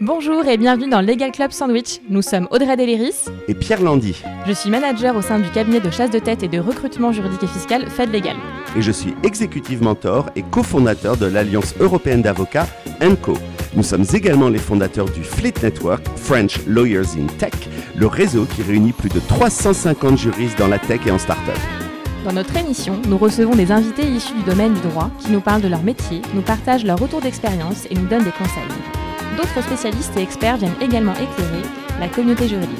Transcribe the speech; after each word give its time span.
Bonjour 0.00 0.46
et 0.46 0.56
bienvenue 0.56 0.88
dans 0.88 1.00
Legal 1.00 1.32
Club 1.32 1.50
Sandwich. 1.50 2.00
Nous 2.08 2.22
sommes 2.22 2.46
Audrey 2.52 2.76
Deléris 2.76 3.24
et 3.48 3.54
Pierre 3.54 3.82
Landy. 3.82 4.22
Je 4.46 4.52
suis 4.52 4.70
manager 4.70 5.16
au 5.16 5.22
sein 5.22 5.40
du 5.40 5.50
cabinet 5.50 5.80
de 5.80 5.90
chasse 5.90 6.12
de 6.12 6.20
tête 6.20 6.44
et 6.44 6.48
de 6.48 6.60
recrutement 6.60 7.10
juridique 7.10 7.42
et 7.42 7.48
fiscal 7.48 7.90
Fed 7.90 8.12
Legal. 8.12 8.36
Et 8.76 8.82
je 8.82 8.92
suis 8.92 9.16
executive 9.24 9.82
mentor 9.82 10.30
et 10.36 10.42
cofondateur 10.42 11.16
de 11.16 11.26
l'Alliance 11.26 11.74
européenne 11.80 12.22
d'avocats 12.22 12.68
ENCO. 13.02 13.34
Nous 13.74 13.82
sommes 13.82 14.04
également 14.14 14.48
les 14.48 14.60
fondateurs 14.60 15.10
du 15.10 15.24
Fleet 15.24 15.54
Network, 15.64 16.06
French 16.14 16.64
Lawyers 16.68 17.16
in 17.18 17.26
Tech, 17.36 17.54
le 17.96 18.06
réseau 18.06 18.44
qui 18.44 18.62
réunit 18.62 18.92
plus 18.92 19.10
de 19.10 19.18
350 19.18 20.16
juristes 20.16 20.58
dans 20.60 20.68
la 20.68 20.78
tech 20.78 21.00
et 21.08 21.10
en 21.10 21.18
start-up. 21.18 21.58
Dans 22.24 22.32
notre 22.32 22.56
émission, 22.56 23.02
nous 23.08 23.18
recevons 23.18 23.56
des 23.56 23.72
invités 23.72 24.06
issus 24.06 24.34
du 24.34 24.42
domaine 24.42 24.74
du 24.74 24.80
droit 24.80 25.10
qui 25.18 25.32
nous 25.32 25.40
parlent 25.40 25.62
de 25.62 25.68
leur 25.68 25.82
métier, 25.82 26.22
nous 26.34 26.42
partagent 26.42 26.84
leur 26.84 27.00
retour 27.00 27.20
d'expérience 27.20 27.86
et 27.90 27.96
nous 27.96 28.06
donnent 28.06 28.24
des 28.24 28.30
conseils. 28.30 29.07
D'autres 29.36 29.62
spécialistes 29.62 30.16
et 30.16 30.22
experts 30.22 30.56
viennent 30.56 30.80
également 30.80 31.12
éclairer 31.12 31.62
la 32.00 32.08
communauté 32.08 32.48
juridique. 32.48 32.78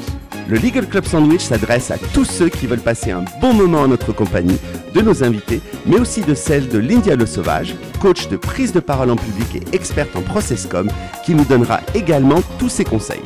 Le 0.48 0.56
Legal 0.56 0.87
Club 0.87 1.05
Sandwich 1.05 1.43
s'adresse 1.43 1.91
à 1.91 1.98
tous 2.15 2.25
ceux 2.25 2.48
qui 2.48 2.66
veulent 2.66 2.80
passer 2.80 3.11
un 3.11 3.25
bon 3.41 3.52
moment 3.52 3.80
en 3.80 3.89
notre 3.89 4.12
compagnie, 4.12 4.59
de 4.95 5.03
nos 5.03 5.23
invités, 5.23 5.61
mais 5.84 5.98
aussi 5.98 6.23
de 6.23 6.34
celle 6.34 6.69
de 6.69 6.79
Lindia 6.79 7.16
Le 7.16 7.27
Sauvage, 7.27 7.75
coach 8.01 8.29
de 8.29 8.37
prise 8.39 8.73
de 8.73 8.80
parole 8.80 9.11
en 9.11 9.16
public 9.16 9.56
et 9.56 9.77
experte 9.77 10.16
en 10.16 10.23
processcom, 10.23 10.89
qui 11.25 11.34
nous 11.34 11.45
donnera 11.45 11.80
également 11.95 12.41
tous 12.59 12.70
ses 12.70 12.84
conseils. 12.84 13.20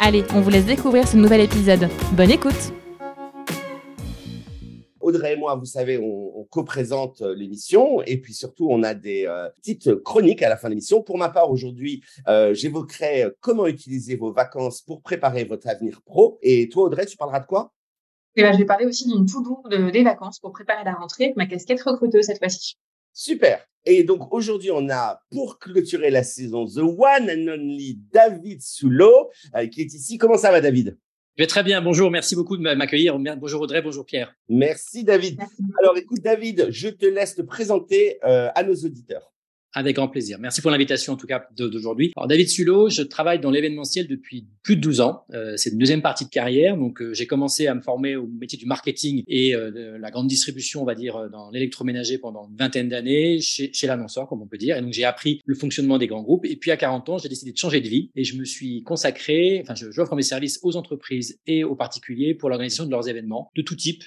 Allez, 0.00 0.24
on 0.34 0.40
vous 0.40 0.50
laisse 0.50 0.66
découvrir 0.66 1.08
ce 1.08 1.16
nouvel 1.16 1.40
épisode. 1.40 1.88
Bonne 2.12 2.30
écoute 2.30 2.72
Audrey 5.08 5.32
et 5.32 5.36
moi, 5.36 5.54
vous 5.54 5.64
savez, 5.64 5.98
on, 5.98 6.44
co-présente 6.50 7.22
euh, 7.22 7.34
l'émission 7.34 8.02
et 8.02 8.18
puis 8.18 8.34
surtout, 8.34 8.68
on 8.70 8.82
a 8.82 8.94
des 8.94 9.26
euh, 9.26 9.48
petites 9.56 9.94
chroniques 10.02 10.42
à 10.42 10.48
la 10.48 10.56
fin 10.56 10.68
de 10.68 10.74
l'émission. 10.74 11.02
Pour 11.02 11.18
ma 11.18 11.30
part, 11.30 11.50
aujourd'hui, 11.50 12.02
euh, 12.28 12.54
j'évoquerai 12.54 13.26
comment 13.40 13.66
utiliser 13.66 14.16
vos 14.16 14.32
vacances 14.32 14.82
pour 14.82 15.02
préparer 15.02 15.44
votre 15.44 15.66
avenir 15.68 16.02
pro. 16.02 16.38
Et 16.42 16.68
toi, 16.68 16.84
Audrey, 16.84 17.06
tu 17.06 17.16
parleras 17.16 17.40
de 17.40 17.46
quoi? 17.46 17.72
Eh 18.36 18.42
ben, 18.42 18.52
Je 18.52 18.58
vais 18.58 18.66
parler 18.66 18.86
aussi 18.86 19.08
d'une 19.08 19.26
to-do 19.26 19.62
des 19.90 20.02
vacances 20.04 20.38
pour 20.38 20.52
préparer 20.52 20.84
la 20.84 20.92
rentrée 20.92 21.24
avec 21.24 21.36
ma 21.36 21.46
casquette 21.46 21.82
recruteuse 21.82 22.26
cette 22.26 22.38
fois-ci. 22.38 22.76
Super. 23.12 23.66
Et 23.84 24.04
donc 24.04 24.32
aujourd'hui, 24.32 24.70
on 24.70 24.90
a 24.90 25.20
pour 25.30 25.58
clôturer 25.58 26.10
la 26.10 26.22
saison 26.22 26.66
The 26.66 26.78
One 26.78 27.30
and 27.30 27.48
Only 27.48 27.98
David 28.12 28.60
Soulot 28.60 29.30
qui 29.72 29.80
est 29.80 29.94
ici. 29.94 30.18
Comment 30.18 30.36
ça 30.36 30.50
va, 30.50 30.60
David? 30.60 30.96
Je 31.38 31.44
vais 31.44 31.46
très 31.46 31.62
bien. 31.62 31.80
Bonjour, 31.80 32.10
merci 32.10 32.34
beaucoup 32.34 32.56
de 32.56 32.62
m'accueillir. 32.62 33.16
Bonjour 33.16 33.60
Audrey, 33.60 33.80
bonjour 33.80 34.04
Pierre. 34.04 34.34
Merci 34.48 35.04
David. 35.04 35.40
Alors 35.78 35.96
écoute 35.96 36.20
David, 36.20 36.66
je 36.70 36.88
te 36.88 37.06
laisse 37.06 37.36
te 37.36 37.42
présenter 37.42 38.18
euh, 38.24 38.48
à 38.56 38.64
nos 38.64 38.74
auditeurs. 38.74 39.32
Avec 39.74 39.96
grand 39.96 40.08
plaisir. 40.08 40.38
Merci 40.40 40.62
pour 40.62 40.70
l'invitation, 40.70 41.12
en 41.12 41.16
tout 41.16 41.26
cas, 41.26 41.46
d'aujourd'hui. 41.56 42.12
Alors, 42.16 42.26
David 42.26 42.48
Sulot, 42.48 42.88
je 42.88 43.02
travaille 43.02 43.38
dans 43.38 43.50
l'événementiel 43.50 44.06
depuis 44.06 44.46
plus 44.62 44.76
de 44.76 44.80
12 44.80 45.00
ans. 45.02 45.24
Euh, 45.34 45.56
c'est 45.56 45.70
une 45.70 45.78
deuxième 45.78 46.00
partie 46.00 46.24
de 46.24 46.30
carrière. 46.30 46.76
Donc, 46.76 47.02
euh, 47.02 47.12
j'ai 47.12 47.26
commencé 47.26 47.66
à 47.66 47.74
me 47.74 47.82
former 47.82 48.16
au 48.16 48.26
métier 48.26 48.58
du 48.58 48.64
marketing 48.64 49.22
et 49.28 49.54
euh, 49.54 49.70
de 49.70 49.96
la 49.98 50.10
grande 50.10 50.26
distribution, 50.26 50.80
on 50.80 50.86
va 50.86 50.94
dire, 50.94 51.28
dans 51.30 51.50
l'électroménager 51.50 52.16
pendant 52.16 52.48
une 52.48 52.56
vingtaine 52.56 52.88
d'années 52.88 53.40
chez, 53.40 53.70
chez 53.72 53.86
l'annonceur, 53.86 54.26
comme 54.26 54.40
on 54.40 54.46
peut 54.46 54.56
dire. 54.56 54.76
Et 54.78 54.80
donc, 54.80 54.94
j'ai 54.94 55.04
appris 55.04 55.42
le 55.44 55.54
fonctionnement 55.54 55.98
des 55.98 56.06
grands 56.06 56.22
groupes. 56.22 56.46
Et 56.46 56.56
puis, 56.56 56.70
à 56.70 56.78
40 56.78 57.08
ans, 57.10 57.18
j'ai 57.18 57.28
décidé 57.28 57.52
de 57.52 57.58
changer 57.58 57.82
de 57.82 57.88
vie 57.88 58.10
et 58.16 58.24
je 58.24 58.36
me 58.36 58.44
suis 58.44 58.82
consacré, 58.84 59.60
enfin, 59.62 59.74
j'offre 59.74 60.16
mes 60.16 60.22
services 60.22 60.60
aux 60.62 60.76
entreprises 60.76 61.40
et 61.46 61.62
aux 61.62 61.76
particuliers 61.76 62.34
pour 62.34 62.48
l'organisation 62.48 62.86
de 62.86 62.90
leurs 62.90 63.08
événements 63.08 63.50
de 63.54 63.62
tout 63.62 63.76
type, 63.76 64.02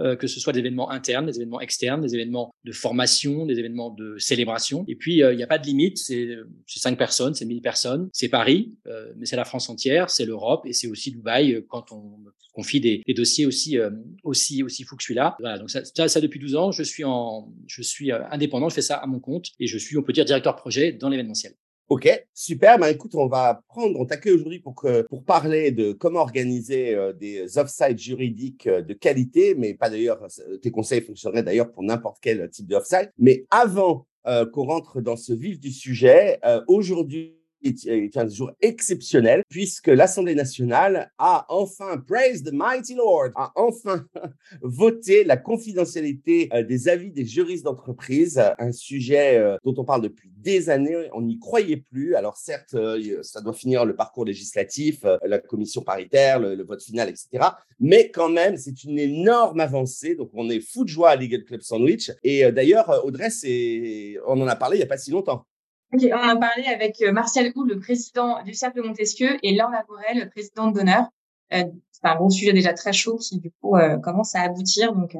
euh, 0.00 0.16
que 0.16 0.26
ce 0.26 0.40
soit 0.40 0.52
des 0.52 0.58
événements 0.58 0.90
internes, 0.90 1.26
des 1.26 1.36
événements 1.36 1.60
externes, 1.60 2.00
des 2.00 2.14
événements 2.14 2.52
de 2.64 2.72
formation, 2.72 3.46
des 3.46 3.60
événements 3.60 3.90
de 3.90 4.18
célébration. 4.18 4.84
Et 4.88 4.96
puis, 4.96 5.22
euh, 5.22 5.32
il 5.32 5.36
n'y 5.36 5.42
a 5.44 5.46
pas 5.46 5.58
de 5.58 5.66
limite, 5.66 5.98
c'est 5.98 6.36
cinq 6.66 6.98
personnes, 6.98 7.34
c'est 7.34 7.44
1000 7.44 7.62
personnes, 7.62 8.08
c'est 8.12 8.28
Paris, 8.28 8.72
euh, 8.88 9.12
mais 9.16 9.26
c'est 9.26 9.36
la 9.36 9.44
France 9.44 9.68
entière, 9.68 10.10
c'est 10.10 10.24
l'Europe 10.24 10.66
et 10.66 10.72
c'est 10.72 10.88
aussi 10.88 11.12
Dubaï 11.12 11.64
quand 11.68 11.92
on 11.92 12.18
confie 12.52 12.80
des, 12.80 13.02
des 13.06 13.14
dossiers 13.14 13.46
aussi, 13.46 13.78
aussi, 14.22 14.62
aussi 14.62 14.84
fous 14.84 14.96
que 14.96 15.02
celui-là. 15.04 15.36
Voilà, 15.40 15.58
donc 15.58 15.70
ça, 15.70 15.84
ça, 15.84 16.08
ça, 16.08 16.20
depuis 16.20 16.40
12 16.40 16.56
ans, 16.56 16.72
je 16.72 16.82
suis, 16.82 17.04
en, 17.04 17.52
je 17.66 17.82
suis 17.82 18.10
indépendant, 18.12 18.68
je 18.68 18.74
fais 18.74 18.82
ça 18.82 18.96
à 18.96 19.06
mon 19.06 19.20
compte 19.20 19.50
et 19.60 19.66
je 19.66 19.78
suis, 19.78 19.96
on 19.96 20.02
peut 20.02 20.12
dire, 20.12 20.24
directeur 20.24 20.56
projet 20.56 20.92
dans 20.92 21.08
l'événementiel. 21.08 21.54
Ok, 21.94 22.08
super. 22.34 22.76
Ben, 22.80 22.88
écoute, 22.88 23.14
on 23.14 23.28
va 23.28 23.62
prendre, 23.68 24.00
on 24.00 24.04
t'accueille 24.04 24.32
aujourd'hui 24.32 24.58
pour, 24.58 24.74
pour 25.08 25.24
parler 25.24 25.70
de 25.70 25.92
comment 25.92 26.22
organiser 26.22 26.92
euh, 26.92 27.12
des 27.12 27.56
offsites 27.56 28.00
juridiques 28.00 28.66
euh, 28.66 28.82
de 28.82 28.94
qualité, 28.94 29.54
mais 29.54 29.74
pas 29.74 29.90
d'ailleurs, 29.90 30.26
tes 30.60 30.72
conseils 30.72 31.02
fonctionneraient 31.02 31.44
d'ailleurs 31.44 31.70
pour 31.70 31.84
n'importe 31.84 32.18
quel 32.20 32.50
type 32.50 32.66
d'offsite. 32.66 33.12
Mais 33.16 33.46
avant 33.48 34.08
euh, 34.26 34.44
qu'on 34.44 34.64
rentre 34.64 35.02
dans 35.02 35.14
ce 35.14 35.32
vif 35.32 35.60
du 35.60 35.70
sujet, 35.70 36.40
aujourd'hui, 36.66 37.36
est 37.64 38.16
un 38.16 38.28
jour 38.28 38.52
exceptionnel 38.60 39.42
puisque 39.48 39.88
l'Assemblée 39.88 40.34
nationale 40.34 41.10
a 41.18 41.46
enfin, 41.48 41.98
praise 41.98 42.42
the 42.42 42.52
mighty 42.52 42.94
Lord, 42.94 43.30
a 43.36 43.52
enfin 43.56 44.04
voté 44.62 45.24
la 45.24 45.36
confidentialité 45.36 46.48
euh, 46.52 46.62
des 46.62 46.88
avis 46.88 47.10
des 47.10 47.24
juristes 47.24 47.64
d'entreprise, 47.64 48.40
un 48.58 48.72
sujet 48.72 49.38
euh, 49.38 49.56
dont 49.64 49.74
on 49.78 49.84
parle 49.84 50.02
depuis 50.02 50.30
des 50.36 50.70
années, 50.70 51.08
on 51.14 51.22
n'y 51.22 51.38
croyait 51.38 51.76
plus. 51.76 52.14
Alors 52.14 52.36
certes, 52.36 52.74
euh, 52.74 53.22
ça 53.22 53.40
doit 53.40 53.52
finir 53.52 53.84
le 53.84 53.96
parcours 53.96 54.24
législatif, 54.24 55.04
la 55.24 55.38
commission 55.38 55.82
paritaire, 55.82 56.38
le, 56.38 56.62
vote 56.64 56.82
final, 56.82 57.08
etc. 57.08 57.44
Mais 57.80 58.10
quand 58.10 58.28
même, 58.28 58.56
c'est 58.56 58.84
une 58.84 58.98
énorme 58.98 59.60
avancée. 59.60 60.14
Donc 60.14 60.30
on 60.34 60.48
est 60.50 60.60
fou 60.60 60.84
de 60.84 60.88
joie 60.88 61.10
à 61.10 61.16
Legal 61.16 61.44
Club 61.44 61.60
Sandwich. 61.60 62.10
Et 62.22 62.50
d'ailleurs, 62.52 63.04
Audrey, 63.04 63.28
on 64.26 64.40
en 64.40 64.46
a 64.46 64.56
parlé 64.56 64.76
il 64.76 64.80
n'y 64.80 64.84
a 64.84 64.88
pas 64.88 64.98
si 64.98 65.10
longtemps 65.10 65.46
on 66.02 66.28
a 66.28 66.36
parlé 66.36 66.64
avec 66.66 67.00
euh, 67.02 67.12
Martial 67.12 67.52
Hou, 67.54 67.64
le 67.64 67.78
président 67.78 68.42
du 68.42 68.54
Cercle 68.54 68.82
Montesquieu, 68.82 69.36
et 69.42 69.54
Laure 69.54 69.70
Laborel, 69.70 70.24
le 70.24 70.30
président 70.30 70.70
d'honneur. 70.70 71.04
Euh, 71.52 71.64
c'est 71.92 72.06
un 72.06 72.16
gros 72.16 72.30
sujet 72.30 72.52
déjà 72.52 72.72
très 72.72 72.92
chaud 72.92 73.16
qui, 73.16 73.38
du 73.38 73.50
coup, 73.60 73.76
euh, 73.76 73.98
commence 73.98 74.34
à 74.34 74.42
aboutir. 74.42 74.94
Donc, 74.94 75.12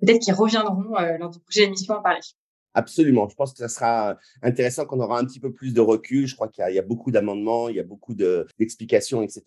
peut-être 0.00 0.20
qu'ils 0.20 0.34
reviendront 0.34 0.94
lors 1.18 1.30
du 1.30 1.40
projet 1.40 1.64
émission 1.64 1.94
en 1.94 2.02
parler. 2.02 2.20
Absolument. 2.74 3.28
Je 3.28 3.34
pense 3.34 3.52
que 3.52 3.58
ça 3.58 3.68
sera 3.68 4.16
intéressant 4.42 4.86
qu'on 4.86 5.00
aura 5.00 5.18
un 5.18 5.24
petit 5.24 5.40
peu 5.40 5.52
plus 5.52 5.74
de 5.74 5.80
recul. 5.80 6.26
Je 6.26 6.36
crois 6.36 6.48
qu'il 6.48 6.64
y, 6.72 6.78
a 6.78 6.82
beaucoup 6.82 7.10
d'amendements, 7.10 7.68
il 7.68 7.76
y 7.76 7.80
a 7.80 7.84
beaucoup 7.84 8.14
d'explications, 8.14 9.22
etc. 9.22 9.42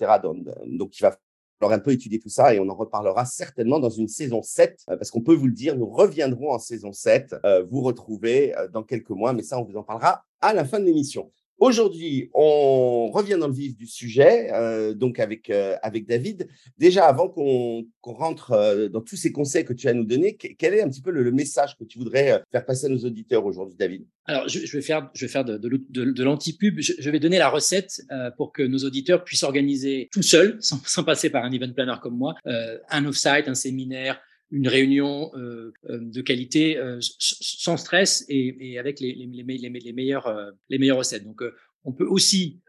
Donc, 0.66 1.00
il 1.00 1.02
va 1.02 1.18
falloir 1.60 1.78
un 1.78 1.82
peu 1.82 1.92
étudier 1.92 2.20
tout 2.20 2.28
ça 2.28 2.54
et 2.54 2.60
on 2.60 2.68
en 2.68 2.76
reparlera 2.76 3.24
certainement 3.24 3.80
dans 3.80 3.90
une 3.90 4.10
saison 4.10 4.42
7 4.42 4.84
parce 4.88 5.10
qu'on 5.10 5.22
peut 5.22 5.36
vous 5.36 5.48
le 5.48 5.54
dire, 5.54 5.78
nous 5.78 5.90
reviendrons 5.90 6.52
en 6.52 6.60
saison 6.60 6.92
7, 6.92 7.34
vous 7.72 7.82
retrouver 7.82 8.54
dans 8.74 8.84
quelques 8.84 9.12
mois, 9.12 9.32
mais 9.32 9.44
ça, 9.44 9.58
on 9.58 9.64
vous 9.64 9.78
en 9.78 9.84
parlera 9.84 10.26
à 10.44 10.54
la 10.54 10.66
fin 10.66 10.80
de 10.80 10.86
l'émission. 10.86 11.32
Aujourd'hui, 11.60 12.30
on 12.34 13.10
revient 13.12 13.38
dans 13.40 13.48
le 13.48 13.54
vif 13.54 13.78
du 13.78 13.88
sujet, 13.88 14.52
euh, 14.52 14.94
donc 14.94 15.20
avec, 15.20 15.50
euh, 15.50 15.78
avec 15.82 16.06
David. 16.06 16.50
Déjà, 16.78 17.06
avant 17.06 17.30
qu'on 17.30 17.86
rentre 18.02 18.52
euh, 18.52 18.90
dans 18.90 19.00
tous 19.00 19.16
ces 19.16 19.32
conseils 19.32 19.64
que 19.64 19.72
tu 19.72 19.88
as 19.88 19.94
nous 19.94 20.04
donner, 20.04 20.36
quel 20.36 20.74
est 20.74 20.82
un 20.82 20.90
petit 20.90 21.02
peu 21.02 21.12
le, 21.12 21.32
message 21.32 21.78
que 21.78 21.86
tu 21.86 22.00
voudrais 22.00 22.44
faire 22.52 22.66
passer 22.66 22.88
à 22.88 22.90
nos 22.90 22.98
auditeurs 22.98 23.46
aujourd'hui, 23.46 23.78
David? 23.78 24.06
Alors, 24.26 24.50
je, 24.50 24.60
vais 24.60 24.82
faire, 24.82 25.10
je 25.14 25.26
vais 25.26 25.32
faire 25.32 25.46
de, 25.46 26.24
l'anti-pub. 26.24 26.82
Je, 26.82 27.10
vais 27.10 27.20
donner 27.20 27.38
la 27.38 27.50
recette 27.50 28.02
pour 28.36 28.52
que 28.52 28.64
nos 28.64 28.80
auditeurs 28.80 29.24
puissent 29.24 29.44
organiser 29.44 30.10
tout 30.12 30.22
seuls, 30.22 30.58
sans, 30.60 30.82
sans 30.86 31.06
passer 31.06 31.30
par 31.30 31.46
un 31.46 31.52
event 31.52 31.72
planner 31.72 31.96
comme 32.02 32.18
moi, 32.18 32.36
un 32.46 33.06
off-site, 33.06 33.48
un 33.48 33.56
séminaire, 33.56 34.20
une 34.54 34.68
réunion 34.68 35.32
euh, 35.36 35.74
euh, 35.90 35.98
de 36.00 36.22
qualité 36.22 36.78
euh, 36.78 37.00
sans 37.20 37.76
stress 37.76 38.24
et, 38.30 38.78
avec 38.78 39.00
les, 39.00 39.16
meilleures, 39.44 40.54
les 40.70 40.78
meilleures 40.78 40.98
recettes. 40.98 41.24
Donc, 41.24 41.42
on 41.86 41.92
peut 41.92 42.06
aussi 42.06 42.62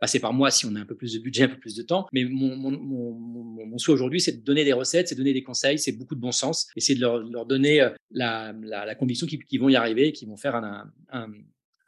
passer 0.00 0.20
par 0.20 0.34
moi 0.34 0.50
si 0.50 0.66
on 0.66 0.74
a 0.74 0.80
un 0.80 0.84
peu 0.84 0.96
plus 0.96 1.14
de 1.14 1.20
budget, 1.20 1.44
un 1.44 1.48
peu 1.48 1.58
plus 1.58 1.76
de 1.76 1.82
temps. 1.82 2.06
Mais 2.12 2.24
mon, 2.24 3.78
souhait 3.78 3.94
aujourd'hui, 3.94 4.20
c'est 4.20 4.32
de 4.32 4.44
donner 4.44 4.64
des 4.64 4.72
recettes, 4.72 5.08
c'est 5.08 5.14
de 5.14 5.20
donner 5.20 5.32
des 5.32 5.44
conseils, 5.44 5.78
c'est 5.78 5.92
beaucoup 5.92 6.14
de 6.14 6.20
bon 6.20 6.32
sens, 6.32 6.68
et 6.76 6.94
de 6.94 7.00
leur, 7.00 7.46
donner 7.46 7.88
la, 8.10 8.52
la, 8.62 8.94
conviction 8.96 9.26
qu'ils 9.26 9.60
vont 9.60 9.68
y 9.68 9.76
arriver, 9.76 10.12
qu'ils 10.12 10.28
vont 10.28 10.36
faire 10.36 10.56
un, 10.56 10.90
un, 11.10 11.32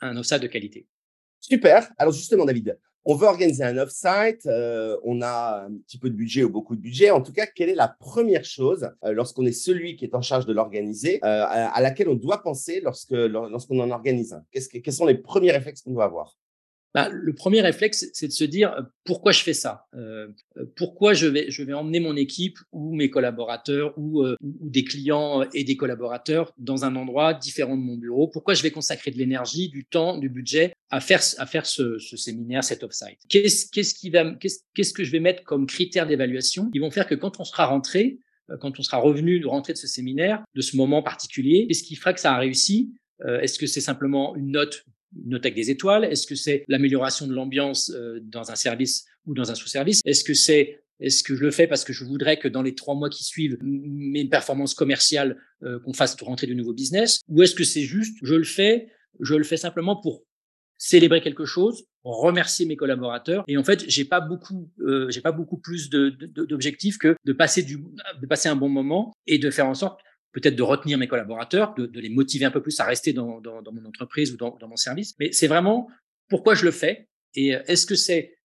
un, 0.01 0.15
de 0.15 0.47
qualité. 0.47 0.87
Super. 1.41 1.91
Alors 1.99 2.13
justement, 2.13 2.45
David, 2.45 2.79
on 3.09 3.15
veut 3.15 3.29
organiser 3.29 3.63
un 3.63 3.79
off-site, 3.79 4.47
euh, 4.47 4.97
on 5.05 5.23
a 5.23 5.67
un 5.69 5.77
petit 5.87 5.97
peu 5.97 6.11
de 6.11 6.17
budget 6.17 6.43
ou 6.43 6.51
beaucoup 6.51 6.75
de 6.75 6.81
budget. 6.81 7.11
En 7.11 7.23
tout 7.23 7.33
cas, 7.33 7.47
quelle 7.47 7.69
est 7.69 7.77
la 7.77 7.87
première 7.87 8.45
chose 8.45 8.91
euh, 9.05 9.13
lorsqu'on 9.13 9.47
est 9.47 9.53
celui 9.53 9.95
qui 9.95 10.05
est 10.05 10.15
en 10.17 10.23
charge 10.23 10.45
de 10.45 10.53
l'organiser, 10.53 11.21
euh, 11.25 11.45
à, 11.47 11.81
laquelle 11.81 12.09
on 12.09 12.17
doit 12.17 12.43
penser 12.43 12.81
lorsque 12.83 13.13
lorsqu'on 13.13 13.79
en 13.79 13.93
organise 13.93 14.33
un? 14.33 14.43
Quels 14.51 14.93
sont 14.93 15.07
les 15.07 15.15
premiers 15.15 15.53
réflexes 15.53 15.83
qu'on 15.83 15.93
doit 15.93 16.05
avoir? 16.05 16.37
Bah, 16.97 17.11
le 17.13 17.35
premier 17.35 17.61
réflexe, 17.61 18.09
c'est 18.15 18.27
de 18.27 18.33
se 18.33 18.45
dire 18.45 18.73
euh, 18.73 18.81
pourquoi 19.05 19.31
je 19.31 19.43
fais 19.43 19.53
ça, 19.53 19.85
euh, 19.95 20.29
euh, 20.57 20.65
pourquoi 20.77 21.13
je 21.13 21.27
vais, 21.27 21.51
je 21.51 21.63
vais 21.63 21.75
emmener 21.75 22.01
mon 22.01 22.17
équipe 22.17 22.57
ou 22.73 22.95
mes 22.95 23.11
collaborateurs 23.11 23.93
ou, 23.99 24.25
ou, 24.25 24.71
des 24.71 24.83
clients 24.83 25.45
et 25.53 25.63
des 25.63 25.77
collaborateurs 25.77 26.55
dans 26.57 26.87
un 26.87 26.97
endroit 26.97 27.35
différent 27.35 27.77
de 27.77 27.83
mon 27.83 27.99
bureau, 27.99 28.29
pourquoi 28.29 28.55
je 28.55 28.63
vais 28.63 28.71
consacrer 28.71 29.11
de 29.11 29.19
l'énergie, 29.19 29.69
du 29.69 29.85
temps, 29.85 30.17
du 30.17 30.31
budget 30.31 30.73
à 30.89 31.01
faire, 31.01 31.21
à 31.37 31.45
faire 31.45 31.67
ce, 31.67 31.99
ce 31.99 32.17
séminaire, 32.17 32.65
cet 32.65 32.83
offsite? 32.83 33.19
Qu'est-ce 33.29 33.71
qu'est-ce 33.71 33.93
qui 33.93 34.09
va, 34.09 34.35
qu'est-ce 34.35 34.95
que 34.95 35.05
je 35.05 35.13
vais 35.13 35.21
mettre 35.21 35.45
comme 35.45 35.67
critères 35.67 36.07
d'évaluation? 36.07 36.71
Qui 36.71 36.79
vont 36.79 36.91
faire 36.91 37.07
que 37.07 37.15
quand 37.15 37.41
on 37.41 37.45
sera 37.45 37.67
rentré, 37.67 38.21
quand 38.59 38.81
on 38.81 38.83
sera 38.83 38.97
revenu 38.97 39.39
de 39.39 39.47
rentrer 39.47 39.75
de 39.75 39.79
ce 39.79 39.87
séminaire, 39.87 40.43
de 40.55 40.63
ce 40.63 40.79
moment 40.79 41.03
particulier, 41.03 41.67
qu'est-ce 41.69 41.83
qui 41.83 41.97
fera 41.97 42.15
que 42.15 42.21
ça 42.21 42.33
a 42.33 42.39
réussi? 42.39 42.95
Est-ce 43.27 43.59
que 43.59 43.67
c'est 43.67 43.81
simplement 43.83 44.35
une 44.37 44.51
note 44.51 44.85
avec 45.33 45.55
des 45.55 45.71
étoiles. 45.71 46.05
Est-ce 46.05 46.27
que 46.27 46.35
c'est 46.35 46.65
l'amélioration 46.69 47.27
de 47.27 47.35
l'ambiance 47.35 47.91
euh, 47.91 48.21
dans 48.23 48.51
un 48.51 48.57
service 48.57 49.05
ou 49.27 49.35
dans 49.35 49.51
un 49.51 49.55
sous-service? 49.55 50.01
Est-ce 50.05 50.25
que 50.25 50.35
c'est 50.35 50.81
est-ce 51.01 51.23
que 51.23 51.37
je 51.37 51.43
le 51.43 51.51
fais 51.51 51.67
parce 51.67 51.85
que 51.85 51.93
je 51.93 52.05
voudrais 52.05 52.39
que 52.39 52.49
dans 52.49 52.63
les 52.63 52.75
trois 52.75 52.95
mois 52.95 53.11
qui 53.11 53.23
suivent, 53.23 53.59
mes 53.63 54.25
performances 54.27 54.75
commerciales, 54.75 55.37
euh, 55.63 55.79
qu'on 55.81 55.93
fasse 55.93 56.17
rentrer 56.23 56.47
de 56.47 56.55
nouveaux 56.55 56.73
business? 56.73 57.21
Ou 57.29 57.43
est-ce 57.43 57.55
que 57.55 57.65
c'est 57.65 57.83
juste, 57.83 58.17
je 58.23 58.35
le 58.35 58.45
fais, 58.45 58.89
je 59.21 59.35
le 59.35 59.45
fais 59.45 59.57
simplement 59.57 60.01
pour 60.01 60.25
célébrer 60.79 61.21
quelque 61.21 61.45
chose, 61.45 61.85
remercier 62.03 62.65
mes 62.65 62.77
collaborateurs? 62.77 63.45
Et 63.47 63.59
en 63.59 63.65
fait, 63.65 63.85
j'ai 63.89 64.05
pas 64.05 64.21
beaucoup, 64.21 64.71
euh, 64.81 65.11
j'ai 65.11 65.21
pas 65.21 65.33
beaucoup 65.33 65.59
plus 65.59 65.91
d'objectifs 65.91 66.97
que 66.97 67.15
de 67.25 67.33
passer 67.33 67.63
du, 67.63 67.77
de 67.77 68.27
passer 68.27 68.49
un 68.49 68.57
bon 68.57 68.71
moment 68.71 69.13
et 69.27 69.39
de 69.39 69.51
faire 69.51 69.67
en 69.67 69.75
sorte 69.75 70.01
peut-être 70.33 70.57
de 70.57 70.63
retenir 70.63 70.99
mes 70.99 71.09
collaborateurs, 71.09 71.75
de, 71.75 71.89
les 71.99 72.11
motiver 72.11 72.45
un 72.45 72.51
peu 72.51 72.63
plus 72.63 72.79
à 72.81 72.85
rester 72.85 73.13
dans, 73.13 73.41
mon 73.41 73.85
entreprise 73.87 74.33
ou 74.33 74.37
dans, 74.37 74.69
mon 74.69 74.77
service. 74.77 75.15
Mais 75.19 75.33
c'est 75.33 75.47
vraiment 75.47 75.89
pourquoi 76.29 76.55
je 76.55 76.65
le 76.65 76.71
fais 76.71 77.09
et 77.35 77.55
euh, 77.55 77.63
est-ce 77.67 77.87
que 77.87 77.95
c'est 77.95 78.39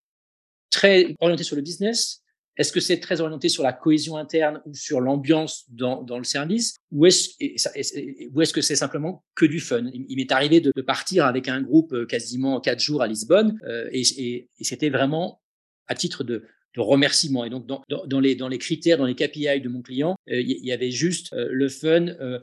très 0.69 1.13
orienté 1.19 1.43
sur 1.43 1.55
le 1.55 1.61
business? 1.61 2.21
Est-ce 2.57 2.71
que 2.73 2.79
c'est 2.79 2.99
très 2.99 3.21
orienté 3.21 3.49
sur 3.49 3.63
la 3.63 3.73
cohésion 3.73 4.17
interne 4.17 4.61
ou 4.65 4.73
sur 4.73 4.99
l'ambiance 4.99 5.65
dans, 5.69 6.05
le 6.17 6.23
service? 6.23 6.75
Ou 6.91 7.05
est-ce 7.05 8.53
que 8.53 8.61
c'est 8.61 8.75
simplement 8.75 9.23
que 9.35 9.45
du 9.45 9.59
fun? 9.59 9.89
Il, 9.93 10.15
m'est 10.17 10.31
arrivé 10.31 10.59
de, 10.59 10.71
partir 10.81 11.25
avec 11.25 11.47
un 11.47 11.61
groupe 11.61 11.93
euh, 11.93 12.05
quasiment 12.05 12.59
quatre 12.59 12.79
jours 12.79 13.01
à 13.01 13.07
Lisbonne 13.07 13.57
euh, 13.65 13.89
et 13.91 14.49
c'était 14.61 14.89
vraiment 14.89 15.41
à 15.87 15.95
titre 15.95 16.23
de, 16.23 16.45
de 16.75 16.81
remerciement. 16.81 17.43
Et 17.43 17.49
donc, 17.49 17.65
dans, 17.65 17.83
dans, 17.89 18.19
les, 18.19 18.35
dans 18.35 18.47
les 18.47 18.57
critères, 18.57 18.97
dans 18.97 19.05
les 19.05 19.15
KPI 19.15 19.61
de 19.61 19.69
mon 19.69 19.81
client, 19.81 20.15
il 20.27 20.35
euh, 20.35 20.41
y, 20.41 20.71
avait 20.71 20.91
juste 20.91 21.33
euh, 21.33 21.47
le 21.51 21.67
fun 21.69 22.07
euh, 22.07 22.39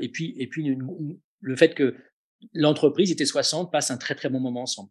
et 0.00 0.08
puis, 0.08 0.34
et 0.38 0.46
puis 0.46 0.76
le 1.40 1.56
fait 1.56 1.74
que 1.74 1.94
l'entreprise 2.52 3.10
était 3.10 3.24
60 3.24 3.70
passe 3.70 3.90
un 3.90 3.96
très, 3.96 4.14
très 4.14 4.28
bon 4.28 4.40
moment 4.40 4.62
ensemble. 4.62 4.90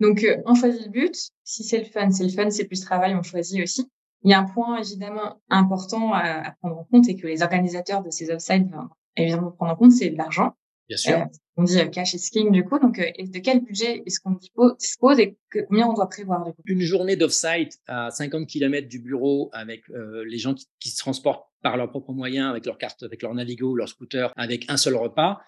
Donc, 0.00 0.26
on 0.44 0.54
choisit 0.54 0.84
le 0.86 0.90
but. 0.90 1.14
Si 1.42 1.64
c'est 1.64 1.78
le 1.78 1.84
fun, 1.84 2.10
c'est 2.10 2.24
le 2.24 2.30
fun, 2.30 2.50
c'est 2.50 2.66
plus 2.66 2.80
travail, 2.80 3.14
on 3.14 3.22
choisit 3.22 3.62
aussi. 3.62 3.86
Il 4.24 4.30
y 4.30 4.34
a 4.34 4.40
un 4.40 4.44
point 4.44 4.78
évidemment 4.78 5.40
important 5.48 6.12
à, 6.12 6.54
prendre 6.60 6.78
en 6.78 6.84
compte 6.84 7.08
et 7.08 7.16
que 7.16 7.26
les 7.26 7.42
organisateurs 7.42 8.02
de 8.02 8.10
ces 8.10 8.30
offsites 8.30 8.68
vont 8.70 8.88
évidemment 9.16 9.52
prendre 9.52 9.72
en 9.72 9.76
compte, 9.76 9.92
c'est 9.92 10.10
l'argent. 10.10 10.54
Bien 10.88 10.96
sûr. 10.96 11.16
Euh, 11.16 11.24
on 11.56 11.64
dit 11.64 11.80
euh, 11.80 11.86
cash 11.86 12.14
is 12.14 12.30
king 12.30 12.52
du 12.52 12.64
coup. 12.64 12.78
Donc, 12.78 12.98
euh, 12.98 13.10
de 13.18 13.38
quel 13.38 13.60
budget 13.60 14.02
est-ce 14.06 14.20
qu'on 14.20 14.38
dispose 14.78 15.18
et 15.18 15.36
combien 15.68 15.86
on 15.86 15.94
doit 15.94 16.08
prévoir 16.08 16.44
du 16.44 16.52
coup? 16.52 16.62
Une 16.66 16.82
journée 16.82 17.16
d'off-site 17.16 17.80
à 17.86 18.10
50 18.10 18.46
km 18.46 18.88
du 18.88 19.00
bureau 19.00 19.50
avec 19.52 19.82
les 19.88 20.38
gens 20.38 20.54
qui, 20.54 20.66
qui, 20.78 20.90
se 20.90 20.98
transportent 20.98 21.46
par 21.62 21.76
leurs 21.76 21.90
propres 21.90 22.12
moyens, 22.12 22.50
avec 22.50 22.66
leur 22.66 22.78
carte, 22.78 23.02
avec 23.02 23.22
leur 23.22 23.34
Navigo, 23.34 23.74
leur 23.74 23.88
scooter, 23.88 24.32
avec 24.36 24.70
un 24.70 24.76
seul 24.76 24.94
repas 24.94 25.40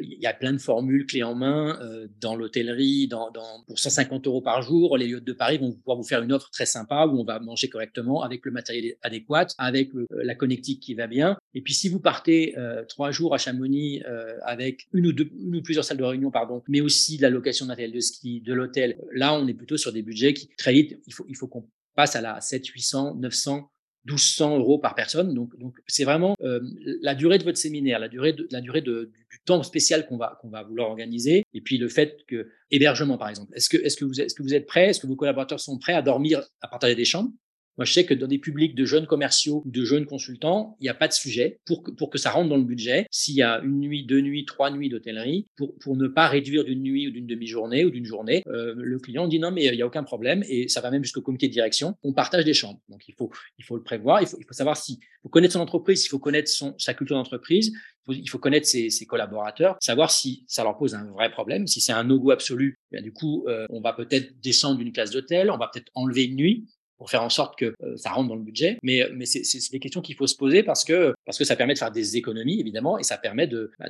il 0.00 0.18
y 0.20 0.26
a 0.26 0.32
plein 0.32 0.52
de 0.52 0.58
formules 0.58 1.06
clés 1.06 1.22
en 1.22 1.34
main 1.34 1.78
euh, 1.82 2.06
dans 2.20 2.36
l'hôtellerie, 2.36 3.08
dans, 3.08 3.30
dans, 3.30 3.64
pour 3.66 3.78
150 3.78 4.26
euros 4.26 4.40
par 4.40 4.62
jour. 4.62 4.96
Les 4.96 5.08
lieux 5.08 5.20
de 5.20 5.32
Paris 5.32 5.58
vont 5.58 5.72
pouvoir 5.72 5.96
vous 5.96 6.04
faire 6.04 6.22
une 6.22 6.32
offre 6.32 6.50
très 6.50 6.66
sympa 6.66 7.06
où 7.06 7.20
on 7.20 7.24
va 7.24 7.40
manger 7.40 7.68
correctement 7.68 8.22
avec 8.22 8.44
le 8.44 8.52
matériel 8.52 8.94
adéquat, 9.02 9.48
avec 9.58 9.90
la 10.10 10.34
connectique 10.34 10.80
qui 10.80 10.94
va 10.94 11.06
bien. 11.06 11.36
Et 11.54 11.60
puis 11.60 11.74
si 11.74 11.88
vous 11.88 12.00
partez 12.00 12.54
euh, 12.56 12.84
trois 12.84 13.10
jours 13.10 13.34
à 13.34 13.38
Chamonix 13.38 14.02
euh, 14.06 14.38
avec 14.44 14.86
une 14.92 15.06
ou 15.06 15.12
deux, 15.12 15.30
une 15.38 15.56
ou 15.56 15.62
plusieurs 15.62 15.84
salles 15.84 15.98
de 15.98 16.04
réunion, 16.04 16.30
pardon, 16.30 16.62
mais 16.68 16.80
aussi 16.80 17.16
de 17.16 17.22
la 17.22 17.30
location 17.30 17.66
de 17.66 17.68
matériel 17.68 17.92
de 17.92 18.00
ski, 18.00 18.40
de 18.40 18.52
l'hôtel, 18.52 18.98
là 19.12 19.34
on 19.34 19.46
est 19.46 19.54
plutôt 19.54 19.76
sur 19.76 19.92
des 19.92 20.02
budgets 20.02 20.34
qui 20.34 20.48
très 20.56 20.72
vite, 20.72 21.00
il 21.06 21.12
faut, 21.12 21.26
il 21.28 21.36
faut 21.36 21.48
qu'on 21.48 21.68
passe 21.94 22.16
à 22.16 22.20
la 22.20 22.40
7, 22.40 22.66
800, 22.66 23.16
900 23.16 23.71
1200 24.06 24.58
euros 24.58 24.78
par 24.78 24.94
personne. 24.94 25.34
Donc, 25.34 25.56
donc 25.58 25.76
c'est 25.86 26.04
vraiment 26.04 26.34
euh, 26.42 26.60
la 27.00 27.14
durée 27.14 27.38
de 27.38 27.44
votre 27.44 27.58
séminaire, 27.58 27.98
la 27.98 28.08
durée 28.08 28.32
de, 28.32 28.48
la 28.50 28.60
durée 28.60 28.80
de, 28.80 29.12
du, 29.30 29.40
temps 29.44 29.62
spécial 29.62 30.06
qu'on 30.06 30.16
va 30.16 30.38
qu'on 30.40 30.50
va 30.50 30.62
vouloir 30.62 30.88
organiser, 30.88 31.44
et 31.52 31.60
puis 31.60 31.78
le 31.78 31.88
fait 31.88 32.18
que 32.28 32.48
hébergement 32.70 33.18
par 33.18 33.28
exemple. 33.28 33.52
Est-ce 33.54 33.68
que 33.68 33.76
est-ce 33.76 33.96
que 33.96 34.04
vous 34.04 34.20
est-ce 34.20 34.34
que 34.34 34.42
vous 34.42 34.54
êtes 34.54 34.66
prêts? 34.66 34.88
Est-ce 34.88 35.00
que 35.00 35.06
vos 35.06 35.16
collaborateurs 35.16 35.60
sont 35.60 35.78
prêts 35.78 35.94
à 35.94 36.02
dormir 36.02 36.42
à 36.60 36.68
partager 36.68 36.94
des 36.94 37.04
chambres? 37.04 37.30
Moi, 37.78 37.86
je 37.86 37.92
sais 37.92 38.04
que 38.04 38.12
dans 38.12 38.26
des 38.26 38.38
publics 38.38 38.74
de 38.74 38.84
jeunes 38.84 39.06
commerciaux 39.06 39.62
de 39.64 39.84
jeunes 39.84 40.04
consultants, 40.04 40.76
il 40.80 40.84
n'y 40.84 40.90
a 40.90 40.94
pas 40.94 41.08
de 41.08 41.12
sujet 41.12 41.60
pour 41.64 41.82
que, 41.82 41.90
pour 41.90 42.10
que 42.10 42.18
ça 42.18 42.30
rentre 42.30 42.50
dans 42.50 42.56
le 42.56 42.64
budget. 42.64 43.06
S'il 43.10 43.34
y 43.34 43.42
a 43.42 43.60
une 43.62 43.80
nuit, 43.80 44.04
deux 44.04 44.20
nuits, 44.20 44.44
trois 44.44 44.70
nuits 44.70 44.90
d'hôtellerie, 44.90 45.48
pour, 45.56 45.76
pour 45.78 45.96
ne 45.96 46.06
pas 46.06 46.28
réduire 46.28 46.64
d'une 46.64 46.82
nuit 46.82 47.08
ou 47.08 47.10
d'une 47.10 47.26
demi-journée 47.26 47.84
ou 47.84 47.90
d'une 47.90 48.04
journée, 48.04 48.42
euh, 48.48 48.74
le 48.76 48.98
client 48.98 49.26
dit 49.26 49.38
non, 49.38 49.50
mais 49.50 49.64
il 49.64 49.74
n'y 49.74 49.82
a 49.82 49.86
aucun 49.86 50.02
problème 50.02 50.44
et 50.48 50.68
ça 50.68 50.80
va 50.80 50.90
même 50.90 51.02
jusqu'au 51.02 51.22
comité 51.22 51.48
de 51.48 51.52
direction. 51.52 51.96
On 52.02 52.12
partage 52.12 52.44
des 52.44 52.54
chambres. 52.54 52.80
Donc, 52.88 53.08
il 53.08 53.14
faut, 53.14 53.30
il 53.58 53.64
faut 53.64 53.76
le 53.76 53.82
prévoir. 53.82 54.20
Il 54.20 54.26
faut, 54.26 54.36
il 54.38 54.44
faut 54.44 54.54
savoir 54.54 54.76
si, 54.76 55.00
faut 55.22 55.30
connaître 55.30 55.54
son 55.54 55.60
entreprise, 55.60 56.04
il 56.04 56.08
faut 56.08 56.18
connaître 56.18 56.50
son, 56.50 56.74
sa 56.78 56.92
culture 56.94 57.16
d'entreprise. 57.16 57.72
Il 58.08 58.28
faut 58.28 58.38
connaître 58.38 58.66
ses, 58.66 58.90
ses, 58.90 59.06
collaborateurs, 59.06 59.76
savoir 59.80 60.10
si 60.10 60.44
ça 60.48 60.64
leur 60.64 60.76
pose 60.76 60.96
un 60.96 61.04
vrai 61.12 61.30
problème. 61.30 61.68
Si 61.68 61.80
c'est 61.80 61.92
un 61.92 62.02
no-go 62.02 62.32
absolu, 62.32 62.80
bien, 62.90 63.00
du 63.00 63.12
coup, 63.12 63.44
euh, 63.46 63.64
on 63.70 63.80
va 63.80 63.92
peut-être 63.92 64.40
descendre 64.40 64.78
d'une 64.78 64.92
classe 64.92 65.12
d'hôtel, 65.12 65.52
on 65.52 65.56
va 65.56 65.70
peut-être 65.72 65.92
enlever 65.94 66.24
une 66.24 66.34
nuit 66.34 66.66
pour 67.02 67.10
faire 67.10 67.24
en 67.24 67.30
sorte 67.30 67.58
que 67.58 67.74
euh, 67.82 67.96
ça 67.96 68.10
rentre 68.10 68.28
dans 68.28 68.36
le 68.36 68.44
budget. 68.44 68.78
Mais, 68.84 69.02
mais 69.12 69.26
c'est 69.26 69.42
des 69.72 69.80
questions 69.80 70.00
qu'il 70.02 70.14
faut 70.14 70.28
se 70.28 70.36
poser 70.36 70.62
parce 70.62 70.84
que, 70.84 71.12
parce 71.26 71.36
que 71.36 71.42
ça 71.42 71.56
permet 71.56 71.74
de 71.74 71.78
faire 71.80 71.90
des 71.90 72.16
économies, 72.16 72.60
évidemment, 72.60 72.96
et 72.96 73.02
ça 73.02 73.18
permet 73.18 73.48
de, 73.48 73.72
bah, 73.80 73.88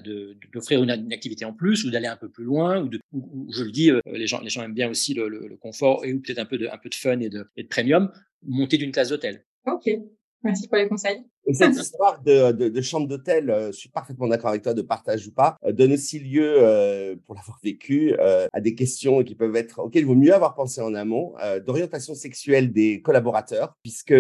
d'offrir 0.51 0.83
une, 0.83 1.13
activité 1.13 1.45
en 1.45 1.53
plus 1.53 1.85
ou 1.85 1.91
d'aller 1.91 2.07
un 2.07 2.17
peu 2.17 2.31
plus 2.31 2.45
loin. 2.45 2.81
Ou, 2.81 2.89
de, 2.89 2.99
je 3.51 3.65
le 3.65 3.71
dis, 3.71 3.91
euh, 3.91 4.01
les, 4.07 4.27
gens, 4.27 4.41
les 4.41 4.49
gens 4.49 4.63
aiment 4.63 4.73
bien 4.73 4.89
aussi 4.89 5.13
le, 5.13 5.29
le, 5.29 5.57
confort 5.59 6.07
et 6.07 6.15
ou 6.15 6.21
peut-être 6.21 6.39
un 6.39 6.47
peu 6.47 6.57
de, 6.57 6.69
un 6.69 6.79
peu 6.79 6.89
de 6.89 6.95
fun 6.95 7.21
et 7.21 7.29
de, 7.29 7.45
et 7.59 7.65
de 7.65 7.69
premium, 7.69 8.11
monter 8.47 8.79
d'une 8.79 8.93
classe 8.93 9.11
d'hôtel. 9.11 9.45
Ok, 9.67 9.91
merci 10.43 10.67
pour 10.67 10.79
les 10.79 10.89
conseils. 10.89 11.23
Et 11.47 11.55
cette 11.55 11.77
histoire 11.77 12.23
de, 12.23 12.53
de, 12.53 12.69
de 12.69 12.81
chambre 12.81 13.09
d'hôtel, 13.09 13.51
euh, 13.51 13.73
je 13.73 13.77
suis 13.77 13.89
parfaitement 13.89 14.29
d'accord 14.29 14.51
avec 14.51 14.63
toi, 14.63 14.75
de 14.75 14.83
partage 14.83 15.27
ou 15.27 15.33
pas, 15.33 15.57
euh, 15.65 15.73
donne 15.73 15.93
aussi 15.93 16.21
lieu, 16.21 16.55
euh, 16.59 17.17
pour 17.27 17.35
l'avoir 17.35 17.59
vécu, 17.63 18.15
euh, 18.21 18.47
à 18.53 18.61
des 18.61 18.77
questions 18.77 19.25
qui 19.25 19.35
peuvent 19.35 19.57
être 19.57 19.81
auxquelles 19.81 20.03
il 20.03 20.07
vaut 20.07 20.15
mieux 20.15 20.33
avoir 20.33 20.55
pensé 20.55 20.81
en 20.81 20.95
amont, 20.95 21.35
euh, 21.43 21.59
d'orientation 21.59 22.15
sexuelle 22.15 22.73
des 22.73 23.03
collaborateurs, 23.03 23.77
puisque 23.83 24.15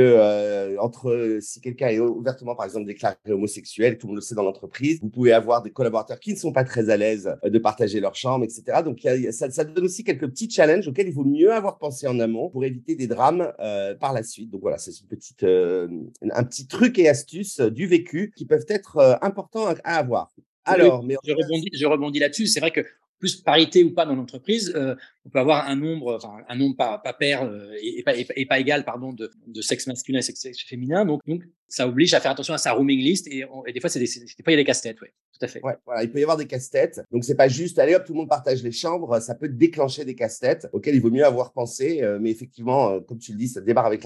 entre 0.80 1.38
si 1.40 1.60
quelqu'un 1.60 1.88
est 1.88 2.00
ouvertement, 2.00 2.56
par 2.56 2.66
exemple, 2.66 2.86
déclaré 2.86 3.16
homosexuel, 3.28 3.98
tout 3.98 4.06
le 4.06 4.12
monde 4.12 4.16
le 4.16 4.22
sait 4.22 4.34
dans 4.34 4.42
l'entreprise, 4.42 4.98
vous 5.00 5.08
pouvez 5.08 5.32
avoir 5.32 5.62
des 5.62 5.70
collaborateurs 5.70 6.18
qui 6.18 6.32
ne 6.32 6.38
sont 6.38 6.52
pas 6.52 6.64
très 6.64 6.90
à 6.90 6.96
l'aise 6.96 7.34
de 7.44 7.58
partager 7.58 8.00
leur 8.00 8.14
chambre, 8.14 8.44
etc. 8.44 8.82
Donc 8.84 9.04
y 9.04 9.08
a, 9.08 9.32
ça, 9.32 9.50
ça, 9.50 9.64
donne 9.64 9.84
aussi 9.84 10.02
quelques 10.02 10.28
petits 10.28 10.50
challenges 10.50 10.88
auxquels 10.88 11.08
il 11.08 11.14
vaut 11.14 11.24
mieux 11.24 11.52
avoir 11.52 11.78
pensé 11.78 12.06
en 12.08 12.18
amont 12.18 12.50
pour 12.50 12.64
éviter 12.64 12.96
des 12.96 13.06
drames 13.06 13.52
par 14.00 14.12
la 14.12 14.22
suite. 14.22 14.50
Donc 14.50 14.62
voilà, 14.62 14.78
c'est 14.78 14.92
une 15.00 15.06
petite, 15.06 15.44
un 15.44 16.44
petit 16.44 16.66
truc 16.66 16.98
et 16.98 17.11
astuces 17.12 17.60
euh, 17.60 17.70
du 17.70 17.86
vécu 17.86 18.32
qui 18.36 18.44
peuvent 18.46 18.66
être 18.68 18.96
euh, 18.96 19.14
importants 19.22 19.66
à, 19.66 19.96
avoir. 19.96 20.34
Alors, 20.64 21.02
mais 21.04 21.16
je 21.24 21.32
rebondis, 21.32 21.70
je 21.72 21.86
rebondis 21.86 22.18
là-dessus. 22.18 22.46
C'est 22.46 22.60
vrai 22.60 22.70
que 22.70 22.84
plus 23.18 23.36
parité 23.36 23.84
ou 23.84 23.92
pas 23.92 24.04
dans 24.04 24.16
l'entreprise, 24.16 24.72
euh, 24.74 24.96
on 25.24 25.30
peut 25.30 25.38
avoir 25.38 25.68
un 25.68 25.76
nombre, 25.76 26.16
enfin 26.16 26.38
un 26.48 26.56
nombre 26.56 26.76
pas, 26.76 26.98
pas 26.98 27.12
pair 27.12 27.48
et, 27.80 28.02
pas, 28.02 28.16
et, 28.16 28.46
pas, 28.46 28.58
égal, 28.58 28.84
pardon, 28.84 29.12
de, 29.12 29.30
de 29.46 29.62
sexe 29.62 29.86
masculin 29.86 30.18
et 30.18 30.22
sexe 30.22 30.44
féminin. 30.66 31.04
Donc, 31.04 31.20
donc, 31.28 31.42
ça 31.68 31.86
oblige 31.86 32.14
à 32.14 32.20
faire 32.20 32.32
attention 32.32 32.54
à 32.54 32.58
sa 32.58 32.72
rooming 32.72 32.98
list 32.98 33.28
et, 33.28 33.44
et 33.66 33.72
des 33.72 33.80
fois, 33.80 33.90
c'est 33.90 34.00
des, 34.00 34.06
des 34.06 34.42
fois 34.42 34.52
il 34.52 34.52
y 34.52 34.54
a 34.54 34.56
des 34.56 34.64
casse-têtes, 34.64 35.00
oui, 35.02 35.08
tout 35.38 35.44
à 35.44 35.46
fait. 35.46 35.62
Ouais, 35.62 35.76
voilà, 35.86 36.02
il 36.02 36.10
peut 36.10 36.18
y 36.18 36.22
avoir 36.22 36.36
des 36.36 36.48
casse-têtes. 36.48 37.00
Donc, 37.12 37.22
c'est 37.22 37.36
pas 37.36 37.46
juste, 37.46 37.78
allez 37.78 37.94
hop, 37.94 38.04
tout 38.04 38.12
le 38.12 38.18
monde 38.18 38.28
partage 38.28 38.62
les 38.64 38.72
chambres. 38.72 39.20
Ça 39.20 39.36
peut 39.36 39.48
déclencher 39.48 40.04
des 40.04 40.16
casse-têtes 40.16 40.66
auxquels 40.72 40.96
il 40.96 41.00
vaut 41.00 41.10
mieux 41.10 41.24
avoir 41.24 41.52
pensé. 41.52 42.02
mais 42.20 42.30
effectivement, 42.30 43.00
comme 43.02 43.18
tu 43.18 43.32
le 43.32 43.38
dis, 43.38 43.48
ça 43.48 43.60
démarre 43.60 43.86
avec 43.86 44.02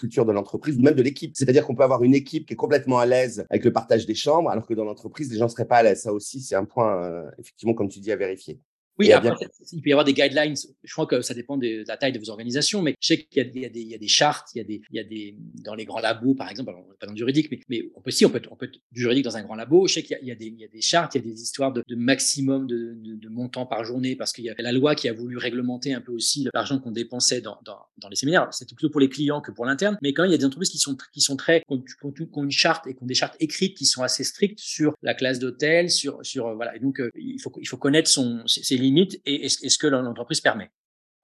culture 0.00 0.24
de 0.24 0.32
l'entreprise 0.32 0.76
ou 0.78 0.82
même 0.82 0.94
de 0.94 1.02
l'équipe. 1.02 1.32
C'est-à-dire 1.36 1.66
qu'on 1.66 1.74
peut 1.74 1.84
avoir 1.84 2.02
une 2.02 2.14
équipe 2.14 2.46
qui 2.46 2.54
est 2.54 2.56
complètement 2.56 2.98
à 2.98 3.06
l'aise 3.06 3.44
avec 3.50 3.64
le 3.64 3.72
partage 3.72 4.06
des 4.06 4.14
chambres, 4.14 4.50
alors 4.50 4.66
que 4.66 4.74
dans 4.74 4.84
l'entreprise, 4.84 5.30
les 5.30 5.38
gens 5.38 5.44
ne 5.44 5.50
seraient 5.50 5.68
pas 5.68 5.76
à 5.76 5.82
l'aise. 5.82 6.02
Ça 6.02 6.12
aussi, 6.12 6.40
c'est 6.40 6.56
un 6.56 6.64
point, 6.64 7.04
euh, 7.04 7.30
effectivement, 7.38 7.74
comme 7.74 7.88
tu 7.88 8.00
dis, 8.00 8.10
à 8.10 8.16
vérifier. 8.16 8.60
Oui, 9.00 9.12
après, 9.12 9.32
il 9.72 9.80
peut 9.80 9.88
y 9.88 9.92
avoir 9.92 10.04
des 10.04 10.12
guidelines. 10.12 10.54
Je 10.84 10.92
crois 10.92 11.06
que 11.06 11.22
ça 11.22 11.32
dépend 11.32 11.56
de 11.56 11.84
la 11.88 11.96
taille 11.96 12.12
de 12.12 12.18
vos 12.18 12.28
organisations, 12.28 12.82
mais 12.82 12.94
je 13.00 13.06
sais 13.06 13.16
qu'il 13.18 13.50
y, 13.54 13.58
y, 13.58 13.62
y, 13.62 13.94
a 13.94 13.98
des 13.98 14.08
chartes, 14.08 14.48
il 14.54 14.58
y 14.58 14.60
a 14.60 14.64
des, 14.64 14.82
il 14.90 14.96
y 14.96 15.00
a 15.00 15.04
des 15.04 15.36
dans 15.64 15.74
les 15.74 15.86
grands 15.86 16.00
labos, 16.00 16.34
par 16.34 16.50
exemple, 16.50 16.68
alors, 16.68 16.84
pas 17.00 17.06
dans 17.06 17.12
le 17.12 17.16
juridique, 17.16 17.50
mais, 17.50 17.60
mais 17.70 17.90
on 17.94 18.02
peut 18.02 18.10
si 18.10 18.26
on 18.26 18.30
peut, 18.30 18.42
on 18.50 18.56
peut 18.56 18.70
du 18.92 19.00
juridique 19.00 19.24
dans 19.24 19.38
un 19.38 19.42
grand 19.42 19.54
labo. 19.54 19.86
Je 19.86 19.94
sais 19.94 20.02
qu'il 20.02 20.18
y, 20.22 20.26
y, 20.26 20.30
a 20.30 20.34
des, 20.34 20.46
il 20.46 20.60
y 20.60 20.64
a 20.64 20.68
des 20.68 20.82
chartes, 20.82 21.14
il 21.14 21.24
y 21.24 21.26
a 21.26 21.32
des 21.32 21.40
histoires 21.40 21.72
de, 21.72 21.82
de 21.88 21.96
maximum 21.96 22.66
de, 22.66 22.94
de, 22.94 23.14
de, 23.14 23.28
montant 23.30 23.64
par 23.64 23.84
journée, 23.84 24.16
parce 24.16 24.34
qu'il 24.34 24.44
y 24.44 24.50
a 24.50 24.54
la 24.58 24.72
loi 24.72 24.94
qui 24.94 25.08
a 25.08 25.14
voulu 25.14 25.38
réglementer 25.38 25.94
un 25.94 26.02
peu 26.02 26.12
aussi 26.12 26.46
l'argent 26.52 26.78
qu'on 26.78 26.90
dépensait 26.90 27.40
dans, 27.40 27.58
dans, 27.64 27.78
dans, 27.96 28.08
les 28.10 28.16
séminaires. 28.16 28.48
C'était 28.52 28.74
plutôt 28.74 28.90
pour 28.90 29.00
les 29.00 29.08
clients 29.08 29.40
que 29.40 29.50
pour 29.50 29.64
l'interne, 29.64 29.96
mais 30.02 30.12
quand 30.12 30.24
même, 30.24 30.30
il 30.30 30.34
y 30.34 30.36
a 30.36 30.38
des 30.38 30.44
entreprises 30.44 30.70
qui 30.70 30.78
sont 30.78 30.96
qui 31.12 31.22
sont 31.22 31.36
très 31.36 31.60
qui 31.60 31.74
ont, 31.74 32.12
qui 32.12 32.28
ont 32.34 32.44
une 32.44 32.50
charte 32.50 32.86
et 32.86 32.94
qui 32.94 33.02
ont 33.02 33.06
des 33.06 33.14
chartes 33.14 33.36
écrites 33.40 33.76
qui 33.78 33.86
sont 33.86 34.02
assez 34.02 34.24
strictes 34.24 34.58
sur 34.58 34.94
la 35.02 35.14
classe 35.14 35.38
d'hôtel, 35.38 35.90
sur 35.90 36.18
sur 36.22 36.54
voilà. 36.54 36.76
Et 36.76 36.80
donc, 36.80 37.00
euh, 37.00 37.10
il 37.14 37.40
faut 37.40 37.52
il 37.58 37.66
faut 37.66 37.78
connaître 37.78 38.10
son 38.10 38.46
ses, 38.46 38.62
ses 38.62 38.76
limites 38.90 39.20
et, 39.26 39.44
et 39.44 39.48
ce 39.48 39.78
que 39.78 39.86
l'entreprise 39.86 40.40
permet. 40.40 40.70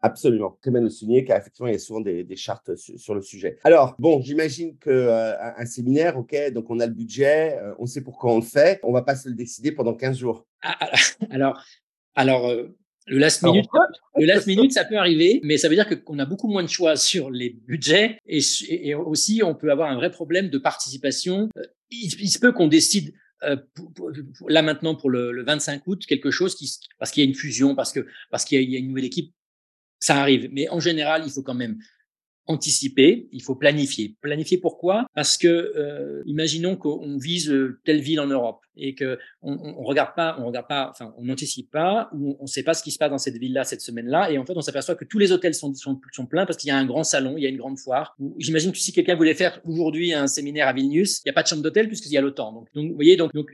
Absolument. 0.02 0.58
Très 0.60 0.70
bien 0.70 0.82
de 0.82 0.88
souligner 0.88 1.24
qu'effectivement, 1.24 1.68
il 1.68 1.72
y 1.72 1.76
a 1.76 1.80
souvent 1.80 2.00
des, 2.00 2.22
des 2.22 2.36
chartes 2.36 2.76
sur, 2.76 3.14
le 3.14 3.22
sujet. 3.22 3.58
Alors, 3.64 3.96
bon, 3.98 4.20
j'imagine 4.20 4.76
qu'un 4.78 4.90
euh, 4.90 5.34
un 5.56 5.64
séminaire, 5.64 6.18
OK, 6.18 6.36
donc 6.52 6.70
on 6.70 6.80
a 6.80 6.86
le 6.86 6.92
budget, 6.92 7.58
euh, 7.58 7.74
on 7.78 7.86
sait 7.86 8.02
pourquoi 8.02 8.32
on 8.32 8.36
le 8.36 8.44
fait, 8.44 8.78
on 8.82 8.92
va 8.92 9.02
pas 9.02 9.16
se 9.16 9.28
le 9.28 9.34
décider 9.34 9.72
pendant 9.72 9.94
15 9.94 10.18
jours. 10.18 10.46
Ah, 10.62 10.76
ah, 10.80 10.90
alors, 11.30 11.62
alors 12.14 12.46
euh, 12.46 12.76
le 13.06 13.18
last 13.18 13.42
minute, 13.42 13.66
le 14.16 14.26
last 14.26 14.46
minute, 14.46 14.72
ça 14.72 14.84
peut 14.84 14.96
arriver, 14.96 15.40
mais 15.42 15.56
ça 15.56 15.68
veut 15.68 15.74
dire 15.74 15.88
qu'on 16.04 16.18
a 16.18 16.26
beaucoup 16.26 16.48
moins 16.48 16.62
de 16.62 16.68
choix 16.68 16.96
sur 16.96 17.30
les 17.30 17.50
budgets 17.50 18.18
et, 18.26 18.40
et 18.68 18.94
aussi 18.94 19.42
on 19.44 19.54
peut 19.54 19.70
avoir 19.70 19.90
un 19.90 19.96
vrai 19.96 20.10
problème 20.10 20.50
de 20.50 20.58
participation. 20.58 21.48
Il, 21.90 22.20
il 22.20 22.28
se 22.28 22.38
peut 22.38 22.52
qu'on 22.52 22.68
décide 22.68 23.14
euh, 23.42 23.56
là 24.48 24.62
maintenant 24.62 24.94
pour 24.94 25.10
le, 25.10 25.32
le, 25.32 25.44
25 25.44 25.86
août 25.86 26.06
quelque 26.06 26.30
chose 26.30 26.54
qui 26.54 26.72
parce 26.98 27.10
qu'il 27.10 27.22
y 27.22 27.26
a 27.26 27.28
une 27.28 27.34
fusion, 27.34 27.74
parce 27.74 27.92
que 27.92 28.06
parce 28.30 28.44
qu'il 28.44 28.60
y, 28.62 28.72
y, 28.72 28.76
a 28.76 28.78
une 28.78 28.88
nouvelle 28.88 29.04
équipe, 29.04 29.34
ça 30.00 30.20
arrive. 30.20 30.48
Mais 30.52 30.68
en 30.68 30.80
général, 30.80 31.22
il 31.26 31.30
faut 31.30 31.42
quand 31.42 31.54
même 31.54 31.78
anticiper, 32.46 33.28
il 33.32 33.42
faut 33.42 33.56
planifier. 33.56 34.16
Planifier 34.20 34.58
pourquoi? 34.58 35.06
Parce 35.14 35.36
que 35.36 35.48
euh, 35.48 36.22
imaginons 36.26 36.76
qu'on 36.76 37.18
vise 37.18 37.50
euh, 37.50 37.80
telle 37.84 38.00
ville 38.00 38.20
en 38.20 38.26
Europe 38.26 38.60
et 38.76 38.94
que 38.94 39.18
on, 39.42 39.56
on, 39.78 39.82
regarde 39.82 40.14
pas, 40.14 40.36
on 40.38 40.46
regarde 40.46 40.68
pas, 40.68 40.88
enfin 40.90 41.14
on 41.16 41.24
n'anticipe 41.24 41.70
pas 41.70 42.10
ou 42.12 42.36
on 42.40 42.44
ne 42.44 42.48
sait 42.48 42.62
pas 42.62 42.74
ce 42.74 42.82
qui 42.82 42.90
se 42.90 42.98
passe 42.98 43.10
dans 43.10 43.18
cette 43.18 43.36
ville-là 43.36 43.64
cette 43.64 43.80
semaine-là 43.80 44.30
et 44.30 44.38
en 44.38 44.44
fait 44.44 44.54
on 44.56 44.60
s'aperçoit 44.60 44.94
que 44.94 45.04
tous 45.04 45.18
les 45.18 45.32
hôtels 45.32 45.54
sont, 45.54 45.74
sont, 45.74 46.00
sont 46.12 46.26
pleins 46.26 46.46
parce 46.46 46.58
qu'il 46.58 46.68
y 46.68 46.70
a 46.70 46.76
un 46.76 46.86
grand 46.86 47.04
salon, 47.04 47.34
il 47.36 47.42
y 47.42 47.46
a 47.46 47.48
une 47.48 47.56
grande 47.56 47.78
foire. 47.78 48.16
J'imagine 48.38 48.72
que 48.72 48.78
si 48.78 48.92
quelqu'un 48.92 49.16
voulait 49.16 49.34
faire 49.34 49.60
aujourd'hui 49.64 50.12
un 50.12 50.26
séminaire 50.26 50.68
à 50.68 50.72
Vilnius, 50.72 51.18
il 51.18 51.22
n'y 51.26 51.30
a 51.30 51.34
pas 51.34 51.42
de 51.42 51.48
chambre 51.48 51.62
d'hôtel 51.62 51.88
puisqu'il 51.88 52.12
y 52.12 52.18
a 52.18 52.30
temps. 52.30 52.52
Donc, 52.52 52.68
vous 52.74 52.94
voyez 52.94 53.16
donc 53.16 53.32
donc 53.32 53.46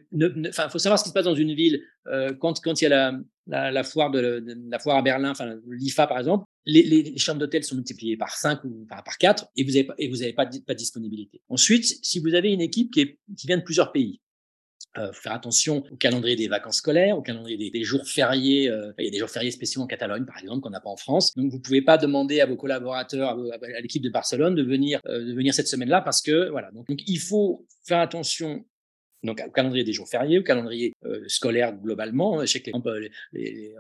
enfin 0.48 0.68
faut 0.68 0.78
savoir 0.78 0.98
ce 0.98 1.04
qui 1.04 1.10
se 1.10 1.14
passe 1.14 1.24
dans 1.24 1.34
une 1.34 1.54
ville 1.54 1.82
euh, 2.08 2.32
quand 2.34 2.60
quand 2.60 2.80
il 2.80 2.84
y 2.84 2.86
a 2.86 2.90
la 2.90 3.12
la, 3.46 3.82
foire 3.84 4.10
de, 4.10 4.40
de, 4.40 4.56
la 4.70 4.78
foire 4.78 4.96
à 4.96 5.02
Berlin, 5.02 5.30
enfin 5.30 5.56
l'IFA 5.66 6.06
par 6.06 6.18
exemple, 6.18 6.44
les, 6.64 6.82
les, 6.82 7.18
chambres 7.18 7.40
d'hôtel 7.40 7.64
sont 7.64 7.74
multipliées 7.74 8.16
par 8.16 8.36
5 8.36 8.62
ou 8.64 8.86
par, 8.88 9.02
par 9.02 9.18
4 9.18 9.46
et 9.56 9.64
vous 9.64 9.70
n'avez 9.70 9.84
pas, 9.84 9.94
et 9.98 10.08
vous 10.08 10.22
avez 10.22 10.32
pas, 10.32 10.46
pas 10.46 10.74
de 10.74 10.78
disponibilité. 10.78 11.40
Ensuite, 11.48 11.84
si 12.02 12.20
vous 12.20 12.34
avez 12.34 12.52
une 12.52 12.60
équipe 12.60 12.92
qui, 12.92 13.18
qui 13.36 13.46
vient 13.46 13.58
de 13.58 13.62
plusieurs 13.62 13.92
pays, 13.92 14.20
euh, 14.98 15.12
faut 15.12 15.22
faire 15.22 15.32
attention 15.32 15.84
au 15.90 15.96
calendrier 15.96 16.36
des 16.36 16.48
vacances 16.48 16.78
scolaires, 16.78 17.16
au 17.16 17.22
calendrier 17.22 17.56
des, 17.56 17.70
des 17.70 17.84
jours 17.84 18.06
fériés. 18.06 18.68
Euh, 18.68 18.92
il 18.98 19.06
y 19.06 19.08
a 19.08 19.10
des 19.10 19.18
jours 19.18 19.30
fériés 19.30 19.50
spéciaux 19.50 19.82
en 19.82 19.86
Catalogne, 19.86 20.24
par 20.24 20.38
exemple, 20.38 20.60
qu'on 20.60 20.70
n'a 20.70 20.80
pas 20.80 20.90
en 20.90 20.96
France. 20.96 21.34
Donc, 21.34 21.50
vous 21.50 21.60
pouvez 21.60 21.82
pas 21.82 21.98
demander 21.98 22.40
à 22.40 22.46
vos 22.46 22.56
collaborateurs, 22.56 23.30
à, 23.30 23.80
l'équipe 23.80 24.02
de 24.02 24.10
Barcelone, 24.10 24.54
de 24.54 24.62
venir, 24.62 25.00
euh, 25.06 25.24
de 25.24 25.32
venir 25.32 25.54
cette 25.54 25.68
semaine-là 25.68 26.02
parce 26.02 26.20
que 26.20 26.50
voilà. 26.50 26.70
Donc, 26.72 26.86
il 26.88 27.18
faut 27.18 27.66
faire 27.84 28.00
attention 28.00 28.64
donc 29.22 29.40
au 29.46 29.50
calendrier 29.50 29.84
des 29.84 29.92
jours 29.92 30.08
fériés, 30.08 30.38
au 30.38 30.42
calendrier 30.42 30.92
euh, 31.04 31.22
scolaire 31.28 31.72
globalement. 31.72 32.40
Je 32.40 32.46
sais 32.46 32.60
que 32.60 32.70
les, 32.98 33.10
les, 33.32 33.74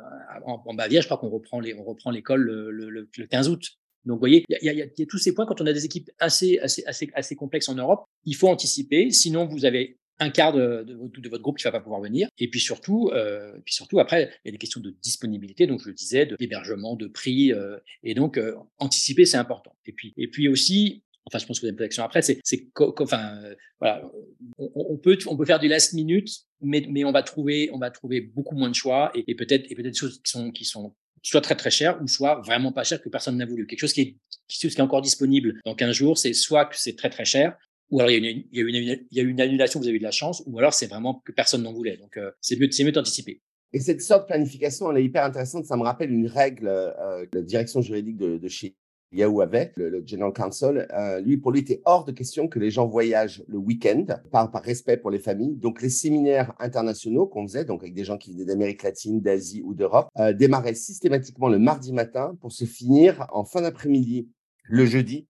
en, 0.46 0.62
en, 0.64 0.74
Bavière, 0.74 1.02
je 1.02 1.08
crois 1.08 1.18
qu'on 1.18 1.30
reprend 1.30 1.58
les, 1.58 1.74
on 1.74 1.82
reprend 1.82 2.10
l'école 2.10 2.42
le, 2.42 2.70
le, 2.70 2.90
le, 2.90 3.26
15 3.26 3.48
août. 3.48 3.70
Donc, 4.04 4.16
vous 4.16 4.20
voyez, 4.20 4.44
il 4.48 4.56
y 4.62 4.72
y, 4.72 4.78
y 4.78 4.82
a, 4.82 5.06
tous 5.06 5.18
ces 5.18 5.34
points. 5.34 5.46
Quand 5.46 5.60
on 5.60 5.66
a 5.66 5.72
des 5.72 5.84
équipes 5.84 6.10
assez, 6.18 6.58
assez, 6.60 6.84
assez, 6.86 7.10
assez 7.14 7.36
complexes 7.36 7.68
en 7.68 7.74
Europe, 7.74 8.04
il 8.24 8.34
faut 8.34 8.48
anticiper. 8.48 9.10
Sinon, 9.10 9.46
vous 9.46 9.64
avez 9.64 9.98
un 10.18 10.30
quart 10.30 10.52
de, 10.52 10.86
votre 11.28 11.42
groupe 11.42 11.58
qui 11.58 11.64
va 11.64 11.72
pas 11.72 11.80
pouvoir 11.80 12.00
venir. 12.00 12.28
Et 12.38 12.48
puis 12.48 12.60
surtout, 12.60 13.10
euh, 13.12 13.52
puis 13.64 13.74
surtout 13.74 13.98
après, 13.98 14.30
il 14.44 14.48
y 14.48 14.50
a 14.50 14.52
des 14.52 14.58
questions 14.58 14.80
de 14.80 14.90
disponibilité, 15.02 15.66
donc 15.66 15.80
je 15.80 15.88
le 15.88 15.94
disais, 15.94 16.26
d'hébergement, 16.38 16.96
de 16.96 17.06
prix, 17.06 17.52
euh, 17.52 17.78
et 18.02 18.14
donc 18.14 18.38
euh, 18.38 18.54
anticiper 18.78 19.26
c'est 19.26 19.36
important. 19.36 19.74
Et 19.86 19.92
puis, 19.92 20.14
et 20.16 20.28
puis 20.28 20.48
aussi, 20.48 21.02
enfin 21.26 21.38
je 21.38 21.46
pense 21.46 21.58
que 21.58 21.62
vous 21.62 21.68
avez 21.68 21.74
une 21.74 21.78
réaction 21.78 22.04
après, 22.04 22.22
c'est, 22.22 22.40
c'est, 22.44 22.68
enfin 22.98 23.40
voilà, 23.80 24.10
on, 24.58 24.96
peut, 24.96 25.18
on 25.26 25.36
peut 25.36 25.44
faire 25.44 25.58
du 25.58 25.68
last 25.68 25.92
minute, 25.92 26.28
mais, 26.60 26.86
mais 26.88 27.04
on 27.04 27.12
va 27.12 27.22
trouver, 27.22 27.70
on 27.72 27.78
va 27.78 27.90
trouver 27.90 28.20
beaucoup 28.20 28.54
moins 28.54 28.70
de 28.70 28.74
choix 28.74 29.10
et, 29.14 29.34
peut-être, 29.34 29.68
peut-être 29.68 29.82
des 29.82 29.94
choses 29.94 30.20
qui 30.22 30.30
sont, 30.30 30.50
qui 30.50 30.64
sont 30.64 30.94
soit 31.24 31.40
très 31.40 31.54
très 31.54 31.70
chères 31.70 32.00
ou 32.02 32.08
soit 32.08 32.40
vraiment 32.44 32.72
pas 32.72 32.84
chères 32.84 33.00
que 33.00 33.08
personne 33.08 33.36
n'a 33.36 33.46
voulu. 33.46 33.66
Quelque 33.66 33.80
chose 33.80 33.92
qui 33.92 34.00
est, 34.00 34.16
qui 34.48 34.66
est 34.66 34.80
encore 34.80 35.02
disponible 35.02 35.60
dans 35.64 35.74
15 35.74 35.94
jours, 35.94 36.18
c'est 36.18 36.32
soit 36.32 36.66
que 36.66 36.76
c'est 36.76 36.96
très 36.96 37.10
très 37.10 37.24
cher, 37.24 37.56
ou 37.92 38.00
alors 38.00 38.10
il 38.10 38.24
y, 38.52 38.58
a 38.58 39.22
une, 39.22 39.28
une, 39.28 39.40
annulation, 39.40 39.78
vous 39.78 39.86
avez 39.86 39.96
eu 39.96 40.00
de 40.00 40.04
la 40.04 40.10
chance, 40.10 40.42
ou 40.46 40.58
alors 40.58 40.72
c'est 40.72 40.86
vraiment 40.86 41.22
que 41.24 41.30
personne 41.30 41.62
n'en 41.62 41.74
voulait. 41.74 41.98
Donc 41.98 42.16
euh, 42.16 42.30
c'est 42.40 42.58
mieux, 42.58 42.68
mieux 42.84 42.92
d'anticiper. 42.92 43.42
Et 43.74 43.80
cette 43.80 44.00
sorte 44.00 44.22
de 44.22 44.26
planification, 44.28 44.90
elle 44.90 44.98
est 44.98 45.04
hyper 45.04 45.24
intéressante. 45.24 45.66
Ça 45.66 45.76
me 45.76 45.82
rappelle 45.82 46.10
une 46.10 46.26
règle 46.26 46.68
euh, 46.68 47.26
de 47.32 47.40
direction 47.42 47.82
juridique 47.82 48.16
de, 48.16 48.38
de 48.38 48.48
chez 48.48 48.76
Yahoo 49.12 49.42
avait, 49.42 49.72
le, 49.76 49.90
le 49.90 50.02
General 50.06 50.32
Counsel. 50.32 50.88
Euh, 50.92 51.20
lui, 51.20 51.36
pour 51.36 51.52
lui, 51.52 51.60
il 51.60 51.62
était 51.64 51.82
hors 51.84 52.04
de 52.06 52.12
question 52.12 52.48
que 52.48 52.58
les 52.58 52.70
gens 52.70 52.86
voyagent 52.86 53.44
le 53.46 53.58
week-end 53.58 54.06
par, 54.30 54.50
par 54.50 54.62
respect 54.62 54.96
pour 54.96 55.10
les 55.10 55.18
familles. 55.18 55.56
Donc 55.56 55.82
les 55.82 55.90
séminaires 55.90 56.54
internationaux 56.58 57.26
qu'on 57.26 57.46
faisait, 57.46 57.66
donc 57.66 57.82
avec 57.82 57.94
des 57.94 58.04
gens 58.04 58.16
qui 58.16 58.32
venaient 58.32 58.46
d'Amérique 58.46 58.82
latine, 58.82 59.20
d'Asie 59.20 59.62
ou 59.62 59.74
d'Europe, 59.74 60.08
euh, 60.18 60.32
démarraient 60.32 60.74
systématiquement 60.74 61.48
le 61.48 61.58
mardi 61.58 61.92
matin 61.92 62.36
pour 62.40 62.52
se 62.52 62.64
finir 62.64 63.26
en 63.32 63.44
fin 63.44 63.60
d'après-midi 63.60 64.30
le 64.64 64.86
jeudi 64.86 65.26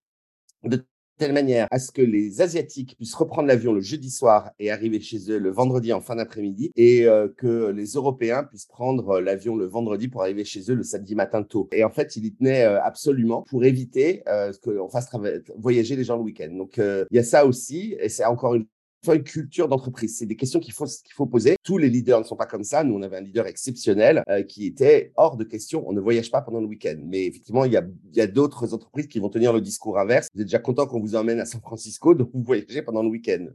telle 1.17 1.33
manière 1.33 1.67
à 1.71 1.79
ce 1.79 1.91
que 1.91 2.01
les 2.01 2.41
Asiatiques 2.41 2.95
puissent 2.97 3.13
reprendre 3.15 3.47
l'avion 3.47 3.73
le 3.73 3.81
jeudi 3.81 4.09
soir 4.09 4.51
et 4.59 4.71
arriver 4.71 4.99
chez 4.99 5.31
eux 5.31 5.37
le 5.37 5.51
vendredi 5.51 5.93
en 5.93 6.01
fin 6.01 6.15
d'après-midi 6.15 6.71
et 6.75 7.05
euh, 7.05 7.27
que 7.35 7.71
les 7.71 7.85
Européens 7.93 8.43
puissent 8.43 8.65
prendre 8.65 9.19
l'avion 9.19 9.55
le 9.55 9.65
vendredi 9.65 10.07
pour 10.07 10.21
arriver 10.21 10.45
chez 10.45 10.71
eux 10.71 10.75
le 10.75 10.83
samedi 10.83 11.15
matin 11.15 11.43
tôt. 11.43 11.69
Et 11.71 11.83
en 11.83 11.89
fait, 11.89 12.15
il 12.15 12.25
y 12.25 12.33
tenait 12.33 12.65
euh, 12.65 12.81
absolument 12.81 13.43
pour 13.43 13.63
éviter 13.63 14.23
euh, 14.27 14.51
qu'on 14.63 14.89
fasse 14.89 15.09
voyager 15.57 15.95
les 15.95 16.03
gens 16.03 16.17
le 16.17 16.23
week-end. 16.23 16.51
Donc, 16.51 16.77
il 16.77 17.15
y 17.15 17.19
a 17.19 17.23
ça 17.23 17.45
aussi 17.45 17.95
et 17.99 18.09
c'est 18.09 18.25
encore 18.25 18.55
une 18.55 18.65
une 19.11 19.23
culture 19.23 19.67
d'entreprise. 19.67 20.17
C'est 20.17 20.25
des 20.25 20.37
questions 20.37 20.59
qu'il 20.59 20.73
faut, 20.73 21.25
poser. 21.25 21.57
Tous 21.63 21.77
les 21.77 21.89
leaders 21.89 22.19
ne 22.19 22.23
sont 22.23 22.37
pas 22.37 22.45
comme 22.45 22.63
ça. 22.63 22.83
Nous, 22.83 22.95
on 22.95 23.01
avait 23.01 23.17
un 23.17 23.21
leader 23.21 23.47
exceptionnel 23.47 24.23
euh, 24.29 24.43
qui 24.43 24.65
était 24.65 25.11
hors 25.17 25.35
de 25.35 25.43
question. 25.43 25.83
On 25.87 25.91
ne 25.91 25.99
voyage 25.99 26.31
pas 26.31 26.41
pendant 26.41 26.61
le 26.61 26.67
week-end. 26.67 26.95
Mais 27.03 27.25
effectivement, 27.25 27.65
il 27.65 27.73
y 27.73 28.21
a, 28.21 28.27
d'autres 28.27 28.73
entreprises 28.73 29.07
qui 29.07 29.19
vont 29.19 29.29
tenir 29.29 29.51
le 29.51 29.59
discours 29.59 29.99
inverse. 29.99 30.29
Vous 30.33 30.41
êtes 30.41 30.47
déjà 30.47 30.59
content 30.59 30.87
qu'on 30.87 31.01
vous 31.01 31.15
emmène 31.15 31.39
à 31.39 31.45
San 31.45 31.59
Francisco, 31.59 32.13
donc 32.13 32.29
vous 32.33 32.43
voyagez 32.43 32.81
pendant 32.81 33.03
le 33.03 33.09
week-end. 33.09 33.47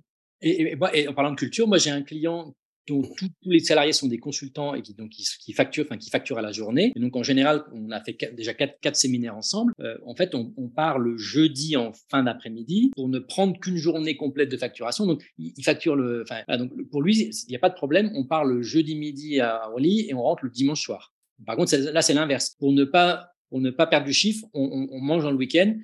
Et, 0.42 0.76
en 1.08 1.14
parlant 1.14 1.30
de 1.30 1.36
culture, 1.36 1.66
moi 1.66 1.78
j'ai 1.78 1.90
un 1.90 2.02
client 2.02 2.54
dont 2.88 3.02
tous, 3.02 3.28
les 3.42 3.60
salariés 3.60 3.92
sont 3.92 4.08
des 4.08 4.18
consultants 4.18 4.74
et 4.74 4.82
qui 4.82 4.94
donc 4.94 5.10
qui, 5.10 5.52
facturent, 5.52 5.84
enfin 5.86 5.96
qui 5.96 6.10
facturent 6.10 6.38
à 6.38 6.42
la 6.42 6.52
journée. 6.52 6.92
Et 6.94 7.00
donc 7.00 7.16
en 7.16 7.22
général, 7.22 7.64
on 7.72 7.90
a 7.90 8.00
fait 8.02 8.16
déjà 8.34 8.54
quatre, 8.54 8.78
quatre 8.80 8.96
séminaires 8.96 9.36
ensemble. 9.36 9.72
Euh, 9.80 9.96
en 10.06 10.14
fait, 10.14 10.34
on, 10.34 10.52
on, 10.56 10.68
part 10.68 10.98
le 10.98 11.16
jeudi 11.16 11.76
en 11.76 11.92
fin 12.10 12.22
d'après-midi 12.22 12.90
pour 12.94 13.08
ne 13.08 13.18
prendre 13.18 13.58
qu'une 13.58 13.76
journée 13.76 14.16
complète 14.16 14.50
de 14.50 14.56
facturation. 14.56 15.06
Donc 15.06 15.22
il, 15.38 15.52
il 15.56 15.64
facture 15.64 15.96
le, 15.96 16.22
enfin 16.22 16.42
donc 16.56 16.72
pour 16.90 17.02
lui, 17.02 17.16
il 17.18 17.50
n'y 17.50 17.56
a 17.56 17.60
pas 17.60 17.70
de 17.70 17.74
problème. 17.74 18.10
On 18.14 18.24
part 18.24 18.44
le 18.44 18.62
jeudi 18.62 18.94
midi 18.94 19.40
à 19.40 19.68
Orly 19.70 20.06
et 20.08 20.14
on 20.14 20.22
rentre 20.22 20.44
le 20.44 20.50
dimanche 20.50 20.82
soir. 20.82 21.14
Par 21.46 21.56
contre, 21.56 21.74
là 21.76 22.02
c'est 22.02 22.14
l'inverse. 22.14 22.56
Pour 22.58 22.72
ne 22.72 22.84
pas 22.84 23.30
pour 23.50 23.60
ne 23.60 23.70
pas 23.70 23.86
perdre 23.86 24.06
du 24.06 24.12
chiffre, 24.12 24.44
on, 24.52 24.62
on, 24.62 24.96
on 24.96 25.00
mange 25.00 25.22
dans 25.22 25.30
le 25.30 25.36
week-end 25.36 25.74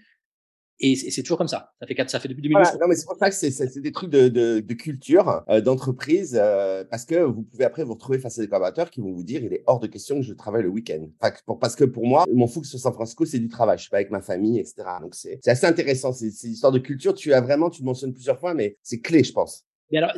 et 0.81 0.97
c'est 0.97 1.23
toujours 1.23 1.39
comme 1.39 1.49
ça. 1.49 1.73
Ça 1.81 1.87
fait 1.87 1.95
quatre, 1.95 2.11
ça 2.11 2.19
fait 2.19 2.29
depuis 2.29 2.43
2012. 2.43 2.63
Voilà, 2.63 2.79
non, 2.81 2.89
mais 2.89 2.97
c'est 2.97 3.07
pour 3.07 3.17
ça 3.17 3.31
que 3.31 3.37
c'est 3.37 3.81
des 3.81 3.93
trucs 3.93 4.11
de, 4.11 4.29
de, 4.29 4.61
de 4.61 4.75
culture, 4.75 5.45
euh, 5.49 5.61
d'entreprise, 5.61 6.37
euh, 6.41 6.85
parce 6.91 7.05
que 7.05 7.15
vous 7.17 7.43
pouvez 7.43 7.65
après 7.65 7.85
vous 7.85 7.95
retrouver 7.95 8.19
face 8.19 8.39
à 8.39 8.43
des 8.43 8.49
collaborateurs 8.49 8.91
qui 8.91 9.01
vont 9.01 9.13
vous 9.13 9.23
dire 9.23 9.43
il 9.43 9.53
est 9.53 9.63
hors 9.67 9.79
de 9.79 9.87
question 9.87 10.17
que 10.17 10.23
je 10.23 10.35
travaille 10.35 10.63
le 10.63 10.69
week-end. 10.69 11.07
Parce 11.61 11.77
que 11.77 11.85
pour 11.85 12.07
moi, 12.07 12.25
mon 12.33 12.47
focus 12.47 12.71
sur 12.71 12.81
San 12.81 12.93
Francisco, 12.93 13.25
c'est 13.25 13.39
du 13.39 13.49
travail. 13.49 13.79
Je 13.79 13.83
suis 13.83 13.91
pas 13.91 13.99
avec 13.99 14.11
ma 14.11 14.21
famille, 14.21 14.59
etc. 14.59 14.75
Donc 15.01 15.15
c'est 15.15 15.41
assez 15.47 15.67
intéressant. 15.67 16.13
C'est 16.13 16.27
histoire 16.27 16.73
de 16.73 16.79
culture. 16.79 17.15
Tu 17.15 17.33
as 17.33 17.41
vraiment, 17.41 17.71
tu 17.71 17.83
le 17.83 17.87
mentionnes 17.87 18.13
plusieurs 18.13 18.39
fois, 18.39 18.55
mais 18.55 18.77
c'est 18.83 19.01
clé, 19.01 19.23
je 19.23 19.33
pense. 19.33 19.65
Mais 19.91 19.99
alors, 19.99 20.13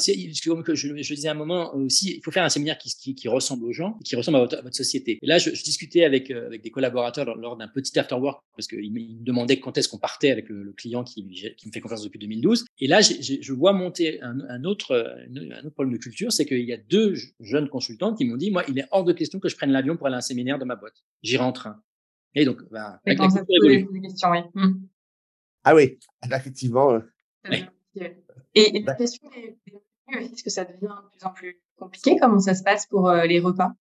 comme 0.45 0.63
que 0.63 0.75
je, 0.75 0.89
je, 1.03 1.15
disais 1.15 1.29
à 1.29 1.33
un 1.33 1.35
moment 1.35 1.75
aussi, 1.75 2.17
il 2.17 2.23
faut 2.23 2.31
faire 2.31 2.45
un 2.45 2.49
séminaire 2.49 2.79
qui, 2.79 2.95
qui, 2.95 3.15
qui 3.15 3.29
ressemble 3.29 3.65
aux 3.65 3.73
gens, 3.73 3.99
qui 4.05 4.15
ressemble 4.17 4.39
à 4.39 4.41
votre, 4.41 4.59
à 4.59 4.63
votre 4.63 4.77
société. 4.77 5.19
Et 5.21 5.27
là, 5.27 5.39
je, 5.39 5.51
je 5.51 5.63
discutais 5.65 6.05
avec, 6.05 6.31
euh, 6.31 6.47
avec 6.47 6.63
des 6.63 6.71
collaborateurs 6.71 7.25
lors, 7.25 7.37
lors 7.37 7.57
d'un 7.57 7.69
petit 7.69 7.99
after 7.99 8.15
work 8.15 8.41
parce 8.57 8.69
qu'ils 8.69 8.93
me 8.93 9.25
demandaient 9.25 9.61
quand 9.61 9.77
est-ce 9.77 9.89
qu'on 9.89 9.99
partait 9.99 10.31
avec 10.31 10.49
le, 10.49 10.63
le, 10.63 10.73
client 10.73 11.05
qui, 11.05 11.27
qui 11.57 11.67
me 11.67 11.73
fait 11.73 11.81
confiance 11.81 12.03
depuis 12.03 12.19
2012. 12.19 12.65
Et 12.79 12.87
là, 12.87 13.01
je 13.01 13.53
vois 13.53 13.73
monter 13.73 14.21
un, 14.23 14.41
un, 14.49 14.65
autre, 14.65 15.19
un 15.29 15.59
autre 15.59 15.75
problème 15.75 15.95
de 15.95 15.99
culture, 15.99 16.33
c'est 16.33 16.47
qu'il 16.47 16.65
y 16.65 16.73
a 16.73 16.79
deux 16.79 17.15
jeunes 17.41 17.69
consultants 17.69 18.15
qui 18.15 18.25
m'ont 18.25 18.37
dit, 18.37 18.51
moi, 18.51 18.65
il 18.69 18.79
est 18.79 18.87
hors 18.93 19.05
de 19.05 19.13
question 19.13 19.41
que 19.41 19.49
je 19.49 19.57
prenne 19.57 19.71
l'avion 19.71 19.97
pour 19.97 20.07
aller 20.07 20.15
à 20.15 20.19
un 20.19 20.23
séminaire 20.23 20.59
de 20.59 20.65
ma 20.65 20.77
boîte. 20.77 21.05
J'irai 21.23 21.45
en 21.45 21.53
train. 21.53 21.83
Et 22.35 22.45
donc, 22.45 22.63
bah, 22.71 23.01
avec 23.05 23.19
la 23.19 23.29
culture 23.29 24.03
question, 24.03 24.31
oui. 24.31 24.39
Mmh. 24.55 24.87
Ah 25.65 25.75
oui, 25.75 25.99
effectivement. 26.33 26.93
Euh... 26.93 27.01
Oui. 27.51 27.65
Et, 28.57 28.83
la 28.83 28.95
question 28.95 29.29
des, 29.29 29.59
est-ce 30.19 30.43
que 30.43 30.51
ça 30.51 30.65
devient 30.65 30.81
de 30.81 31.11
plus 31.11 31.27
en 31.27 31.31
plus 31.31 31.61
compliqué? 31.79 32.17
Comment 32.19 32.41
ça 32.41 32.55
se 32.55 32.63
passe 32.63 32.87
pour 32.87 33.11
euh, 33.11 33.27
les 33.27 33.39
repas? 33.39 33.73